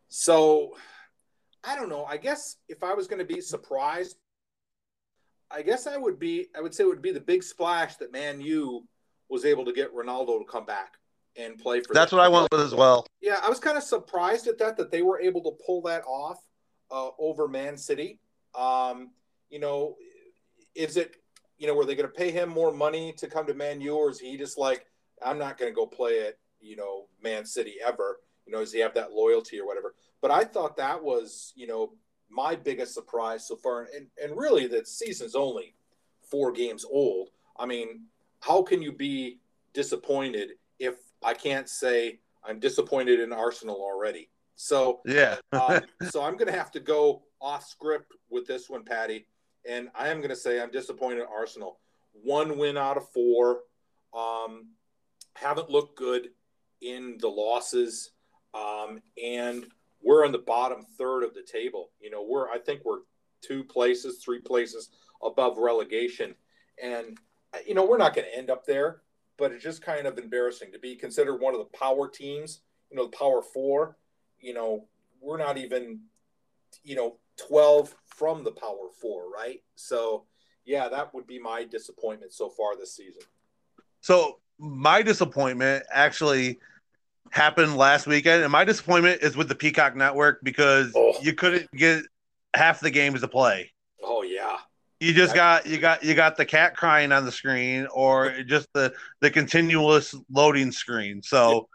So 0.08 0.76
I 1.64 1.76
don't 1.76 1.90
know. 1.90 2.06
I 2.06 2.18
guess 2.18 2.58
if 2.68 2.84
I 2.84 2.94
was 2.94 3.08
going 3.08 3.20
to 3.20 3.34
be 3.34 3.42
surprised, 3.42 4.18
I 5.50 5.62
guess 5.62 5.88
I 5.88 5.98
would 5.98 6.20
be. 6.20 6.48
I 6.56 6.62
would 6.62 6.74
say 6.74 6.84
it 6.84 6.88
would 6.88 7.02
be 7.02 7.12
the 7.12 7.20
big 7.20 7.44
splash 7.44 7.96
that 7.98 8.12
Man 8.12 8.42
U 8.42 8.88
was 9.30 9.46
able 9.46 9.66
to 9.66 9.74
get 9.74 9.94
Ronaldo 9.94 10.40
to 10.40 10.46
come 10.46 10.66
back 10.66 10.96
and 11.36 11.58
play 11.58 11.82
for. 11.82 11.94
That's 11.94 12.12
what 12.12 12.22
I 12.22 12.28
went 12.28 12.48
with 12.52 12.62
as 12.62 12.74
well. 12.74 13.06
Yeah, 13.22 13.40
I 13.44 13.50
was 13.50 13.60
kind 13.60 13.78
of 13.78 13.84
surprised 13.84 14.48
at 14.48 14.58
that 14.60 14.78
that 14.78 14.92
they 14.92 15.02
were 15.02 15.20
able 15.20 15.42
to 15.44 15.52
pull 15.66 15.82
that 15.84 16.04
off 16.06 16.38
uh, 16.92 17.10
over 17.20 17.48
Man 17.48 17.78
City. 17.78 18.20
Um, 18.56 19.12
you 19.50 19.60
know, 19.60 19.96
is 20.76 20.98
it 20.98 21.16
you 21.58 21.68
know 21.68 21.74
were 21.74 21.86
they 21.86 21.96
going 21.96 22.10
to 22.10 22.14
pay 22.14 22.32
him 22.32 22.50
more 22.50 22.72
money 22.72 23.14
to 23.18 23.28
come 23.28 23.46
to 23.48 23.54
Man 23.54 23.82
U, 23.82 23.96
or 23.96 24.10
is 24.10 24.20
he 24.20 24.38
just 24.38 24.58
like 24.58 24.86
I'm 25.24 25.38
not 25.38 25.58
going 25.58 25.72
to 25.72 25.76
go 25.76 25.86
play 25.86 26.28
at 26.28 26.36
you 26.60 26.76
know 26.76 27.08
Man 27.24 27.46
City 27.46 27.76
ever? 27.86 28.20
You 28.46 28.54
know, 28.54 28.60
does 28.60 28.74
he 28.74 28.80
have 28.80 28.94
that 28.96 29.14
loyalty 29.14 29.60
or 29.60 29.68
whatever? 29.68 29.96
But 30.22 30.32
I 30.32 30.44
thought 30.44 30.78
that 30.78 31.02
was 31.02 31.54
you 31.56 31.68
know 31.68 31.94
my 32.30 32.56
biggest 32.56 32.94
surprise 32.94 33.48
so 33.48 33.56
far, 33.56 33.88
and 33.96 34.08
and 34.22 34.38
really 34.38 34.68
the 34.68 34.86
season's 34.86 35.36
only 35.36 35.76
four 36.30 36.52
games 36.52 36.86
old. 36.90 37.30
I 37.58 37.66
mean, 37.66 38.06
how 38.40 38.64
can 38.64 38.82
you 38.82 38.92
be 38.92 39.40
disappointed 39.74 40.52
if 40.80 40.96
I 41.24 41.34
can't 41.34 41.70
say 41.70 42.20
I'm 42.44 42.60
disappointed 42.60 43.20
in 43.20 43.32
Arsenal 43.34 43.76
already? 43.76 44.30
So 44.56 45.02
yeah, 45.06 45.38
um, 45.52 45.82
so 46.10 46.22
I'm 46.24 46.38
going 46.38 46.52
to 46.52 46.58
have 46.58 46.72
to 46.72 46.80
go 46.80 47.24
off 47.40 47.66
script 47.68 48.14
with 48.30 48.46
this 48.48 48.70
one, 48.70 48.84
Patty, 48.84 49.26
and 49.68 49.90
I 49.96 50.10
am 50.10 50.18
going 50.18 50.30
to 50.30 50.36
say 50.36 50.62
I'm 50.62 50.72
disappointed 50.72 51.26
Arsenal. 51.32 51.80
One 52.14 52.58
win 52.58 52.78
out 52.78 52.98
of 52.98 53.10
four. 53.10 53.62
Um, 54.14 54.68
haven't 55.36 55.70
looked 55.70 55.98
good 55.98 56.30
in 56.82 57.18
the 57.20 57.28
losses, 57.28 58.12
um, 58.54 59.02
and 59.24 59.66
we're 60.02 60.26
in 60.26 60.32
the 60.32 60.40
bottom 60.40 60.84
third 60.98 61.24
of 61.24 61.34
the 61.34 61.44
table. 61.44 61.92
You 62.00 62.10
know, 62.10 62.24
we're 62.24 62.50
I 62.50 62.58
think 62.58 62.82
we're 62.84 63.00
two 63.42 63.64
places, 63.64 64.24
three 64.24 64.40
places 64.40 64.90
above 65.24 65.58
relegation, 65.58 66.36
and 66.82 67.18
you 67.66 67.74
know 67.74 67.86
we're 67.86 67.98
not 67.98 68.16
going 68.16 68.28
to 68.28 68.38
end 68.38 68.50
up 68.50 68.66
there. 68.66 69.02
But 69.38 69.52
it's 69.52 69.64
just 69.64 69.82
kind 69.82 70.06
of 70.06 70.18
embarrassing 70.18 70.72
to 70.74 70.80
be 70.80 70.96
considered 70.96 71.38
one 71.38 71.54
of 71.54 71.60
the 71.60 71.78
power 71.78 72.08
teams. 72.08 72.62
You 72.90 72.98
know, 72.98 73.06
the 73.06 73.18
power 73.18 73.42
four. 73.42 73.98
You 74.42 74.54
know, 74.54 74.88
we're 75.22 75.38
not 75.38 75.58
even, 75.58 76.02
you 76.84 76.96
know, 76.96 77.18
twelve 77.38 77.96
from 78.08 78.44
the 78.44 78.52
power 78.52 78.90
four, 79.02 79.32
right? 79.32 79.62
So, 79.76 80.26
yeah, 80.66 80.90
that 80.90 81.14
would 81.14 81.28
be 81.28 81.40
my 81.40 81.64
disappointment 81.64 82.34
so 82.34 82.50
far 82.50 82.76
this 82.76 82.96
season. 82.96 83.22
So 84.02 84.40
my 84.58 85.02
disappointment 85.02 85.86
actually 85.92 86.60
happened 87.30 87.78
last 87.78 88.08
weekend, 88.08 88.44
and 88.44 88.52
my 88.52 88.66
disappointment 88.66 89.22
is 89.22 89.38
with 89.38 89.48
the 89.48 89.56
Peacock 89.56 89.96
Network 89.96 90.40
because 90.44 90.92
oh. 90.96 91.14
you 91.22 91.34
couldn't 91.34 91.72
get 91.72 92.04
half 92.56 92.80
the 92.80 92.92
games 92.92 93.22
to 93.22 93.28
play. 93.28 93.72
Oh 94.04 94.24
yeah. 94.24 94.58
You 95.00 95.14
just 95.14 95.34
got 95.36 95.66
you 95.66 95.78
got 95.78 96.04
you 96.04 96.16
got 96.16 96.36
the 96.36 96.46
cat 96.46 96.76
crying 96.76 97.12
on 97.12 97.26
the 97.26 97.32
screen 97.32 97.88
or 97.94 98.42
just 98.44 98.68
the 98.74 98.94
the 99.20 99.30
continuous 99.30 100.16
loading 100.32 100.72
screen. 100.72 101.22
So. 101.22 101.68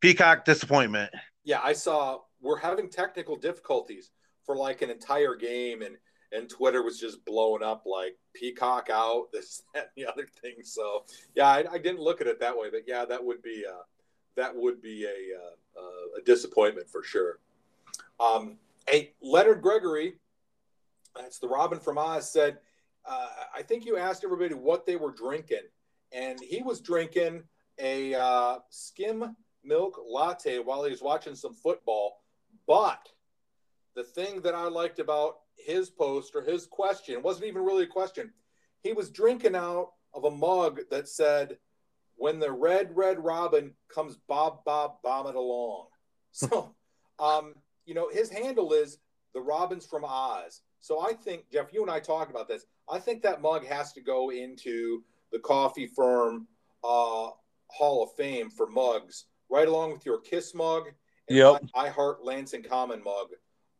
Peacock 0.00 0.44
disappointment. 0.44 1.12
Yeah, 1.44 1.60
I 1.62 1.72
saw 1.72 2.20
we're 2.40 2.58
having 2.58 2.88
technical 2.88 3.36
difficulties 3.36 4.10
for 4.44 4.56
like 4.56 4.82
an 4.82 4.90
entire 4.90 5.34
game 5.34 5.82
and 5.82 5.96
and 6.32 6.48
Twitter 6.48 6.82
was 6.82 6.98
just 6.98 7.24
blowing 7.24 7.62
up 7.62 7.84
like 7.84 8.16
Peacock 8.34 8.88
out, 8.90 9.26
this, 9.32 9.62
that, 9.74 9.90
and 9.94 10.04
the 10.04 10.10
other 10.10 10.26
thing. 10.40 10.56
So 10.64 11.04
yeah, 11.34 11.46
I, 11.46 11.64
I, 11.72 11.78
didn't 11.78 12.00
look 12.00 12.20
at 12.20 12.26
it 12.26 12.40
that 12.40 12.56
way, 12.56 12.68
but 12.70 12.82
yeah, 12.86 13.04
that 13.04 13.22
would 13.22 13.42
be 13.42 13.64
uh, 13.68 13.82
that 14.36 14.54
would 14.56 14.80
be 14.80 15.04
a, 15.04 15.38
uh, 15.38 15.80
uh, 15.80 16.18
a 16.20 16.22
disappointment 16.24 16.88
for 16.88 17.02
sure. 17.02 17.38
Um, 18.18 18.56
hey, 18.88 19.12
Leonard 19.20 19.60
Gregory, 19.60 20.14
that's 21.14 21.38
the 21.38 21.48
Robin 21.48 21.78
from 21.78 21.98
Oz, 21.98 22.32
said, 22.32 22.58
uh, 23.04 23.28
I 23.54 23.62
think 23.62 23.84
you 23.84 23.98
asked 23.98 24.24
everybody 24.24 24.54
what 24.54 24.86
they 24.86 24.96
were 24.96 25.12
drinking, 25.12 25.66
and 26.12 26.40
he 26.40 26.62
was 26.62 26.80
drinking 26.80 27.42
a 27.78 28.14
uh, 28.14 28.58
skim 28.70 29.36
milk 29.64 29.98
latte 30.08 30.58
while 30.58 30.84
he's 30.84 31.02
watching 31.02 31.34
some 31.34 31.54
football. 31.54 32.22
But 32.66 33.08
the 33.94 34.04
thing 34.04 34.40
that 34.42 34.54
I 34.54 34.64
liked 34.64 34.98
about 34.98 35.40
his 35.56 35.90
post 35.90 36.34
or 36.34 36.42
his 36.42 36.66
question 36.66 37.22
wasn't 37.22 37.46
even 37.46 37.64
really 37.64 37.84
a 37.84 37.88
question. 37.88 38.32
He 38.82 38.92
was 38.92 39.10
drinking 39.10 39.54
out 39.54 39.92
of 40.14 40.24
a 40.24 40.30
mug 40.30 40.80
that 40.90 41.08
said, 41.08 41.58
when 42.16 42.38
the 42.38 42.50
red 42.52 42.94
red 42.96 43.18
robin 43.18 43.72
comes 43.92 44.16
bob 44.28 44.64
bob 44.64 44.94
bomb 45.02 45.26
it 45.26 45.34
along 45.34 45.86
so 46.32 46.74
um 47.18 47.54
you 47.84 47.94
know 47.94 48.08
his 48.08 48.30
handle 48.30 48.72
is 48.72 48.98
the 49.34 49.40
robins 49.40 49.86
from 49.86 50.04
oz 50.04 50.62
so 50.80 51.00
i 51.00 51.12
think 51.12 51.50
jeff 51.50 51.72
you 51.72 51.82
and 51.82 51.90
i 51.90 51.98
talked 51.98 52.30
about 52.30 52.48
this 52.48 52.64
i 52.88 52.98
think 52.98 53.22
that 53.22 53.42
mug 53.42 53.66
has 53.66 53.92
to 53.92 54.00
go 54.00 54.30
into 54.30 55.02
the 55.32 55.38
coffee 55.40 55.86
firm 55.86 56.46
uh 56.84 57.28
hall 57.68 58.02
of 58.02 58.12
fame 58.16 58.50
for 58.50 58.68
mugs 58.68 59.24
right 59.52 59.68
along 59.68 59.92
with 59.92 60.06
your 60.06 60.18
kiss 60.18 60.54
mug 60.54 60.84
and 61.28 61.38
yep. 61.38 61.62
i 61.74 61.88
heart 61.88 62.24
lansing 62.24 62.62
common 62.62 63.02
mug 63.02 63.28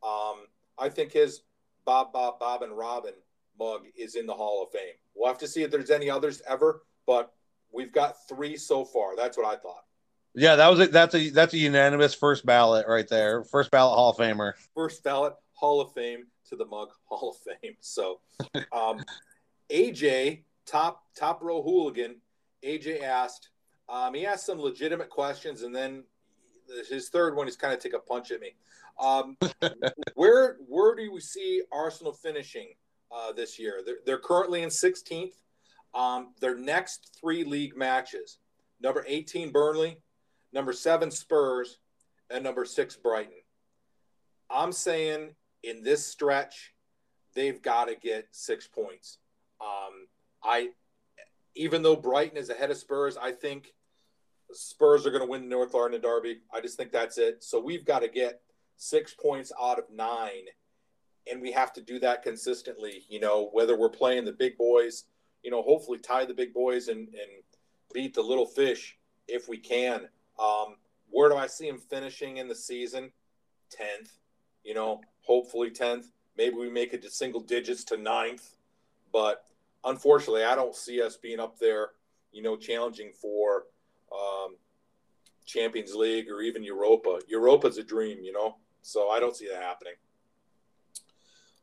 um 0.03 0.47
i 0.79 0.89
think 0.89 1.13
his 1.13 1.43
bob 1.85 2.13
bob 2.13 2.39
bob 2.39 2.63
and 2.63 2.77
robin 2.77 3.15
mug 3.59 3.83
is 3.97 4.15
in 4.15 4.27
the 4.27 4.35
hall 4.35 4.63
of 4.63 4.71
fame 4.71 4.95
we'll 5.15 5.29
have 5.29 5.39
to 5.39 5.49
see 5.49 5.63
if 5.63 5.71
there's 5.71 5.91
any 5.91 6.09
others 6.09 6.43
ever 6.47 6.83
but 7.07 7.33
We've 7.73 7.93
got 7.93 8.17
three 8.29 8.57
so 8.57 8.85
far. 8.85 9.17
That's 9.17 9.37
what 9.37 9.47
I 9.47 9.57
thought. 9.57 9.85
Yeah, 10.35 10.57
that 10.57 10.69
was 10.69 10.81
a, 10.81 10.87
that's 10.87 11.15
a 11.15 11.31
that's 11.31 11.55
a 11.55 11.59
unanimous 11.59 12.15
first 12.15 12.47
ballot 12.47 12.87
right 12.87 13.09
there. 13.09 13.45
First 13.45 13.71
ballot 13.71 13.97
Hall 13.97 14.11
of 14.11 14.17
Famer. 14.17 14.53
First 14.75 15.03
ballot 15.03 15.35
Hall 15.53 15.81
of 15.81 15.93
Fame 15.93 16.27
to 16.49 16.57
the 16.57 16.65
mug 16.67 16.89
Hall 17.05 17.31
of 17.31 17.57
Fame. 17.63 17.75
So, 17.81 18.21
um, 18.73 19.03
AJ 19.71 20.45
top 20.67 21.03
top 21.17 21.43
row 21.43 21.63
hooligan. 21.63 22.17
AJ 22.65 23.03
asked. 23.03 23.49
Um, 23.89 24.15
he 24.15 24.27
asked 24.27 24.47
some 24.47 24.61
legitimate 24.61 25.11
questions, 25.11 25.63
and 25.63 25.75
then 25.75 26.05
his 26.89 27.09
third 27.09 27.37
one, 27.37 27.49
is 27.49 27.57
kind 27.57 27.75
of 27.75 27.81
take 27.81 27.95
a 27.95 27.99
punch 27.99 28.31
at 28.31 28.41
me. 28.41 28.55
Um, 29.01 29.37
where 30.15 30.57
where 30.69 30.95
do 30.95 31.11
we 31.13 31.21
see 31.21 31.63
Arsenal 31.73 32.13
finishing 32.13 32.73
uh, 33.11 33.33
this 33.33 33.59
year? 33.59 33.83
They're, 33.85 33.99
they're 34.07 34.19
currently 34.19 34.63
in 34.63 34.69
16th. 34.69 35.35
Um, 35.95 36.33
their 36.41 36.57
next 36.57 37.17
three 37.21 37.45
league 37.45 37.77
matches 37.77 38.39
number 38.83 39.05
18, 39.07 39.51
Burnley, 39.51 39.99
number 40.53 40.73
seven, 40.73 41.11
Spurs, 41.11 41.79
and 42.31 42.43
number 42.43 42.65
six, 42.65 42.97
Brighton. 42.97 43.33
I'm 44.51 44.73
saying 44.73 45.31
in 45.63 45.83
this 45.83 46.07
stretch, 46.07 46.75
they've 47.35 47.63
got 47.63 47.87
to 47.87 47.95
get 47.95 48.27
six 48.33 48.67
points. 48.67 49.19
Um, 49.61 50.09
I, 50.43 50.71
even 51.55 51.83
though 51.83 51.97
Brighton 51.97 52.39
is 52.39 52.51
ahead 52.51 52.71
of 52.71 52.77
Spurs, 52.77 53.17
I 53.17 53.33
think 53.33 53.73
Spurs 54.53 55.07
are 55.07 55.11
going 55.11 55.25
to 55.25 55.31
win 55.31 55.43
the 55.43 55.49
North 55.49 55.75
London 55.75 56.01
Derby. 56.01 56.41
I 56.53 56.61
just 56.61 56.77
think 56.77 56.93
that's 56.93 57.19
it. 57.19 57.43
So 57.45 57.61
we've 57.61 57.85
got 57.85 58.01
to 58.01 58.09
get 58.09 58.41
six 58.77 59.15
points 59.15 59.53
out 59.61 59.79
of 59.79 59.85
nine, 59.93 60.47
and 61.31 61.41
we 61.41 61.53
have 61.53 61.73
to 61.75 61.81
do 61.81 61.99
that 62.01 62.23
consistently. 62.23 63.05
You 63.09 63.21
know, 63.21 63.51
whether 63.53 63.79
we're 63.79 63.91
playing 63.91 64.25
the 64.25 64.33
big 64.33 64.57
boys 64.57 65.05
you 65.43 65.51
know, 65.51 65.63
hopefully 65.63 65.99
tie 65.99 66.25
the 66.25 66.35
big 66.35 66.55
boys 66.55 66.89
and, 66.89 67.09
and 67.09 67.43
beat 67.93 68.15
the 68.15 68.23
little 68.23 68.47
fish 68.47 68.97
if 69.29 69.49
we 69.49 69.59
can. 69.59 70.09
Um, 70.39 70.77
where 71.11 71.29
do 71.29 71.37
I 71.37 71.47
see 71.47 71.69
him 71.69 71.79
finishing 71.79 72.39
in 72.39 72.49
the 72.49 72.55
season? 72.55 73.13
10th, 73.79 74.11
you 74.65 74.75
know, 74.75 75.01
hopefully 75.23 75.71
10th. 75.71 76.07
Maybe 76.37 76.57
we 76.57 76.71
make 76.71 76.95
it 76.95 77.03
to 77.03 77.11
single 77.11 77.41
digits 77.41 77.85
to 77.85 77.97
ninth. 77.97 78.55
But 79.13 79.45
unfortunately, 79.85 80.45
I 80.45 80.55
don't 80.55 80.75
see 80.75 81.03
us 81.03 81.17
being 81.17 81.41
up 81.41 81.59
there, 81.59 81.91
you 82.33 82.43
know, 82.43 82.57
challenging 82.57 83.13
for 83.21 83.65
um, 84.13 84.57
Champions 85.47 85.95
League 85.95 86.31
or 86.31 86.43
even 86.43 86.63
Europa. 86.63 87.21
Europa's 87.29 87.79
a 87.79 87.85
dream, 87.85 88.19
you 88.23 88.33
know, 88.33 88.57
so 88.83 89.11
I 89.11 89.21
don't 89.21 89.37
see 89.37 89.49
that 89.49 89.63
happening. 89.63 89.95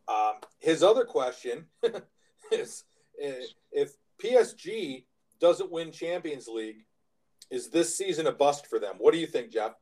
Um, 0.07 0.41
his 0.59 0.81
other 0.81 1.05
question 1.05 1.65
is 2.51 2.83
if 3.71 3.91
PSG 4.23 5.05
doesn't 5.39 5.71
win 5.71 5.91
Champions 5.91 6.47
League, 6.47 6.85
is 7.51 7.69
this 7.69 7.97
season 7.97 8.27
a 8.27 8.31
bust 8.31 8.67
for 8.67 8.79
them? 8.79 8.95
What 8.97 9.13
do 9.13 9.19
you 9.19 9.27
think, 9.27 9.51
Jeff? 9.51 9.73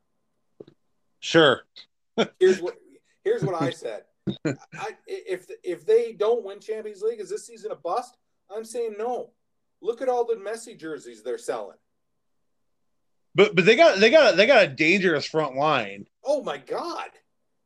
Sure. 1.19 1.61
here's 2.39 2.61
what 2.61 2.75
here's 3.23 3.43
what 3.43 3.61
I 3.61 3.69
said. 3.71 4.03
I, 4.45 4.95
if 5.07 5.47
if 5.63 5.85
they 5.85 6.13
don't 6.13 6.43
win 6.43 6.59
Champions 6.59 7.01
League, 7.01 7.19
is 7.19 7.29
this 7.29 7.45
season 7.45 7.71
a 7.71 7.75
bust? 7.75 8.17
I'm 8.55 8.65
saying 8.65 8.95
no. 8.97 9.31
Look 9.81 10.01
at 10.01 10.09
all 10.09 10.25
the 10.25 10.35
Messi 10.35 10.77
jerseys 10.77 11.23
they're 11.23 11.37
selling. 11.37 11.77
But 13.35 13.55
but 13.55 13.65
they 13.65 13.75
got 13.75 13.99
they 13.99 14.09
got 14.09 14.35
they 14.35 14.47
got 14.47 14.63
a 14.63 14.67
dangerous 14.67 15.25
front 15.25 15.55
line. 15.55 16.07
Oh 16.25 16.41
my 16.41 16.57
god! 16.57 17.09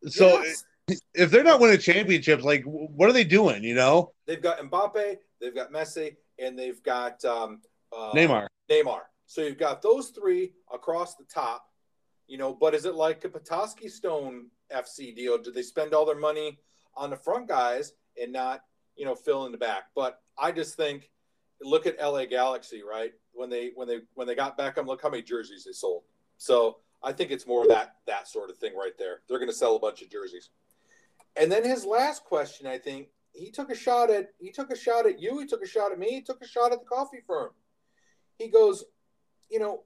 So 0.07 0.41
yes. 0.41 0.65
if 1.13 1.31
they're 1.31 1.43
not 1.43 1.61
winning 1.61 1.79
championships, 1.79 2.43
like 2.43 2.63
what 2.65 3.09
are 3.09 3.13
they 3.13 3.23
doing? 3.23 3.63
You 3.63 3.75
know, 3.75 4.11
they've 4.27 4.41
got 4.41 4.59
Mbappe, 4.59 5.17
they've 5.39 5.55
got 5.55 5.71
Messi, 5.71 6.17
and 6.37 6.59
they've 6.59 6.83
got 6.83 7.23
um, 7.23 7.61
uh, 7.95 8.11
Neymar. 8.11 8.47
Neymar. 8.69 9.01
So 9.27 9.41
you've 9.41 9.57
got 9.57 9.81
those 9.81 10.09
three 10.09 10.53
across 10.73 11.15
the 11.15 11.23
top. 11.23 11.65
You 12.27 12.37
know, 12.37 12.53
but 12.53 12.73
is 12.73 12.85
it 12.85 12.95
like 12.95 13.23
a 13.23 13.29
Petoskey 13.29 13.87
Stone 13.87 14.47
FC 14.73 15.15
deal? 15.15 15.37
Do 15.37 15.51
they 15.51 15.61
spend 15.61 15.93
all 15.93 16.05
their 16.05 16.19
money 16.19 16.59
on 16.95 17.09
the 17.09 17.17
front 17.17 17.47
guys 17.47 17.93
and 18.21 18.33
not, 18.33 18.61
you 18.95 19.05
know, 19.05 19.15
fill 19.15 19.45
in 19.45 19.51
the 19.51 19.57
back? 19.57 19.83
But 19.95 20.19
I 20.41 20.51
just 20.51 20.75
think, 20.75 21.09
look 21.61 21.85
at 21.85 22.01
LA 22.01 22.25
Galaxy, 22.25 22.81
right? 22.81 23.13
When 23.33 23.49
they 23.49 23.71
when 23.75 23.87
they 23.87 23.99
when 24.15 24.27
they 24.27 24.35
got 24.35 24.57
Beckham, 24.57 24.87
look 24.87 25.01
how 25.01 25.09
many 25.09 25.23
jerseys 25.23 25.63
they 25.63 25.71
sold. 25.71 26.03
So 26.37 26.77
I 27.03 27.13
think 27.13 27.31
it's 27.31 27.47
more 27.47 27.67
that 27.67 27.95
that 28.07 28.27
sort 28.27 28.49
of 28.49 28.57
thing 28.57 28.75
right 28.75 28.97
there. 28.97 29.21
They're 29.29 29.37
going 29.37 29.49
to 29.49 29.55
sell 29.55 29.75
a 29.75 29.79
bunch 29.79 30.01
of 30.01 30.09
jerseys. 30.09 30.49
And 31.35 31.51
then 31.51 31.63
his 31.63 31.85
last 31.85 32.25
question, 32.25 32.67
I 32.67 32.77
think 32.77 33.09
he 33.33 33.51
took 33.51 33.69
a 33.69 33.75
shot 33.75 34.09
at 34.09 34.31
he 34.39 34.51
took 34.51 34.71
a 34.71 34.77
shot 34.77 35.05
at 35.05 35.19
you. 35.19 35.39
He 35.39 35.45
took 35.45 35.63
a 35.63 35.67
shot 35.67 35.91
at 35.91 35.99
me. 35.99 36.09
He 36.09 36.21
took 36.21 36.41
a 36.41 36.47
shot 36.47 36.73
at 36.73 36.79
the 36.79 36.85
coffee 36.85 37.21
firm. 37.25 37.51
He 38.37 38.47
goes, 38.47 38.83
you 39.49 39.59
know, 39.59 39.83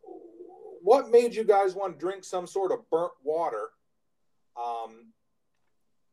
what 0.82 1.12
made 1.12 1.36
you 1.36 1.43
guys 1.43 1.76
want 1.76 1.93
to 1.93 1.99
drink 1.99 2.24
some 2.24 2.47
sort 2.47 2.72
of 2.72 2.89
burnt 2.89 3.12
water? 3.24 3.70
Um, 4.58 5.12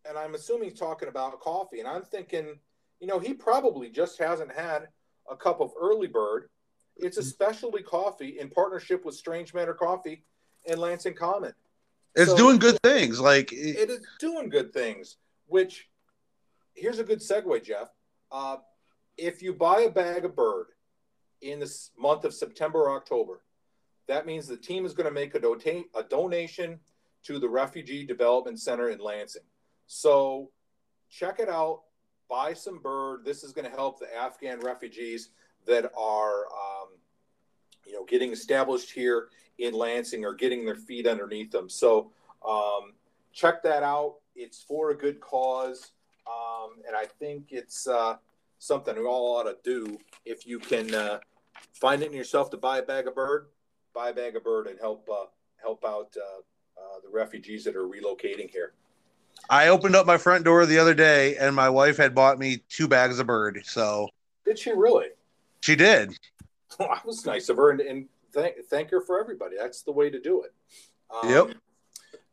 and 0.08 0.18
I'm 0.18 0.34
assuming 0.34 0.70
he's 0.70 0.78
talking 0.78 1.08
about 1.08 1.38
coffee. 1.40 1.78
And 1.78 1.88
I'm 1.88 2.02
thinking, 2.02 2.58
you 3.02 3.08
know, 3.08 3.18
he 3.18 3.34
probably 3.34 3.88
just 3.90 4.16
hasn't 4.20 4.52
had 4.52 4.86
a 5.28 5.36
cup 5.36 5.60
of 5.60 5.72
early 5.78 6.06
bird. 6.06 6.48
It's 6.96 7.18
a 7.18 7.22
specialty 7.22 7.82
coffee 7.82 8.38
in 8.38 8.48
partnership 8.48 9.04
with 9.04 9.16
Strange 9.16 9.52
Matter 9.52 9.74
Coffee 9.74 10.22
and 10.68 10.78
Lansing 10.78 11.14
Common. 11.14 11.52
It's 12.14 12.30
so 12.30 12.36
doing 12.36 12.60
good 12.60 12.80
things. 12.84 13.18
Like 13.18 13.52
it 13.52 13.90
is 13.90 14.06
doing 14.20 14.48
good 14.48 14.72
things. 14.72 15.16
Which 15.46 15.88
here's 16.74 17.00
a 17.00 17.04
good 17.04 17.18
segue, 17.18 17.64
Jeff. 17.64 17.88
Uh, 18.30 18.58
if 19.18 19.42
you 19.42 19.52
buy 19.52 19.80
a 19.80 19.90
bag 19.90 20.24
of 20.24 20.36
bird 20.36 20.66
in 21.40 21.58
the 21.58 21.74
month 21.98 22.24
of 22.24 22.32
September 22.32 22.82
or 22.82 22.96
October, 22.96 23.40
that 24.06 24.26
means 24.26 24.46
the 24.46 24.56
team 24.56 24.86
is 24.86 24.94
going 24.94 25.08
to 25.08 25.12
make 25.12 25.34
a, 25.34 25.40
do- 25.40 25.84
a 25.96 26.04
donation 26.04 26.78
to 27.24 27.40
the 27.40 27.48
Refugee 27.48 28.06
Development 28.06 28.60
Center 28.60 28.90
in 28.90 29.00
Lansing. 29.00 29.42
So 29.88 30.50
check 31.10 31.40
it 31.40 31.48
out. 31.48 31.80
Buy 32.28 32.54
some 32.54 32.78
bird. 32.78 33.24
This 33.24 33.44
is 33.44 33.52
going 33.52 33.68
to 33.68 33.76
help 33.76 33.98
the 33.98 34.14
Afghan 34.14 34.60
refugees 34.60 35.30
that 35.66 35.90
are, 35.96 36.46
um, 36.46 36.88
you 37.86 37.92
know, 37.92 38.04
getting 38.04 38.32
established 38.32 38.90
here 38.90 39.28
in 39.58 39.74
Lansing 39.74 40.24
or 40.24 40.34
getting 40.34 40.64
their 40.64 40.76
feet 40.76 41.06
underneath 41.06 41.50
them. 41.50 41.68
So 41.68 42.10
um, 42.46 42.94
check 43.32 43.62
that 43.62 43.82
out. 43.82 44.16
It's 44.34 44.62
for 44.62 44.90
a 44.90 44.96
good 44.96 45.20
cause, 45.20 45.92
um, 46.26 46.76
and 46.86 46.96
I 46.96 47.04
think 47.04 47.48
it's 47.50 47.86
uh, 47.86 48.16
something 48.58 48.96
we 48.96 49.04
all 49.04 49.36
ought 49.36 49.44
to 49.44 49.56
do. 49.62 49.98
If 50.24 50.46
you 50.46 50.58
can 50.58 50.94
uh, 50.94 51.18
find 51.74 52.02
it 52.02 52.10
in 52.10 52.16
yourself 52.16 52.50
to 52.50 52.56
buy 52.56 52.78
a 52.78 52.82
bag 52.82 53.06
of 53.06 53.14
bird, 53.14 53.48
buy 53.94 54.08
a 54.08 54.14
bag 54.14 54.36
of 54.36 54.44
bird 54.44 54.68
and 54.68 54.78
help 54.80 55.06
uh, 55.12 55.26
help 55.60 55.84
out 55.84 56.16
uh, 56.16 56.40
uh, 56.80 57.00
the 57.04 57.10
refugees 57.10 57.64
that 57.64 57.76
are 57.76 57.86
relocating 57.86 58.50
here. 58.50 58.72
I 59.50 59.68
opened 59.68 59.96
up 59.96 60.06
my 60.06 60.18
front 60.18 60.44
door 60.44 60.64
the 60.66 60.78
other 60.78 60.94
day, 60.94 61.36
and 61.36 61.54
my 61.54 61.68
wife 61.68 61.96
had 61.96 62.14
bought 62.14 62.38
me 62.38 62.62
two 62.68 62.88
bags 62.88 63.18
of 63.18 63.26
bird. 63.26 63.62
So 63.64 64.08
did 64.44 64.58
she 64.58 64.72
really? 64.72 65.08
She 65.60 65.76
did. 65.76 66.18
Well, 66.78 66.88
that 66.88 67.04
was 67.04 67.26
nice 67.26 67.50
of 67.50 67.58
her, 67.58 67.70
and, 67.70 67.82
and 67.82 68.08
thank 68.32 68.56
thank 68.70 68.88
her 68.92 69.02
for 69.02 69.20
everybody. 69.20 69.56
That's 69.60 69.82
the 69.82 69.92
way 69.92 70.08
to 70.08 70.18
do 70.18 70.42
it. 70.42 70.54
Um, 71.10 71.30
yep. 71.30 71.56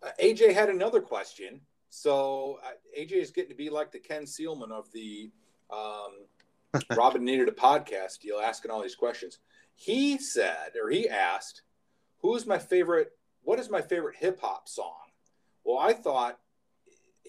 Uh, 0.02 0.12
AJ 0.24 0.54
had 0.54 0.70
another 0.70 1.02
question. 1.02 1.60
So 1.90 2.60
uh, 2.64 2.72
AJ 2.98 3.12
is 3.14 3.32
getting 3.32 3.50
to 3.50 3.56
be 3.56 3.70
like 3.70 3.92
the 3.92 4.00
Ken 4.00 4.24
Sealman 4.24 4.72
of 4.72 4.90
the 4.94 5.30
um, 5.70 6.82
Robin 6.96 7.26
needed 7.26 7.50
a 7.50 7.52
podcast 7.52 8.22
deal, 8.22 8.38
asking 8.38 8.72
all 8.72 8.82
these 8.82 8.96
questions. 8.96 9.40
He 9.76 10.18
said, 10.18 10.72
or 10.82 10.90
he 10.90 11.10
asked, 11.10 11.64
"Who's 12.22 12.46
my 12.46 12.60
favorite? 12.60 13.12
What 13.44 13.60
is 13.60 13.70
my 13.70 13.82
favorite 13.82 14.16
hip 14.16 14.40
hop 14.40 14.70
song?" 14.70 15.12
Well, 15.66 15.80
I 15.80 15.92
thought 15.92 16.40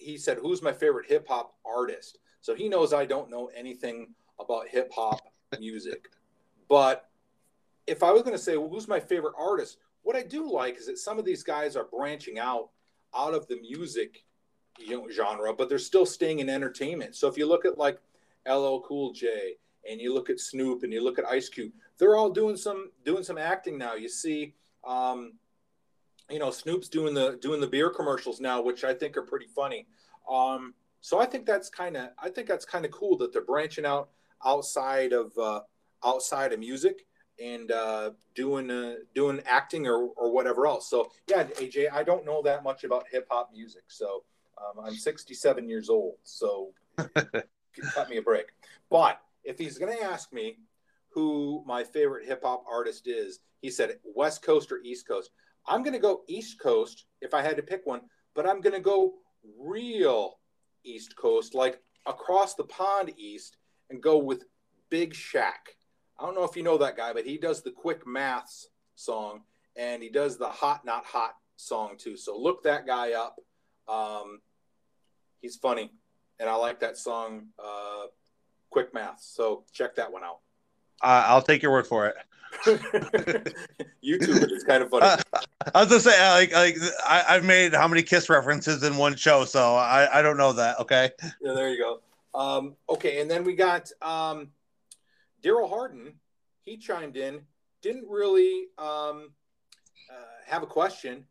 he 0.01 0.17
said, 0.17 0.37
"Who's 0.37 0.61
my 0.61 0.73
favorite 0.73 1.07
hip 1.07 1.27
hop 1.27 1.55
artist?" 1.65 2.19
So 2.41 2.55
he 2.55 2.67
knows 2.67 2.93
I 2.93 3.05
don't 3.05 3.29
know 3.29 3.49
anything 3.55 4.13
about 4.39 4.67
hip 4.67 4.91
hop 4.93 5.21
music, 5.59 6.09
but 6.67 7.09
if 7.87 8.03
I 8.03 8.11
was 8.11 8.23
going 8.23 8.35
to 8.35 8.41
say, 8.41 8.57
well, 8.57 8.69
"Who's 8.69 8.87
my 8.87 8.99
favorite 8.99 9.35
artist?" 9.37 9.77
What 10.03 10.15
I 10.15 10.23
do 10.23 10.51
like 10.51 10.77
is 10.77 10.87
that 10.87 10.97
some 10.97 11.19
of 11.19 11.25
these 11.25 11.43
guys 11.43 11.75
are 11.75 11.83
branching 11.85 12.39
out 12.39 12.69
out 13.13 13.33
of 13.33 13.47
the 13.47 13.57
music 13.57 14.23
you 14.79 14.97
know, 14.97 15.09
genre, 15.09 15.53
but 15.53 15.69
they're 15.69 15.77
still 15.77 16.05
staying 16.05 16.39
in 16.39 16.49
entertainment. 16.49 17.15
So 17.15 17.27
if 17.27 17.37
you 17.37 17.47
look 17.47 17.65
at 17.65 17.77
like 17.77 17.99
LL 18.47 18.79
Cool 18.79 19.13
J 19.13 19.55
and 19.89 19.99
you 19.99 20.13
look 20.13 20.29
at 20.29 20.39
Snoop 20.39 20.83
and 20.83 20.93
you 20.93 21.03
look 21.03 21.19
at 21.19 21.25
Ice 21.25 21.49
Cube, 21.49 21.71
they're 21.97 22.15
all 22.15 22.29
doing 22.29 22.57
some 22.57 22.91
doing 23.05 23.23
some 23.23 23.37
acting 23.37 23.77
now. 23.77 23.95
You 23.95 24.09
see, 24.09 24.53
um, 24.83 25.33
you 26.31 26.39
know, 26.39 26.51
Snoop's 26.51 26.89
doing 26.89 27.13
the 27.13 27.37
doing 27.41 27.61
the 27.61 27.67
beer 27.67 27.89
commercials 27.89 28.39
now, 28.39 28.61
which 28.61 28.83
I 28.83 28.93
think 28.93 29.17
are 29.17 29.23
pretty 29.23 29.47
funny. 29.47 29.87
Um, 30.29 30.73
so 31.01 31.19
I 31.19 31.25
think 31.25 31.45
that's 31.45 31.69
kind 31.69 31.97
of 31.97 32.09
I 32.19 32.29
think 32.29 32.47
that's 32.47 32.65
kind 32.65 32.85
of 32.85 32.91
cool 32.91 33.17
that 33.17 33.33
they're 33.33 33.43
branching 33.43 33.85
out 33.85 34.09
outside 34.45 35.13
of 35.13 35.37
uh, 35.37 35.61
outside 36.03 36.53
of 36.53 36.59
music 36.59 37.05
and 37.43 37.71
uh, 37.71 38.11
doing 38.35 38.69
uh, 38.69 38.95
doing 39.15 39.41
acting 39.45 39.87
or, 39.87 40.09
or 40.15 40.31
whatever 40.31 40.67
else. 40.67 40.89
So 40.89 41.11
yeah, 41.27 41.43
AJ, 41.43 41.91
I 41.91 42.03
don't 42.03 42.25
know 42.25 42.41
that 42.43 42.63
much 42.63 42.83
about 42.83 43.05
hip 43.11 43.27
hop 43.29 43.51
music. 43.51 43.83
So 43.87 44.23
um, 44.57 44.85
I'm 44.85 44.95
67 44.95 45.67
years 45.67 45.89
old, 45.89 46.15
so 46.23 46.73
cut 46.97 48.09
me 48.09 48.17
a 48.17 48.21
break. 48.21 48.47
But 48.89 49.19
if 49.43 49.57
he's 49.57 49.77
going 49.77 49.97
to 49.97 50.03
ask 50.03 50.31
me 50.31 50.57
who 51.11 51.63
my 51.65 51.83
favorite 51.83 52.25
hip 52.25 52.41
hop 52.43 52.63
artist 52.69 53.07
is. 53.07 53.39
He 53.61 53.69
said 53.69 53.99
West 54.15 54.41
Coast 54.41 54.71
or 54.71 54.79
East 54.83 55.07
Coast. 55.07 55.29
I'm 55.67 55.83
going 55.83 55.93
to 55.93 55.99
go 55.99 56.21
East 56.27 56.59
Coast 56.59 57.05
if 57.21 57.33
I 57.33 57.41
had 57.41 57.57
to 57.57 57.63
pick 57.63 57.81
one, 57.85 58.01
but 58.35 58.47
I'm 58.47 58.61
going 58.61 58.75
to 58.75 58.81
go 58.81 59.13
real 59.59 60.39
East 60.83 61.15
Coast, 61.15 61.53
like 61.53 61.79
across 62.05 62.55
the 62.55 62.63
pond 62.63 63.11
east, 63.17 63.57
and 63.89 64.01
go 64.01 64.17
with 64.17 64.43
Big 64.89 65.13
Shaq. 65.13 65.75
I 66.19 66.25
don't 66.25 66.35
know 66.35 66.43
if 66.43 66.55
you 66.55 66.63
know 66.63 66.77
that 66.77 66.97
guy, 66.97 67.13
but 67.13 67.25
he 67.25 67.37
does 67.37 67.61
the 67.61 67.71
quick 67.71 68.05
maths 68.05 68.67
song 68.95 69.41
and 69.75 70.03
he 70.03 70.09
does 70.09 70.37
the 70.37 70.47
hot 70.47 70.85
not 70.85 71.05
hot 71.05 71.35
song 71.55 71.95
too. 71.97 72.17
So 72.17 72.37
look 72.37 72.63
that 72.63 72.85
guy 72.85 73.13
up. 73.13 73.39
Um, 73.87 74.39
he's 75.41 75.55
funny, 75.55 75.91
and 76.39 76.49
I 76.49 76.55
like 76.55 76.79
that 76.79 76.97
song, 76.97 77.47
uh, 77.59 78.05
Quick 78.69 78.93
Maths. 78.93 79.31
So 79.33 79.65
check 79.73 79.95
that 79.95 80.11
one 80.11 80.23
out. 80.23 80.39
Uh, 81.01 81.25
I'll 81.27 81.41
take 81.41 81.61
your 81.61 81.71
word 81.71 81.87
for 81.87 82.07
it. 82.07 82.15
YouTube 84.03 84.51
is 84.51 84.63
kind 84.63 84.83
of 84.83 84.89
funny. 84.89 85.05
Uh, 85.05 85.17
I 85.73 85.81
was 85.81 85.89
gonna 85.89 85.99
say, 86.01 86.29
like, 86.29 86.53
like 86.53 86.77
I, 87.05 87.33
have 87.33 87.45
made 87.45 87.73
how 87.73 87.87
many 87.87 88.03
Kiss 88.03 88.29
references 88.29 88.83
in 88.83 88.97
one 88.97 89.15
show, 89.15 89.45
so 89.45 89.75
I, 89.75 90.19
I 90.19 90.21
don't 90.21 90.37
know 90.37 90.53
that. 90.53 90.79
Okay. 90.79 91.11
Yeah, 91.41 91.53
there 91.53 91.69
you 91.69 91.79
go. 91.79 92.01
Um, 92.39 92.75
okay, 92.89 93.21
and 93.21 93.29
then 93.29 93.43
we 93.43 93.55
got 93.55 93.91
um, 94.01 94.49
Daryl 95.43 95.69
Harden. 95.69 96.13
He 96.61 96.77
chimed 96.77 97.17
in. 97.17 97.41
Didn't 97.81 98.07
really 98.07 98.67
um, 98.77 99.31
uh, 100.09 100.35
have 100.45 100.63
a 100.63 100.67
question, 100.67 101.25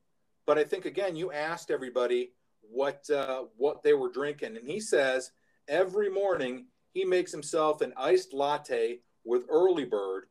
but 0.47 0.59
I 0.59 0.65
think 0.65 0.85
again 0.85 1.17
you 1.17 1.33
asked 1.33 1.71
everybody 1.71 2.33
what 2.63 3.09
uh, 3.11 3.45
what 3.57 3.83
they 3.83 3.95
were 3.95 4.11
drinking, 4.11 4.57
and 4.57 4.67
he 4.67 4.81
says 4.81 5.33
every 5.69 6.11
morning 6.11 6.67
he 6.93 7.05
makes 7.05 7.31
himself 7.31 7.81
an 7.81 7.93
iced 7.97 8.33
latte 8.33 9.01
with 9.25 9.45
early 9.49 9.85
bird, 9.85 10.25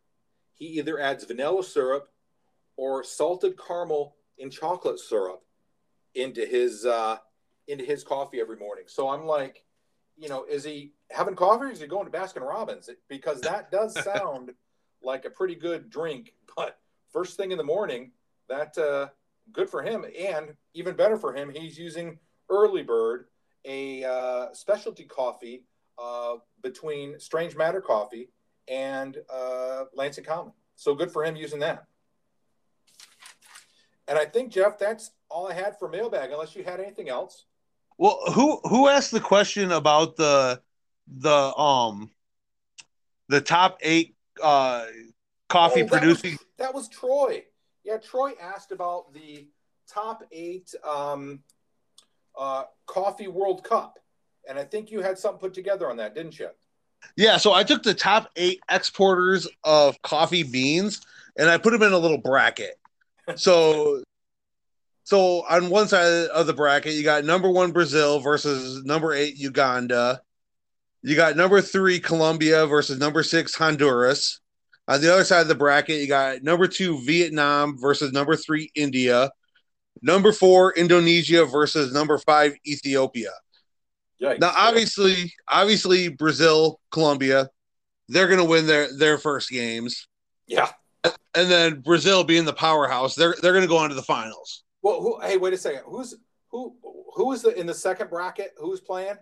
he 0.60 0.66
either 0.78 1.00
adds 1.00 1.24
vanilla 1.24 1.64
syrup 1.64 2.10
or 2.76 3.04
salted 3.04 3.58
caramel 3.58 4.16
and 4.40 4.52
chocolate 4.52 5.00
syrup 5.00 5.42
into 6.16 6.46
his 6.46 6.86
uh, 6.86 7.18
into 7.68 7.84
his 7.84 8.04
coffee 8.04 8.40
every 8.40 8.58
morning. 8.58 8.86
So 8.88 9.10
I'm 9.10 9.26
like, 9.26 9.64
you 10.18 10.30
know, 10.30 10.46
is 10.50 10.64
he 10.64 10.94
having 11.10 11.36
coffee 11.36 11.66
or 11.66 11.72
is 11.72 11.80
he 11.80 11.88
going 11.88 12.10
to 12.10 12.18
Baskin 12.18 12.48
Robbins? 12.48 12.90
Because 13.08 13.42
that 13.42 13.72
does 13.72 13.94
sound 14.04 14.52
like 15.02 15.26
a 15.26 15.30
pretty 15.30 15.56
good 15.56 15.90
drink. 15.90 16.34
But 16.56 16.78
first 17.12 17.38
thing 17.38 17.52
in 17.52 17.58
the 17.58 17.64
morning, 17.64 18.12
that 18.50 18.78
uh, 18.78 19.10
good 19.54 19.70
for 19.70 19.82
him, 19.82 20.06
and 20.20 20.54
even 20.74 20.96
better 20.96 21.18
for 21.18 21.34
him, 21.34 21.50
he's 21.50 21.78
using 21.78 22.20
early 22.50 22.84
bird, 22.84 23.26
a 23.66 24.04
uh, 24.04 24.54
specialty 24.54 25.04
coffee 25.04 25.64
uh, 26.02 26.36
between 26.62 27.20
Strange 27.20 27.56
Matter 27.56 27.82
Coffee 27.82 28.30
and 28.70 29.18
uh, 29.34 29.86
Lansing 29.96 30.24
Common. 30.24 30.54
So 30.76 30.96
good 30.96 31.12
for 31.12 31.24
him 31.26 31.36
using 31.36 31.60
that. 31.60 31.86
And 34.08 34.18
I 34.18 34.26
think 34.26 34.52
Jeff, 34.52 34.78
that's 34.78 35.12
all 35.30 35.48
I 35.48 35.54
had 35.54 35.78
for 35.78 35.88
mailbag. 35.90 36.32
Unless 36.32 36.56
you 36.56 36.64
had 36.64 36.80
anything 36.80 37.10
else. 37.10 37.46
Well, 37.98 38.20
who 38.34 38.60
who 38.64 38.88
asked 38.88 39.12
the 39.12 39.20
question 39.20 39.72
about 39.72 40.16
the 40.16 40.62
the 41.08 41.56
um 41.58 42.10
the 43.28 43.42
top 43.42 43.78
eight 43.82 44.16
uh 44.42 44.86
coffee 45.50 45.82
Oh, 45.82 45.86
that 45.86 45.92
producing? 45.92 46.32
was- 46.32 46.46
that 46.58 46.74
was 46.74 46.88
Troy. 46.90 47.44
Yeah, 47.84 47.98
Troy 47.98 48.34
asked 48.42 48.72
about 48.72 49.14
the 49.14 49.48
top 49.88 50.24
eight 50.32 50.74
um, 50.88 51.40
uh, 52.38 52.66
coffee 52.86 53.28
World 53.30 53.64
Cup, 53.64 53.98
and 54.48 54.60
I 54.60 54.64
think 54.66 54.92
you 54.92 55.02
had 55.02 55.18
something 55.18 55.40
put 55.40 55.54
together 55.54 55.90
on 55.90 55.98
that, 55.98 56.14
didn't 56.14 56.38
you? 56.38 56.50
Yeah, 57.16 57.38
so 57.38 57.54
I 57.54 57.64
took 57.64 57.84
the 57.84 57.94
top 57.94 58.30
eight 58.36 58.62
exporters 58.70 59.48
of 59.64 60.02
coffee 60.02 60.44
beans 60.44 61.02
and 61.38 61.50
I 61.50 61.58
put 61.58 61.72
them 61.72 61.84
in 61.84 61.92
a 61.92 61.98
little 61.98 62.18
bracket. 62.18 62.80
So, 63.36 64.04
so 65.04 65.44
on 65.50 65.70
one 65.70 65.88
side 65.88 66.30
of 66.30 66.48
the 66.48 66.54
bracket, 66.54 66.94
you 66.94 67.04
got 67.04 67.26
number 67.26 67.50
one 67.50 67.72
Brazil 67.72 68.20
versus 68.20 68.84
number 68.86 69.14
eight 69.14 69.38
Uganda. 69.38 70.22
You 71.02 71.16
got 71.16 71.38
number 71.38 71.62
three 71.62 72.00
Colombia 72.00 72.66
versus 72.66 73.00
number 73.00 73.24
six 73.24 73.56
Honduras. 73.56 74.40
On 74.88 75.00
the 75.00 75.14
other 75.14 75.24
side 75.24 75.42
of 75.42 75.48
the 75.48 75.56
bracket, 75.56 76.02
you 76.02 76.08
got 76.08 76.42
number 76.42 76.68
two 76.68 77.00
Vietnam 77.06 77.78
versus 77.80 78.12
number 78.12 78.36
three 78.36 78.72
India. 78.76 79.30
Number 80.02 80.32
four 80.32 80.74
Indonesia 80.74 81.46
versus 81.46 81.94
number 81.94 82.18
five 82.18 82.56
Ethiopia. 82.66 83.32
Yikes. 84.22 84.40
Now, 84.40 84.54
obviously, 84.56 85.34
obviously, 85.48 86.10
Brazil, 86.10 86.80
Colombia, 86.92 87.50
they're 88.10 88.28
going 88.28 88.40
to 88.40 88.46
win 88.46 88.68
their 88.68 88.96
their 88.98 89.18
first 89.18 89.50
games, 89.50 90.08
yeah. 90.48 90.72
and 91.04 91.50
then 91.50 91.80
Brazil 91.82 92.24
being 92.24 92.46
the 92.46 92.54
powerhouse, 92.54 93.16
they're 93.16 93.36
they're 93.42 93.54
going 93.54 93.64
to 93.64 93.70
go 93.70 93.78
on 93.78 93.90
to 93.90 93.96
the 93.96 94.02
finals. 94.02 94.64
Well, 94.82 95.02
who, 95.02 95.22
hey, 95.22 95.38
wait 95.38 95.54
a 95.54 95.58
second. 95.58 95.84
Who's 95.86 96.16
who? 96.50 96.76
Who 97.16 97.32
is 97.32 97.42
the 97.42 97.58
in 97.58 97.66
the 97.66 97.74
second 97.74 98.10
bracket? 98.10 98.52
Who's 98.58 98.82
playing? 98.82 99.16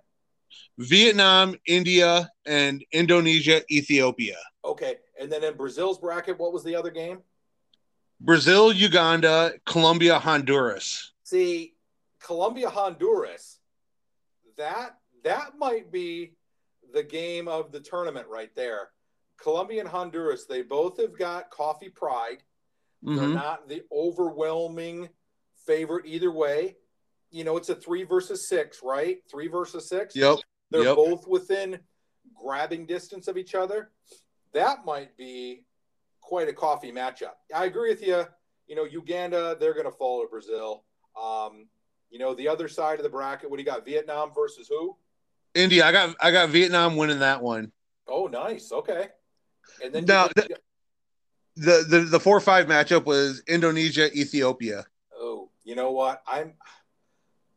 Vietnam, 0.78 1.56
India, 1.68 2.30
and 2.46 2.84
Indonesia, 2.92 3.62
Ethiopia. 3.70 4.38
Okay, 4.64 4.96
and 5.20 5.32
then 5.32 5.44
in 5.44 5.56
Brazil's 5.56 6.00
bracket, 6.00 6.40
what 6.40 6.54
was 6.54 6.64
the 6.64 6.76
other 6.76 6.92
game? 6.92 7.20
Brazil, 8.20 8.72
Uganda, 8.72 9.54
Colombia, 9.66 10.18
Honduras. 10.18 11.14
See, 11.24 11.76
Colombia, 12.20 12.70
Honduras. 12.70 13.57
That 14.58 14.98
that 15.24 15.58
might 15.58 15.92
be 15.92 16.34
the 16.94 17.04
game 17.04 17.48
of 17.48 17.72
the 17.72 17.80
tournament 17.80 18.28
right 18.28 18.54
there. 18.56 18.90
Colombia 19.38 19.82
and 19.82 19.90
Honduras, 19.90 20.46
they 20.46 20.62
both 20.62 21.00
have 21.00 21.18
got 21.18 21.52
coffee 21.52 21.90
pride. 21.90 22.44
They're 23.02 23.28
Mhm. 23.28 23.34
not 23.34 23.68
the 23.68 23.84
overwhelming 23.92 25.10
favorite 25.66 26.06
either 26.06 26.32
way. 26.32 26.78
You 27.30 27.44
know, 27.44 27.58
it's 27.58 27.70
a 27.70 27.76
three 27.76 28.04
versus 28.04 28.48
six, 28.48 28.82
right? 28.82 29.22
Three 29.30 29.48
versus 29.48 29.88
six. 29.90 30.16
Yep. 30.16 30.40
They're 30.72 30.84
Yep. 30.84 30.96
both 30.96 31.28
within 31.28 31.86
grabbing 32.34 32.86
distance 32.86 33.28
of 33.28 33.38
each 33.38 33.54
other. 33.54 33.92
That 34.54 34.86
might 34.86 35.16
be 35.18 35.66
quite 36.22 36.48
a 36.48 36.54
coffee 36.54 36.92
matchup. 36.92 37.36
I 37.54 37.66
agree 37.66 37.90
with 37.90 38.02
you. 38.02 38.26
You 38.66 38.76
know, 38.76 38.86
Uganda, 38.86 39.56
they're 39.60 39.74
going 39.74 39.86
to 39.86 39.92
follow 39.98 40.26
Brazil. 40.28 40.86
Um, 41.16 41.70
you 42.10 42.20
know, 42.20 42.34
the 42.34 42.48
other 42.48 42.68
side 42.68 43.00
of 43.00 43.04
the 43.04 43.10
bracket, 43.10 43.50
what 43.50 43.58
do 43.58 43.64
you 43.64 43.70
got? 43.70 43.86
Vietnam 43.86 44.32
versus 44.34 44.68
who? 44.68 44.96
India, 45.54 45.86
I 45.86 45.92
got 45.92 46.16
I 46.22 46.32
got 46.32 46.50
Vietnam 46.50 46.96
winning 46.98 47.20
that 47.20 47.42
one. 47.42 47.72
Oh, 48.08 48.28
nice. 48.28 48.72
Okay. 48.72 49.08
And 49.84 49.94
then 49.94 50.06
Now, 50.06 50.30
you- 50.38 50.56
The 51.56 51.86
the 51.90 52.00
the 52.02 52.20
four 52.20 52.40
five 52.40 52.68
matchup 52.68 53.06
was 53.06 53.42
Indonesia, 53.48 54.12
Ethiopia. 54.16 54.86
oh, 55.20 55.50
you 55.64 55.76
know 55.76 55.92
what? 55.92 56.22
I'm 56.28 56.54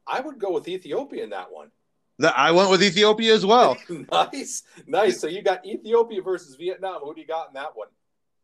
I 0.06 0.20
would 0.20 0.38
go 0.38 0.52
with 0.52 0.66
Ethiopia 0.66 1.22
in 1.22 1.30
that 1.30 1.52
one. 1.52 1.70
The, 2.18 2.36
I 2.36 2.50
went 2.50 2.70
with 2.70 2.82
Ethiopia 2.82 3.32
as 3.34 3.46
well. 3.46 3.76
nice. 4.12 4.62
Nice. 4.86 5.20
So 5.20 5.26
you 5.26 5.42
got 5.42 5.64
Ethiopia 5.64 6.20
versus 6.22 6.56
Vietnam. 6.56 7.00
Who 7.02 7.14
do 7.14 7.20
you 7.20 7.26
got 7.26 7.48
in 7.48 7.54
that 7.54 7.76
one? 7.76 7.88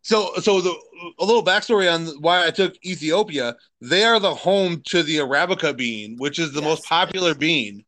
So, 0.07 0.35
so 0.41 0.61
the 0.61 0.73
a 1.19 1.25
little 1.25 1.45
backstory 1.45 1.93
on 1.93 2.07
why 2.21 2.47
I 2.47 2.53
took 2.53 2.77
Ethiopia. 2.85 3.57
They 3.81 4.05
are 4.05 4.21
the 4.21 4.37
home 4.37 4.81
to 4.87 5.03
the 5.03 5.17
Arabica 5.17 5.77
bean, 5.77 6.17
which 6.19 6.39
is 6.39 6.53
the 6.53 6.63
most 6.63 6.85
popular 6.85 7.35
bean. 7.35 7.85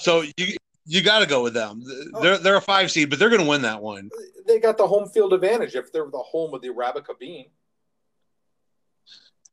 So 0.00 0.24
you 0.36 0.56
you 0.86 1.02
got 1.02 1.20
to 1.20 1.26
go 1.26 1.40
with 1.40 1.54
them. 1.54 1.84
Oh. 2.14 2.20
They're 2.20 2.38
they're 2.38 2.56
a 2.56 2.60
five 2.60 2.90
seed, 2.90 3.10
but 3.10 3.20
they're 3.20 3.28
going 3.28 3.42
to 3.42 3.48
win 3.48 3.62
that 3.62 3.80
one. 3.80 4.10
they 4.48 4.58
got 4.58 4.76
the 4.76 4.88
home 4.88 5.08
field 5.08 5.34
advantage 5.34 5.76
if 5.76 5.92
they're 5.92 6.10
the 6.10 6.18
home 6.18 6.52
of 6.52 6.62
the 6.62 6.70
Arabica 6.70 7.16
bean. 7.16 7.46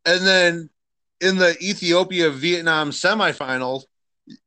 And 0.04 0.26
then 0.26 0.72
in 1.22 1.38
the 1.38 1.56
Ethiopia 1.62 2.32
Vietnam 2.32 2.90
semifinals, 2.90 3.84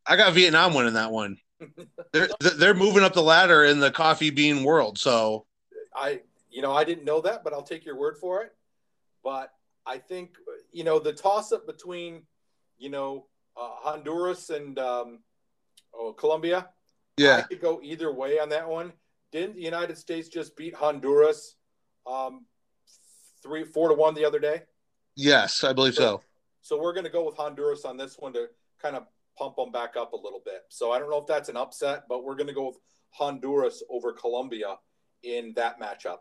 I 0.04 0.16
got 0.16 0.32
Vietnam 0.32 0.74
winning 0.74 0.94
that 0.94 1.12
one. 1.12 1.36
They're 2.12 2.28
they're 2.58 2.74
moving 2.74 3.04
up 3.04 3.14
the 3.14 3.22
ladder 3.22 3.62
in 3.62 3.78
the 3.78 3.92
coffee 3.92 4.30
bean 4.30 4.64
world. 4.64 4.98
So 4.98 5.46
I, 5.94 6.22
you 6.52 6.62
know, 6.62 6.72
I 6.72 6.84
didn't 6.84 7.04
know 7.04 7.20
that, 7.22 7.42
but 7.42 7.52
I'll 7.52 7.62
take 7.62 7.84
your 7.84 7.96
word 7.96 8.18
for 8.20 8.42
it. 8.42 8.52
But 9.24 9.50
I 9.86 9.98
think, 9.98 10.36
you 10.72 10.84
know, 10.84 10.98
the 10.98 11.12
toss 11.12 11.50
up 11.52 11.66
between, 11.66 12.22
you 12.78 12.90
know, 12.90 13.26
uh, 13.56 13.70
Honduras 13.76 14.50
and 14.50 14.78
um, 14.78 15.20
oh, 15.94 16.12
Colombia, 16.12 16.68
Yeah. 17.16 17.38
I 17.38 17.42
could 17.42 17.60
go 17.60 17.80
either 17.82 18.12
way 18.12 18.38
on 18.38 18.48
that 18.50 18.68
one. 18.68 18.92
Didn't 19.32 19.56
the 19.56 19.62
United 19.62 19.96
States 19.96 20.28
just 20.28 20.56
beat 20.56 20.74
Honduras 20.74 21.56
um, 22.06 22.44
three, 23.42 23.64
four 23.64 23.88
to 23.88 23.94
one 23.94 24.14
the 24.14 24.24
other 24.24 24.38
day? 24.38 24.62
yes, 25.16 25.62
I 25.64 25.72
believe 25.72 25.94
so. 25.94 26.22
So 26.62 26.80
we're 26.80 26.94
going 26.94 27.04
to 27.04 27.10
go 27.10 27.24
with 27.26 27.36
Honduras 27.36 27.84
on 27.84 27.96
this 27.96 28.16
one 28.18 28.32
to 28.34 28.46
kind 28.80 28.96
of 28.96 29.06
pump 29.36 29.56
them 29.56 29.72
back 29.72 29.96
up 29.96 30.12
a 30.12 30.16
little 30.16 30.40
bit. 30.44 30.62
So 30.68 30.92
I 30.92 30.98
don't 30.98 31.10
know 31.10 31.18
if 31.18 31.26
that's 31.26 31.48
an 31.48 31.56
upset, 31.56 32.04
but 32.08 32.24
we're 32.24 32.36
going 32.36 32.46
to 32.46 32.54
go 32.54 32.68
with 32.68 32.78
Honduras 33.10 33.82
over 33.90 34.12
Colombia 34.12 34.76
in 35.22 35.52
that 35.56 35.80
matchup. 35.80 36.18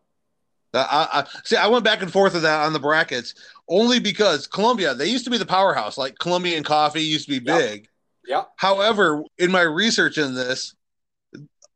I, 0.74 1.08
I 1.12 1.28
see. 1.44 1.56
I 1.56 1.68
went 1.68 1.84
back 1.84 2.02
and 2.02 2.12
forth 2.12 2.34
with 2.34 2.44
that 2.44 2.66
on 2.66 2.74
the 2.74 2.80
brackets 2.80 3.36
only 3.68 4.00
because 4.00 4.48
Colombia 4.48 4.94
they 4.94 5.08
used 5.08 5.26
to 5.26 5.32
be 5.32 5.38
the 5.38 5.46
powerhouse. 5.46 5.98
Like 5.98 6.18
Colombian 6.20 6.64
coffee 6.64 7.04
used 7.04 7.26
to 7.26 7.32
be 7.32 7.40
big. 7.40 7.88
Yeah. 8.26 8.44
However, 8.56 9.24
in 9.38 9.52
my 9.52 9.62
research 9.62 10.18
in 10.18 10.34
this, 10.34 10.76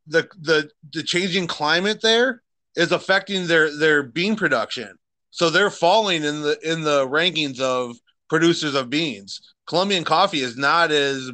the 0.07 0.27
the 0.39 0.69
the 0.93 1.03
changing 1.03 1.47
climate 1.47 2.01
there 2.01 2.41
is 2.75 2.91
affecting 2.91 3.47
their 3.47 3.75
their 3.77 4.03
bean 4.03 4.35
production. 4.35 4.97
So 5.31 5.49
they're 5.49 5.69
falling 5.69 6.23
in 6.23 6.41
the 6.41 6.57
in 6.63 6.81
the 6.81 7.07
rankings 7.07 7.59
of 7.59 7.97
producers 8.29 8.75
of 8.75 8.89
beans. 8.89 9.41
Colombian 9.67 10.03
coffee 10.03 10.41
is 10.41 10.55
not 10.55 10.91
as 10.91 11.31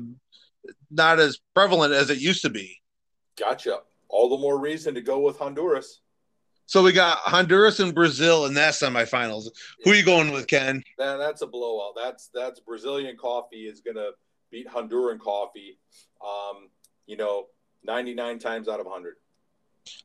not 0.89 1.20
as 1.20 1.39
prevalent 1.53 1.93
as 1.93 2.09
it 2.09 2.20
used 2.20 2.41
to 2.43 2.49
be. 2.49 2.78
Gotcha. 3.38 3.80
All 4.09 4.30
the 4.30 4.38
more 4.38 4.59
reason 4.59 4.93
to 4.95 5.01
go 5.01 5.20
with 5.20 5.38
Honduras. 5.38 6.01
So 6.72 6.82
we 6.82 6.93
got 6.93 7.17
Honduras 7.17 7.82
and 7.82 7.93
Brazil 7.93 8.45
in 8.45 8.53
that 8.53 8.76
semifinals. 8.76 9.49
Who 9.84 9.91
are 9.91 9.93
you 9.93 10.05
going 10.05 10.32
with, 10.32 10.47
Ken? 10.47 10.82
That, 10.97 11.17
that's 11.17 11.41
a 11.41 11.45
blowout. 11.45 11.95
That's 11.97 12.30
that's 12.34 12.61
Brazilian 12.61 13.17
coffee 13.17 13.67
is 13.67 13.82
going 13.82 13.97
to 13.97 14.11
beat 14.51 14.69
Honduran 14.69 15.19
coffee. 15.19 15.78
Um, 16.26 16.69
you 17.07 17.17
know, 17.17 17.47
99 17.84 18.39
times 18.39 18.69
out 18.69 18.80
of 18.80 18.86
100. 18.86 19.15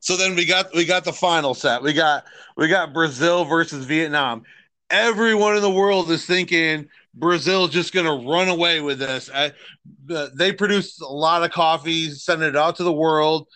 So 0.01 0.17
then 0.17 0.35
we 0.35 0.45
got 0.45 0.75
we 0.75 0.85
got 0.85 1.05
the 1.05 1.13
final 1.13 1.55
set. 1.55 1.85
We 1.85 1.93
got 1.93 2.25
we 2.57 2.67
got 2.67 2.93
Brazil 2.93 3.45
versus 3.45 3.85
Vietnam. 3.85 4.43
Everyone 4.91 5.55
in 5.55 5.63
the 5.63 5.71
world 5.71 6.11
is 6.11 6.27
thinking 6.27 6.89
Brazil 7.15 7.69
just 7.69 7.95
going 7.95 8.07
to 8.07 8.29
run 8.29 8.49
away 8.49 8.81
with 8.81 8.99
this. 8.99 9.31
I, 9.33 9.53
they 10.35 10.51
produce 10.51 11.01
a 11.01 11.07
lot 11.07 11.45
of 11.45 11.53
coffee, 11.53 12.11
sending 12.11 12.49
it 12.49 12.57
out 12.57 12.75
to 12.79 12.83
the 12.83 12.93
world. 12.93 13.47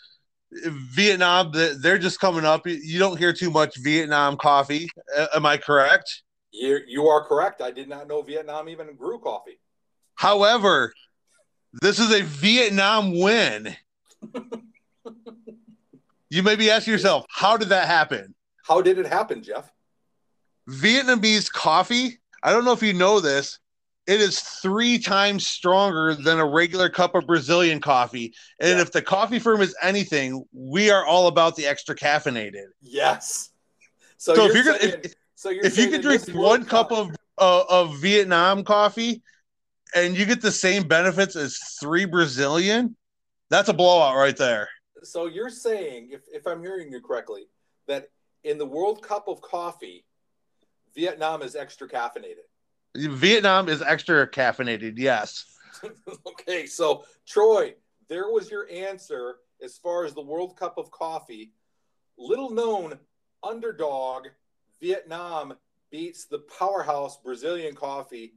Vietnam, 0.53 1.53
they're 1.53 1.99
just 1.99 2.19
coming 2.21 2.45
up. 2.45 2.67
You 2.67 2.99
don't 2.99 3.17
hear 3.17 3.33
too 3.33 3.51
much 3.51 3.77
Vietnam 3.77 4.37
coffee. 4.37 4.89
Am 5.35 5.47
I 5.47 5.57
correct? 5.57 6.23
You 6.53 6.81
you 6.87 7.07
are 7.07 7.25
correct. 7.25 7.63
I 7.63 7.71
did 7.71 7.89
not 7.89 8.09
know 8.09 8.23
Vietnam 8.23 8.69
even 8.69 8.95
grew 8.97 9.21
coffee. 9.21 9.61
However, 10.17 10.93
this 11.81 11.99
is 12.01 12.13
a 12.13 12.23
Vietnam 12.23 13.19
win. 13.19 13.77
you 16.31 16.43
may 16.43 16.57
be 16.57 16.71
asking 16.71 16.93
yourself, 16.93 17.25
how 17.31 17.57
did 17.57 17.69
that 17.69 17.87
happen? 17.87 18.35
How 18.67 18.83
did 18.83 18.99
it 18.99 19.07
happen, 19.07 19.43
Jeff? 19.43 19.71
Vietnamese 20.69 21.51
coffee, 21.51 22.21
I 22.43 22.53
don't 22.53 22.65
know 22.65 22.73
if 22.73 22.83
you 22.83 22.93
know 22.93 23.21
this, 23.21 23.59
it 24.11 24.21
is 24.21 24.41
three 24.41 24.99
times 24.99 25.47
stronger 25.47 26.17
than 26.17 26.41
a 26.41 26.45
regular 26.45 26.89
cup 26.89 27.15
of 27.15 27.29
Brazilian 27.29 27.81
coffee. 27.81 28.35
And 28.59 28.71
Yeah. 28.77 28.81
if 28.83 28.91
the 28.91 29.03
coffee 29.03 29.39
firm 29.39 29.61
is 29.61 29.73
anything, 29.81 30.45
we 30.53 30.91
are 30.91 31.07
all 31.07 31.29
about 31.29 31.55
the 31.55 31.67
extra 31.67 31.95
caffeinated. 31.95 32.67
Yes. 32.81 33.51
So, 34.17 34.35
So 34.35 34.47
if 34.47 34.55
you're 34.55 34.65
gonna- 34.65 34.79
if- 34.79 35.15
so 35.37 35.51
you're 35.51 35.65
If 35.65 35.77
you 35.77 35.85
saying 35.85 35.93
could 35.93 36.03
drink 36.03 36.27
one 36.35 36.65
cup 36.65 36.91
of 36.91 37.15
uh, 37.39 37.65
of 37.71 37.99
Vietnam 38.01 38.65
coffee 38.65 39.23
and 39.95 40.15
you 40.19 40.27
get 40.27 40.43
the 40.43 40.53
same 40.53 40.87
benefits 40.87 41.37
as 41.37 41.59
three 41.81 42.05
Brazilian, 42.05 42.97
that's 43.49 43.69
a 43.69 43.73
blowout 43.73 44.17
right 44.17 44.37
there. 44.37 44.69
So 45.05 45.27
you're 45.27 45.49
saying, 45.49 46.11
if, 46.13 46.23
if 46.33 46.47
I'm 46.47 46.61
hearing 46.61 46.93
you 46.93 47.01
correctly, 47.01 47.49
that 47.87 48.11
in 48.45 48.59
the 48.59 48.67
World 48.67 49.03
Cup 49.03 49.29
of 49.29 49.41
coffee, 49.41 50.05
Vietnam 50.95 51.41
is 51.43 51.55
extra 51.55 51.89
caffeinated. 51.89 52.45
Vietnam 52.97 53.69
is 53.69 53.83
extra 53.83 54.27
caffeinated, 54.27 54.95
yes. 54.99 55.47
okay, 56.27 56.67
so 56.67 57.05
Troy, 57.27 57.75
there 58.09 58.29
was 58.29 58.51
your 58.51 58.69
answer 58.71 59.37
as 59.63 59.79
far 59.79 60.05
as 60.05 60.15
the 60.15 60.23
World 60.23 60.57
Cup 60.57 60.79
of 60.79 60.91
coffee. 60.91 61.53
Little 62.19 62.51
known 62.51 62.99
underdog 63.43 64.27
Vietnam 64.81 65.55
beats 65.91 66.25
the 66.25 66.41
powerhouse 66.59 67.17
Brazilian 67.19 67.75
coffee 67.75 68.35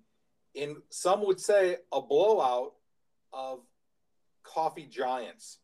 in 0.54 0.78
some 0.89 1.26
would 1.26 1.39
say 1.39 1.78
a 1.91 2.01
blowout 2.01 2.74
of 3.32 3.62
coffee 4.43 4.86
giants. 4.86 5.60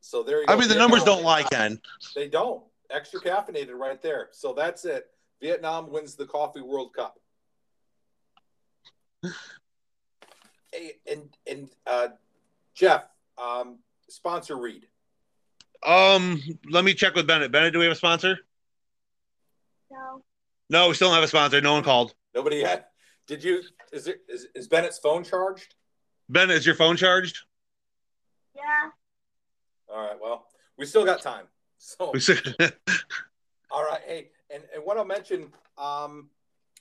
So 0.00 0.22
there 0.22 0.40
you 0.40 0.46
go. 0.46 0.52
I 0.52 0.56
mean, 0.56 0.68
the 0.68 0.76
numbers 0.76 1.04
don't 1.04 1.24
lie, 1.24 1.42
Ken. 1.42 1.80
They 2.14 2.28
don't. 2.28 2.62
Extra 2.90 3.20
caffeinated 3.20 3.74
right 3.74 4.00
there. 4.00 4.28
So 4.32 4.52
that's 4.52 4.84
it. 4.84 5.06
Vietnam 5.40 5.90
wins 5.90 6.14
the 6.14 6.26
Coffee 6.26 6.60
World 6.60 6.94
Cup. 6.94 7.18
Hey, 10.72 10.92
and 11.10 11.28
and 11.46 11.68
uh, 11.86 12.08
Jeff, 12.74 13.04
um, 13.36 13.78
sponsor 14.08 14.56
read. 14.56 14.86
Um, 15.84 16.42
let 16.68 16.84
me 16.84 16.94
check 16.94 17.14
with 17.14 17.26
Bennett. 17.26 17.52
Bennett, 17.52 17.72
do 17.72 17.78
we 17.78 17.84
have 17.84 17.92
a 17.92 17.96
sponsor? 17.96 18.38
No. 19.90 20.22
No, 20.70 20.88
we 20.88 20.94
still 20.94 21.08
don't 21.08 21.14
have 21.14 21.24
a 21.24 21.28
sponsor. 21.28 21.60
No 21.60 21.74
one 21.74 21.84
called. 21.84 22.14
Nobody 22.34 22.56
yet. 22.56 22.90
Did 23.26 23.44
you? 23.44 23.62
Is 23.92 24.06
it 24.06 24.22
is, 24.28 24.46
is 24.54 24.68
Bennett's 24.68 24.98
phone 24.98 25.24
charged? 25.24 25.74
Ben, 26.28 26.50
is 26.50 26.66
your 26.66 26.74
phone 26.74 26.96
charged? 26.96 27.38
Yeah. 28.54 28.90
All 29.88 30.00
right. 30.00 30.16
Well, 30.20 30.46
we 30.76 30.84
still 30.84 31.04
got 31.04 31.22
time. 31.22 31.46
So 31.78 32.12
All 33.70 33.84
right. 33.84 34.00
Hey, 34.06 34.30
and, 34.52 34.62
and 34.74 34.84
what 34.84 34.98
I'll 34.98 35.04
mention, 35.04 35.52
um, 35.78 36.28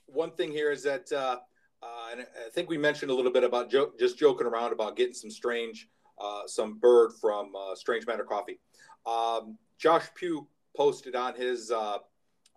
one 0.07 0.31
thing 0.31 0.51
here 0.51 0.71
is 0.71 0.83
that, 0.83 1.11
uh, 1.11 1.37
uh, 1.83 2.11
and 2.11 2.21
I 2.21 2.49
think 2.49 2.69
we 2.69 2.77
mentioned 2.77 3.11
a 3.11 3.13
little 3.13 3.31
bit 3.31 3.43
about 3.43 3.69
jo- 3.69 3.93
just 3.99 4.17
joking 4.17 4.47
around 4.47 4.73
about 4.73 4.95
getting 4.95 5.13
some 5.13 5.29
strange, 5.29 5.87
uh, 6.19 6.41
some 6.47 6.79
bird 6.79 7.11
from 7.21 7.55
uh, 7.55 7.75
Strange 7.75 8.07
Matter 8.07 8.23
Coffee. 8.23 8.59
Um, 9.05 9.57
Josh 9.77 10.05
Pugh 10.15 10.47
posted 10.75 11.15
on 11.15 11.35
his 11.35 11.69
uh, 11.69 11.97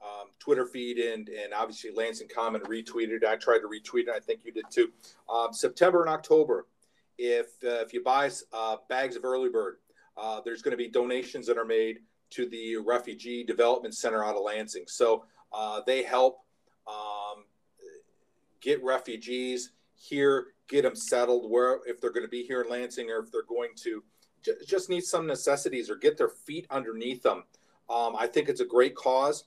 um, 0.02 0.30
Twitter 0.38 0.66
feed, 0.66 0.98
and 0.98 1.28
and 1.28 1.52
obviously 1.52 1.90
Lansing 1.90 2.28
Common 2.34 2.62
retweeted. 2.62 3.24
I 3.24 3.36
tried 3.36 3.58
to 3.58 3.68
retweet 3.68 4.04
it. 4.04 4.10
I 4.14 4.20
think 4.20 4.40
you 4.44 4.52
did 4.52 4.64
too. 4.70 4.90
Um, 5.28 5.52
September 5.52 6.00
and 6.02 6.10
October, 6.10 6.66
if 7.18 7.48
uh, 7.62 7.82
if 7.82 7.92
you 7.92 8.02
buy 8.02 8.30
uh, 8.54 8.76
bags 8.88 9.16
of 9.16 9.24
early 9.24 9.50
bird, 9.50 9.76
there's 10.44 10.62
going 10.62 10.72
to 10.72 10.78
be 10.78 10.88
donations 10.88 11.46
that 11.46 11.58
are 11.58 11.66
made 11.66 11.98
to 12.30 12.48
the 12.48 12.76
Refugee 12.78 13.44
Development 13.44 13.94
Center 13.94 14.24
out 14.24 14.34
of 14.34 14.42
Lansing. 14.42 14.84
So 14.86 15.26
they 15.86 16.02
help 16.04 16.38
um, 16.86 17.44
get 18.60 18.82
refugees 18.82 19.72
here, 19.94 20.48
get 20.68 20.82
them 20.82 20.96
settled 20.96 21.50
where 21.50 21.80
if 21.86 22.00
they're 22.00 22.12
going 22.12 22.24
to 22.24 22.28
be 22.28 22.42
here 22.42 22.62
in 22.62 22.70
Lansing 22.70 23.10
or 23.10 23.18
if 23.18 23.30
they're 23.30 23.42
going 23.42 23.70
to 23.76 24.02
j- 24.44 24.52
just 24.66 24.88
need 24.88 25.02
some 25.02 25.26
necessities 25.26 25.90
or 25.90 25.96
get 25.96 26.16
their 26.16 26.28
feet 26.28 26.66
underneath 26.70 27.22
them. 27.22 27.44
Um, 27.88 28.14
I 28.18 28.26
think 28.26 28.48
it's 28.48 28.60
a 28.60 28.66
great 28.66 28.94
cause. 28.94 29.44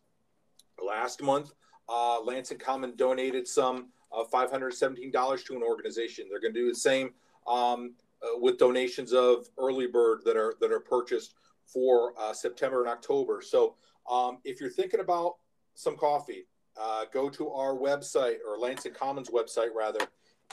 Last 0.84 1.22
month, 1.22 1.54
uh, 1.90 2.22
Lansing 2.22 2.58
Common 2.58 2.96
donated 2.96 3.48
some 3.48 3.90
uh, 4.12 4.24
$517 4.32 5.46
to 5.46 5.56
an 5.56 5.64
organization. 5.64 6.28
They're 6.30 6.42
going 6.42 6.54
to 6.54 6.60
do 6.60 6.70
the 6.70 6.76
same 6.76 7.12
um, 7.48 7.94
uh, 8.22 8.40
with 8.40 8.58
donations 8.58 9.14
of 9.14 9.48
early 9.58 9.88
bird 9.88 10.22
that 10.26 10.38
are 10.38 10.56
that 10.62 10.72
are 10.72 10.80
purchased 10.80 11.36
for 11.66 12.14
uh, 12.20 12.34
September 12.34 12.82
and 12.82 12.90
October. 12.90 13.42
So 13.42 13.76
um, 14.10 14.40
if 14.44 14.60
you're 14.60 14.70
thinking 14.70 15.00
about 15.00 15.36
some 15.74 15.98
coffee, 15.98 16.46
uh, 16.80 17.06
go 17.14 17.30
to 17.30 17.50
our 17.52 17.76
website 17.76 18.38
or 18.48 18.58
Lansing 18.58 18.94
Commons 18.94 19.30
website 19.30 19.70
rather, 19.76 20.00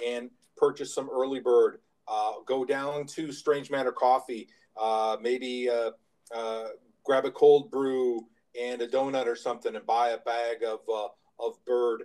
and 0.07 0.31
purchase 0.57 0.95
some 0.95 1.09
early 1.11 1.41
bird. 1.41 1.79
Uh, 2.07 2.33
go 2.47 2.65
down 2.65 3.07
to 3.07 3.33
Strange 3.33 3.71
Matter 3.71 3.93
Coffee, 3.93 4.49
uh, 4.77 5.17
maybe 5.21 5.69
uh, 5.71 5.91
uh, 6.35 6.69
grab 7.05 7.25
a 7.25 7.31
cold 7.31 7.71
brew 7.71 8.27
and 8.61 8.83
a 8.83 8.89
donut 8.89 9.27
or 9.27 9.37
something, 9.37 9.77
and 9.77 9.87
buy 9.87 10.11
a 10.11 10.19
bag 10.19 10.63
of 10.65 10.81
uh, 10.93 11.09
of 11.39 11.65
bird, 11.65 12.05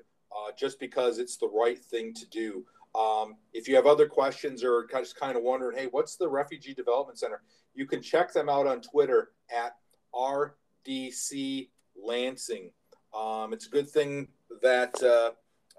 just 0.58 0.80
because 0.80 1.18
it's 1.18 1.38
the 1.38 1.50
right 1.50 1.84
thing 1.84 2.14
to 2.14 2.26
do. 2.28 2.66
Um, 2.96 3.36
if 3.54 3.68
you 3.68 3.76
have 3.76 3.88
other 3.88 4.08
questions 4.08 4.64
or 4.64 4.88
just 4.88 5.20
kind 5.20 5.36
of 5.36 5.44
wondering, 5.44 5.78
hey, 5.78 5.88
what's 5.92 6.16
the 6.16 6.30
Refugee 6.30 6.74
Development 6.74 7.20
Center? 7.20 7.42
You 7.74 7.86
can 7.86 8.02
check 8.02 8.32
them 8.32 8.48
out 8.48 8.68
on 8.68 8.82
Twitter 8.82 9.32
at 9.54 9.76
RDC 10.14 11.70
Lansing. 12.02 12.72
Um, 13.16 13.54
it's 13.54 13.68
a 13.68 13.70
good 13.70 13.90
thing 13.90 14.28
that 14.62 15.02
uh, 15.02 15.32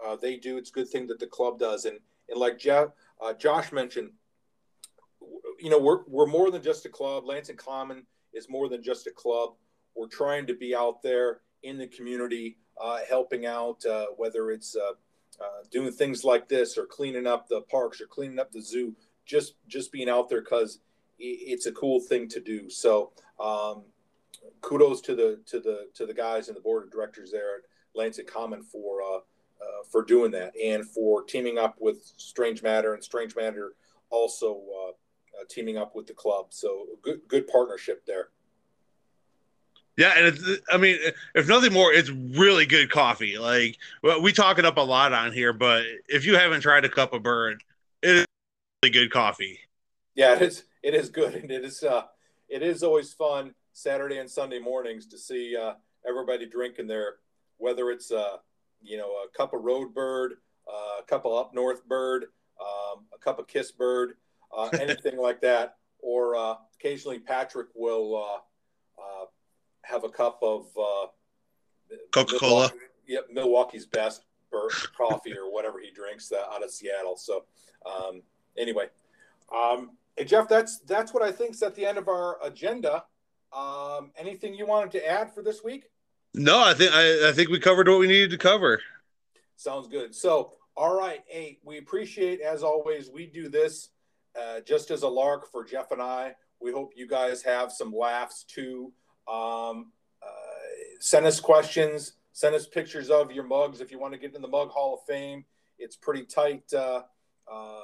uh, 0.05 0.17
they 0.17 0.37
do. 0.37 0.57
It's 0.57 0.71
a 0.71 0.73
good 0.73 0.89
thing 0.89 1.07
that 1.09 1.19
the 1.19 1.27
club 1.27 1.59
does. 1.59 1.85
And 1.85 1.99
and 2.29 2.39
like 2.39 2.59
Jeff, 2.59 2.89
uh, 3.21 3.33
Josh 3.35 3.73
mentioned, 3.73 4.11
you 5.61 5.71
know, 5.71 5.79
we're 5.79 6.01
we're 6.07 6.27
more 6.27 6.51
than 6.51 6.63
just 6.63 6.87
a 6.87 6.89
club. 6.89 7.25
Lansing 7.27 7.57
Common 7.57 8.07
is 8.33 8.49
more 8.49 8.69
than 8.69 8.83
just 8.83 9.07
a 9.07 9.11
club. 9.11 9.51
We're 9.95 10.09
trying 10.09 10.47
to 10.47 10.55
be 10.55 10.75
out 10.75 11.03
there 11.03 11.41
in 11.63 11.79
the 11.79 11.87
community, 11.87 12.59
uh, 12.81 12.99
helping 13.09 13.47
out, 13.47 13.85
uh, 13.87 14.07
whether 14.17 14.51
it's 14.51 14.77
uh, 14.77 14.93
doing 15.71 15.93
things 15.93 16.25
like 16.25 16.49
this 16.49 16.77
or 16.79 16.87
cleaning 16.87 17.27
up 17.27 17.49
the 17.49 17.63
parks 17.63 18.01
or 18.01 18.07
cleaning 18.07 18.39
up 18.39 18.53
the 18.53 18.63
zoo. 18.63 18.95
Just 19.25 19.55
just 19.67 19.93
being 19.93 20.09
out 20.09 20.29
there 20.29 20.41
because 20.41 20.81
it's 21.19 21.67
a 21.67 21.73
cool 21.73 22.01
thing 22.01 22.29
to 22.29 22.41
do. 22.41 22.69
So 22.69 23.13
um, 23.41 23.85
kudos 24.61 25.01
to 25.03 25.15
the 25.15 25.41
to 25.47 25.61
the 25.61 25.89
to 25.95 26.07
the 26.07 26.15
guys 26.15 26.49
and 26.49 26.57
the 26.57 26.61
board 26.61 26.85
of 26.85 26.91
directors 26.91 27.31
there 27.31 27.57
at 27.57 27.63
Lansing 27.95 28.27
Common 28.27 28.63
for 28.63 29.03
uh, 29.03 29.17
uh, 29.17 29.83
for 29.91 30.05
doing 30.05 30.31
that 30.33 30.53
and 30.63 30.87
for 30.87 31.23
teaming 31.25 31.59
up 31.59 31.77
with 31.81 32.13
Strange 32.17 32.63
Matter 32.63 32.95
and 32.95 33.03
Strange 33.03 33.35
Matter 33.37 33.75
also 34.11 34.63
uh, 34.75 34.91
uh, 34.91 35.45
teaming 35.49 35.77
up 35.77 35.95
with 35.95 36.07
the 36.07 36.15
club. 36.15 36.47
So 36.51 36.87
good 37.03 37.21
good 37.29 37.47
partnership 37.49 38.05
there. 38.07 38.29
Yeah, 39.97 40.13
and 40.17 40.27
it's 40.27 40.45
I 40.71 40.77
mean, 40.77 40.99
if 41.35 41.49
nothing 41.49 41.73
more, 41.73 41.93
it's 41.93 42.11
really 42.11 42.67
good 42.67 42.91
coffee. 42.91 43.39
Like 43.39 43.79
well, 44.03 44.21
we 44.21 44.33
talk 44.33 44.59
it 44.59 44.67
up 44.67 44.77
a 44.77 44.83
lot 44.83 45.13
on 45.13 45.33
here, 45.33 45.53
but 45.53 45.85
if 46.09 46.27
you 46.27 46.37
haven't 46.37 46.61
tried 46.61 46.85
a 46.85 46.89
cup 46.89 47.15
of 47.15 47.23
bird, 47.23 47.63
it 48.03 48.17
is 48.17 48.27
really 48.83 48.93
good 48.93 49.11
coffee. 49.11 49.59
Yeah, 50.15 50.35
it 50.35 50.43
is. 50.43 50.65
It 50.83 50.95
is 50.95 51.09
good, 51.09 51.35
and 51.35 51.51
it 51.51 51.65
is. 51.65 51.83
Uh, 51.83 52.03
it 52.49 52.63
is 52.63 52.83
always 52.83 53.13
fun 53.13 53.55
Saturday 53.81 54.17
and 54.19 54.31
Sunday 54.31 54.59
mornings 54.59 55.05
to 55.07 55.19
see 55.19 55.55
uh, 55.55 55.75
everybody 56.09 56.47
drinking 56.47 56.87
there, 56.87 57.17
whether 57.59 57.91
it's 57.91 58.11
uh, 58.11 58.39
you 58.81 58.97
know 58.97 59.11
a 59.11 59.29
cup 59.37 59.53
of 59.53 59.63
road 59.65 59.95
bird, 59.95 60.39
uh, 60.67 61.01
a 61.01 61.03
cup 61.07 61.27
of 61.27 61.35
up 61.35 61.55
north 61.55 61.87
bird, 61.87 62.25
um, 62.59 63.05
a 63.15 63.19
cup 63.19 63.39
of 63.39 63.47
kiss 63.47 63.71
bird, 63.73 64.15
uh, 64.57 64.71
anything 64.81 65.19
like 65.19 65.43
that, 65.43 65.77
or 65.99 66.35
uh, 66.37 66.55
occasionally 66.81 67.19
Patrick 67.19 67.67
will 67.75 68.17
uh, 68.17 69.03
uh, 69.03 69.27
have 69.83 70.05
a 70.05 70.09
cup 70.09 70.39
of 70.43 70.69
uh, 70.79 71.07
Coca-Cola. 72.13 72.51
Milwaukee- 72.51 72.77
Yep, 73.09 73.27
Milwaukee's 73.31 73.87
best 73.87 74.25
bird 74.51 74.73
coffee 74.97 75.37
or 75.39 75.53
whatever 75.53 75.79
he 75.79 75.93
drinks 75.93 76.33
out 76.33 76.65
of 76.65 76.71
Seattle. 76.73 77.17
So 77.17 77.45
um, 77.85 78.23
anyway, 78.59 78.87
um, 79.55 79.91
hey 80.17 80.25
Jeff, 80.25 80.49
that's 80.49 80.79
that's 80.81 81.15
what 81.15 81.23
I 81.23 81.31
think's 81.31 81.63
at 81.63 81.77
the 81.77 81.87
end 81.87 81.99
of 81.99 82.09
our 82.09 82.39
agenda. 82.43 83.05
Um, 83.57 84.11
anything 84.19 84.55
you 84.55 84.67
wanted 84.67 84.91
to 84.93 85.09
add 85.09 85.33
for 85.33 85.43
this 85.43 85.65
week? 85.65 85.89
No, 86.35 86.63
I 86.63 86.75
think 86.75 86.93
I, 86.93 87.31
I 87.31 87.33
think 87.33 87.49
we 87.49 87.59
covered 87.59 87.89
what 87.89 87.99
we 87.99 88.07
needed 88.07 88.31
to 88.31 88.39
cover. 88.39 88.83
Sounds 89.57 89.89
good. 89.89 90.15
So, 90.15 90.53
all 90.77 90.95
right, 90.95 91.21
hey, 91.27 91.59
we 91.65 91.79
appreciate 91.79 92.43
as 92.43 92.63
always. 92.63 93.09
We 93.09 93.27
do 93.27 93.49
this 93.49 93.89
uh, 94.39 94.61
just 94.61 94.91
as 94.91 95.03
a 95.03 95.09
lark 95.09 95.51
for 95.51 95.65
Jeff 95.65 95.93
and 95.93 96.03
I. 96.03 96.35
We 96.61 96.73
hope 96.73 96.93
you 96.95 97.09
guys 97.09 97.43
have 97.43 97.73
some 97.73 97.95
laughs 97.95 98.45
too. 98.45 98.93
Um, 99.27 99.93
uh, 100.23 100.27
send 101.01 101.25
us 101.25 101.41
questions. 101.41 102.13
Send 102.33 102.55
us 102.55 102.67
pictures 102.67 103.09
of 103.09 103.33
your 103.33 103.45
mugs 103.45 103.81
if 103.81 103.91
you 103.91 103.99
want 103.99 104.13
to 104.13 104.19
get 104.19 104.35
in 104.35 104.43
the 104.43 104.49
Mug 104.49 104.69
Hall 104.69 104.95
of 104.95 105.07
Fame. 105.07 105.47
It's 105.79 105.97
pretty 105.97 106.25
tight, 106.25 106.65
uh, 106.75 107.03
uh, 107.51 107.81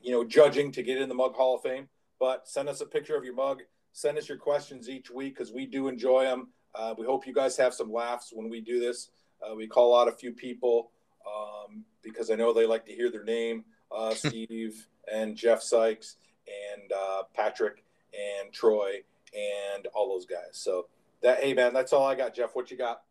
you 0.00 0.12
know, 0.12 0.22
judging 0.22 0.70
to 0.72 0.84
get 0.84 0.98
in 0.98 1.08
the 1.08 1.16
Mug 1.16 1.34
Hall 1.34 1.56
of 1.56 1.62
Fame. 1.62 1.88
But 2.20 2.46
send 2.46 2.68
us 2.68 2.80
a 2.80 2.86
picture 2.86 3.16
of 3.16 3.24
your 3.24 3.34
mug. 3.34 3.62
Send 3.92 4.18
us 4.18 4.28
your 4.28 4.38
questions 4.38 4.88
each 4.88 5.10
week 5.10 5.34
because 5.36 5.52
we 5.52 5.66
do 5.66 5.88
enjoy 5.88 6.24
them. 6.24 6.48
Uh, 6.74 6.94
we 6.96 7.04
hope 7.04 7.26
you 7.26 7.34
guys 7.34 7.56
have 7.56 7.74
some 7.74 7.92
laughs 7.92 8.30
when 8.32 8.48
we 8.48 8.60
do 8.60 8.78
this. 8.80 9.10
Uh, 9.42 9.54
we 9.54 9.66
call 9.66 9.98
out 9.98 10.08
a 10.08 10.12
few 10.12 10.32
people 10.32 10.90
um, 11.26 11.84
because 12.02 12.30
I 12.30 12.34
know 12.34 12.52
they 12.52 12.66
like 12.66 12.86
to 12.86 12.92
hear 12.92 13.10
their 13.10 13.24
name 13.24 13.64
uh, 13.90 14.14
Steve 14.14 14.86
and 15.12 15.36
Jeff 15.36 15.62
Sykes 15.62 16.16
and 16.72 16.92
uh, 16.92 17.22
Patrick 17.34 17.84
and 18.14 18.52
Troy 18.52 19.02
and 19.36 19.86
all 19.94 20.08
those 20.08 20.26
guys. 20.26 20.52
So, 20.52 20.86
that 21.22 21.42
hey, 21.42 21.52
man, 21.54 21.74
that's 21.74 21.92
all 21.92 22.06
I 22.06 22.14
got, 22.14 22.34
Jeff. 22.34 22.50
What 22.54 22.70
you 22.70 22.76
got? 22.76 23.02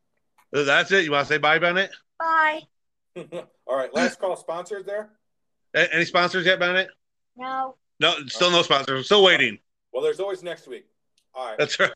That's 0.51 0.91
it. 0.91 1.05
You 1.05 1.11
want 1.11 1.27
to 1.27 1.33
say 1.33 1.37
bye, 1.37 1.59
Bennett? 1.59 1.91
Bye. 2.17 2.61
all 3.65 3.77
right, 3.77 3.93
last 3.93 4.19
call 4.19 4.35
sponsors 4.35 4.85
there. 4.85 5.11
A- 5.75 5.93
Any 5.93 6.05
sponsors 6.05 6.45
yet, 6.45 6.59
Bennett? 6.59 6.89
No. 7.37 7.75
No, 7.99 8.15
still 8.27 8.49
no 8.51 8.61
sponsors. 8.61 8.97
I'm 8.97 9.03
still 9.03 9.23
waiting. 9.23 9.59
Well, 9.91 10.03
there's 10.03 10.19
always 10.19 10.43
next 10.43 10.67
week. 10.67 10.85
All 11.33 11.47
right. 11.47 11.57
That's 11.57 11.79
right. 11.79 11.91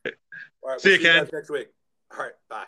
All 0.61 0.71
right. 0.71 0.81
See 0.81 0.89
we'll 0.89 0.99
you, 0.99 1.05
Ken. 1.05 1.23
guys 1.23 1.33
next 1.33 1.49
week. 1.49 1.67
All 2.11 2.23
right. 2.23 2.33
Bye. 2.49 2.65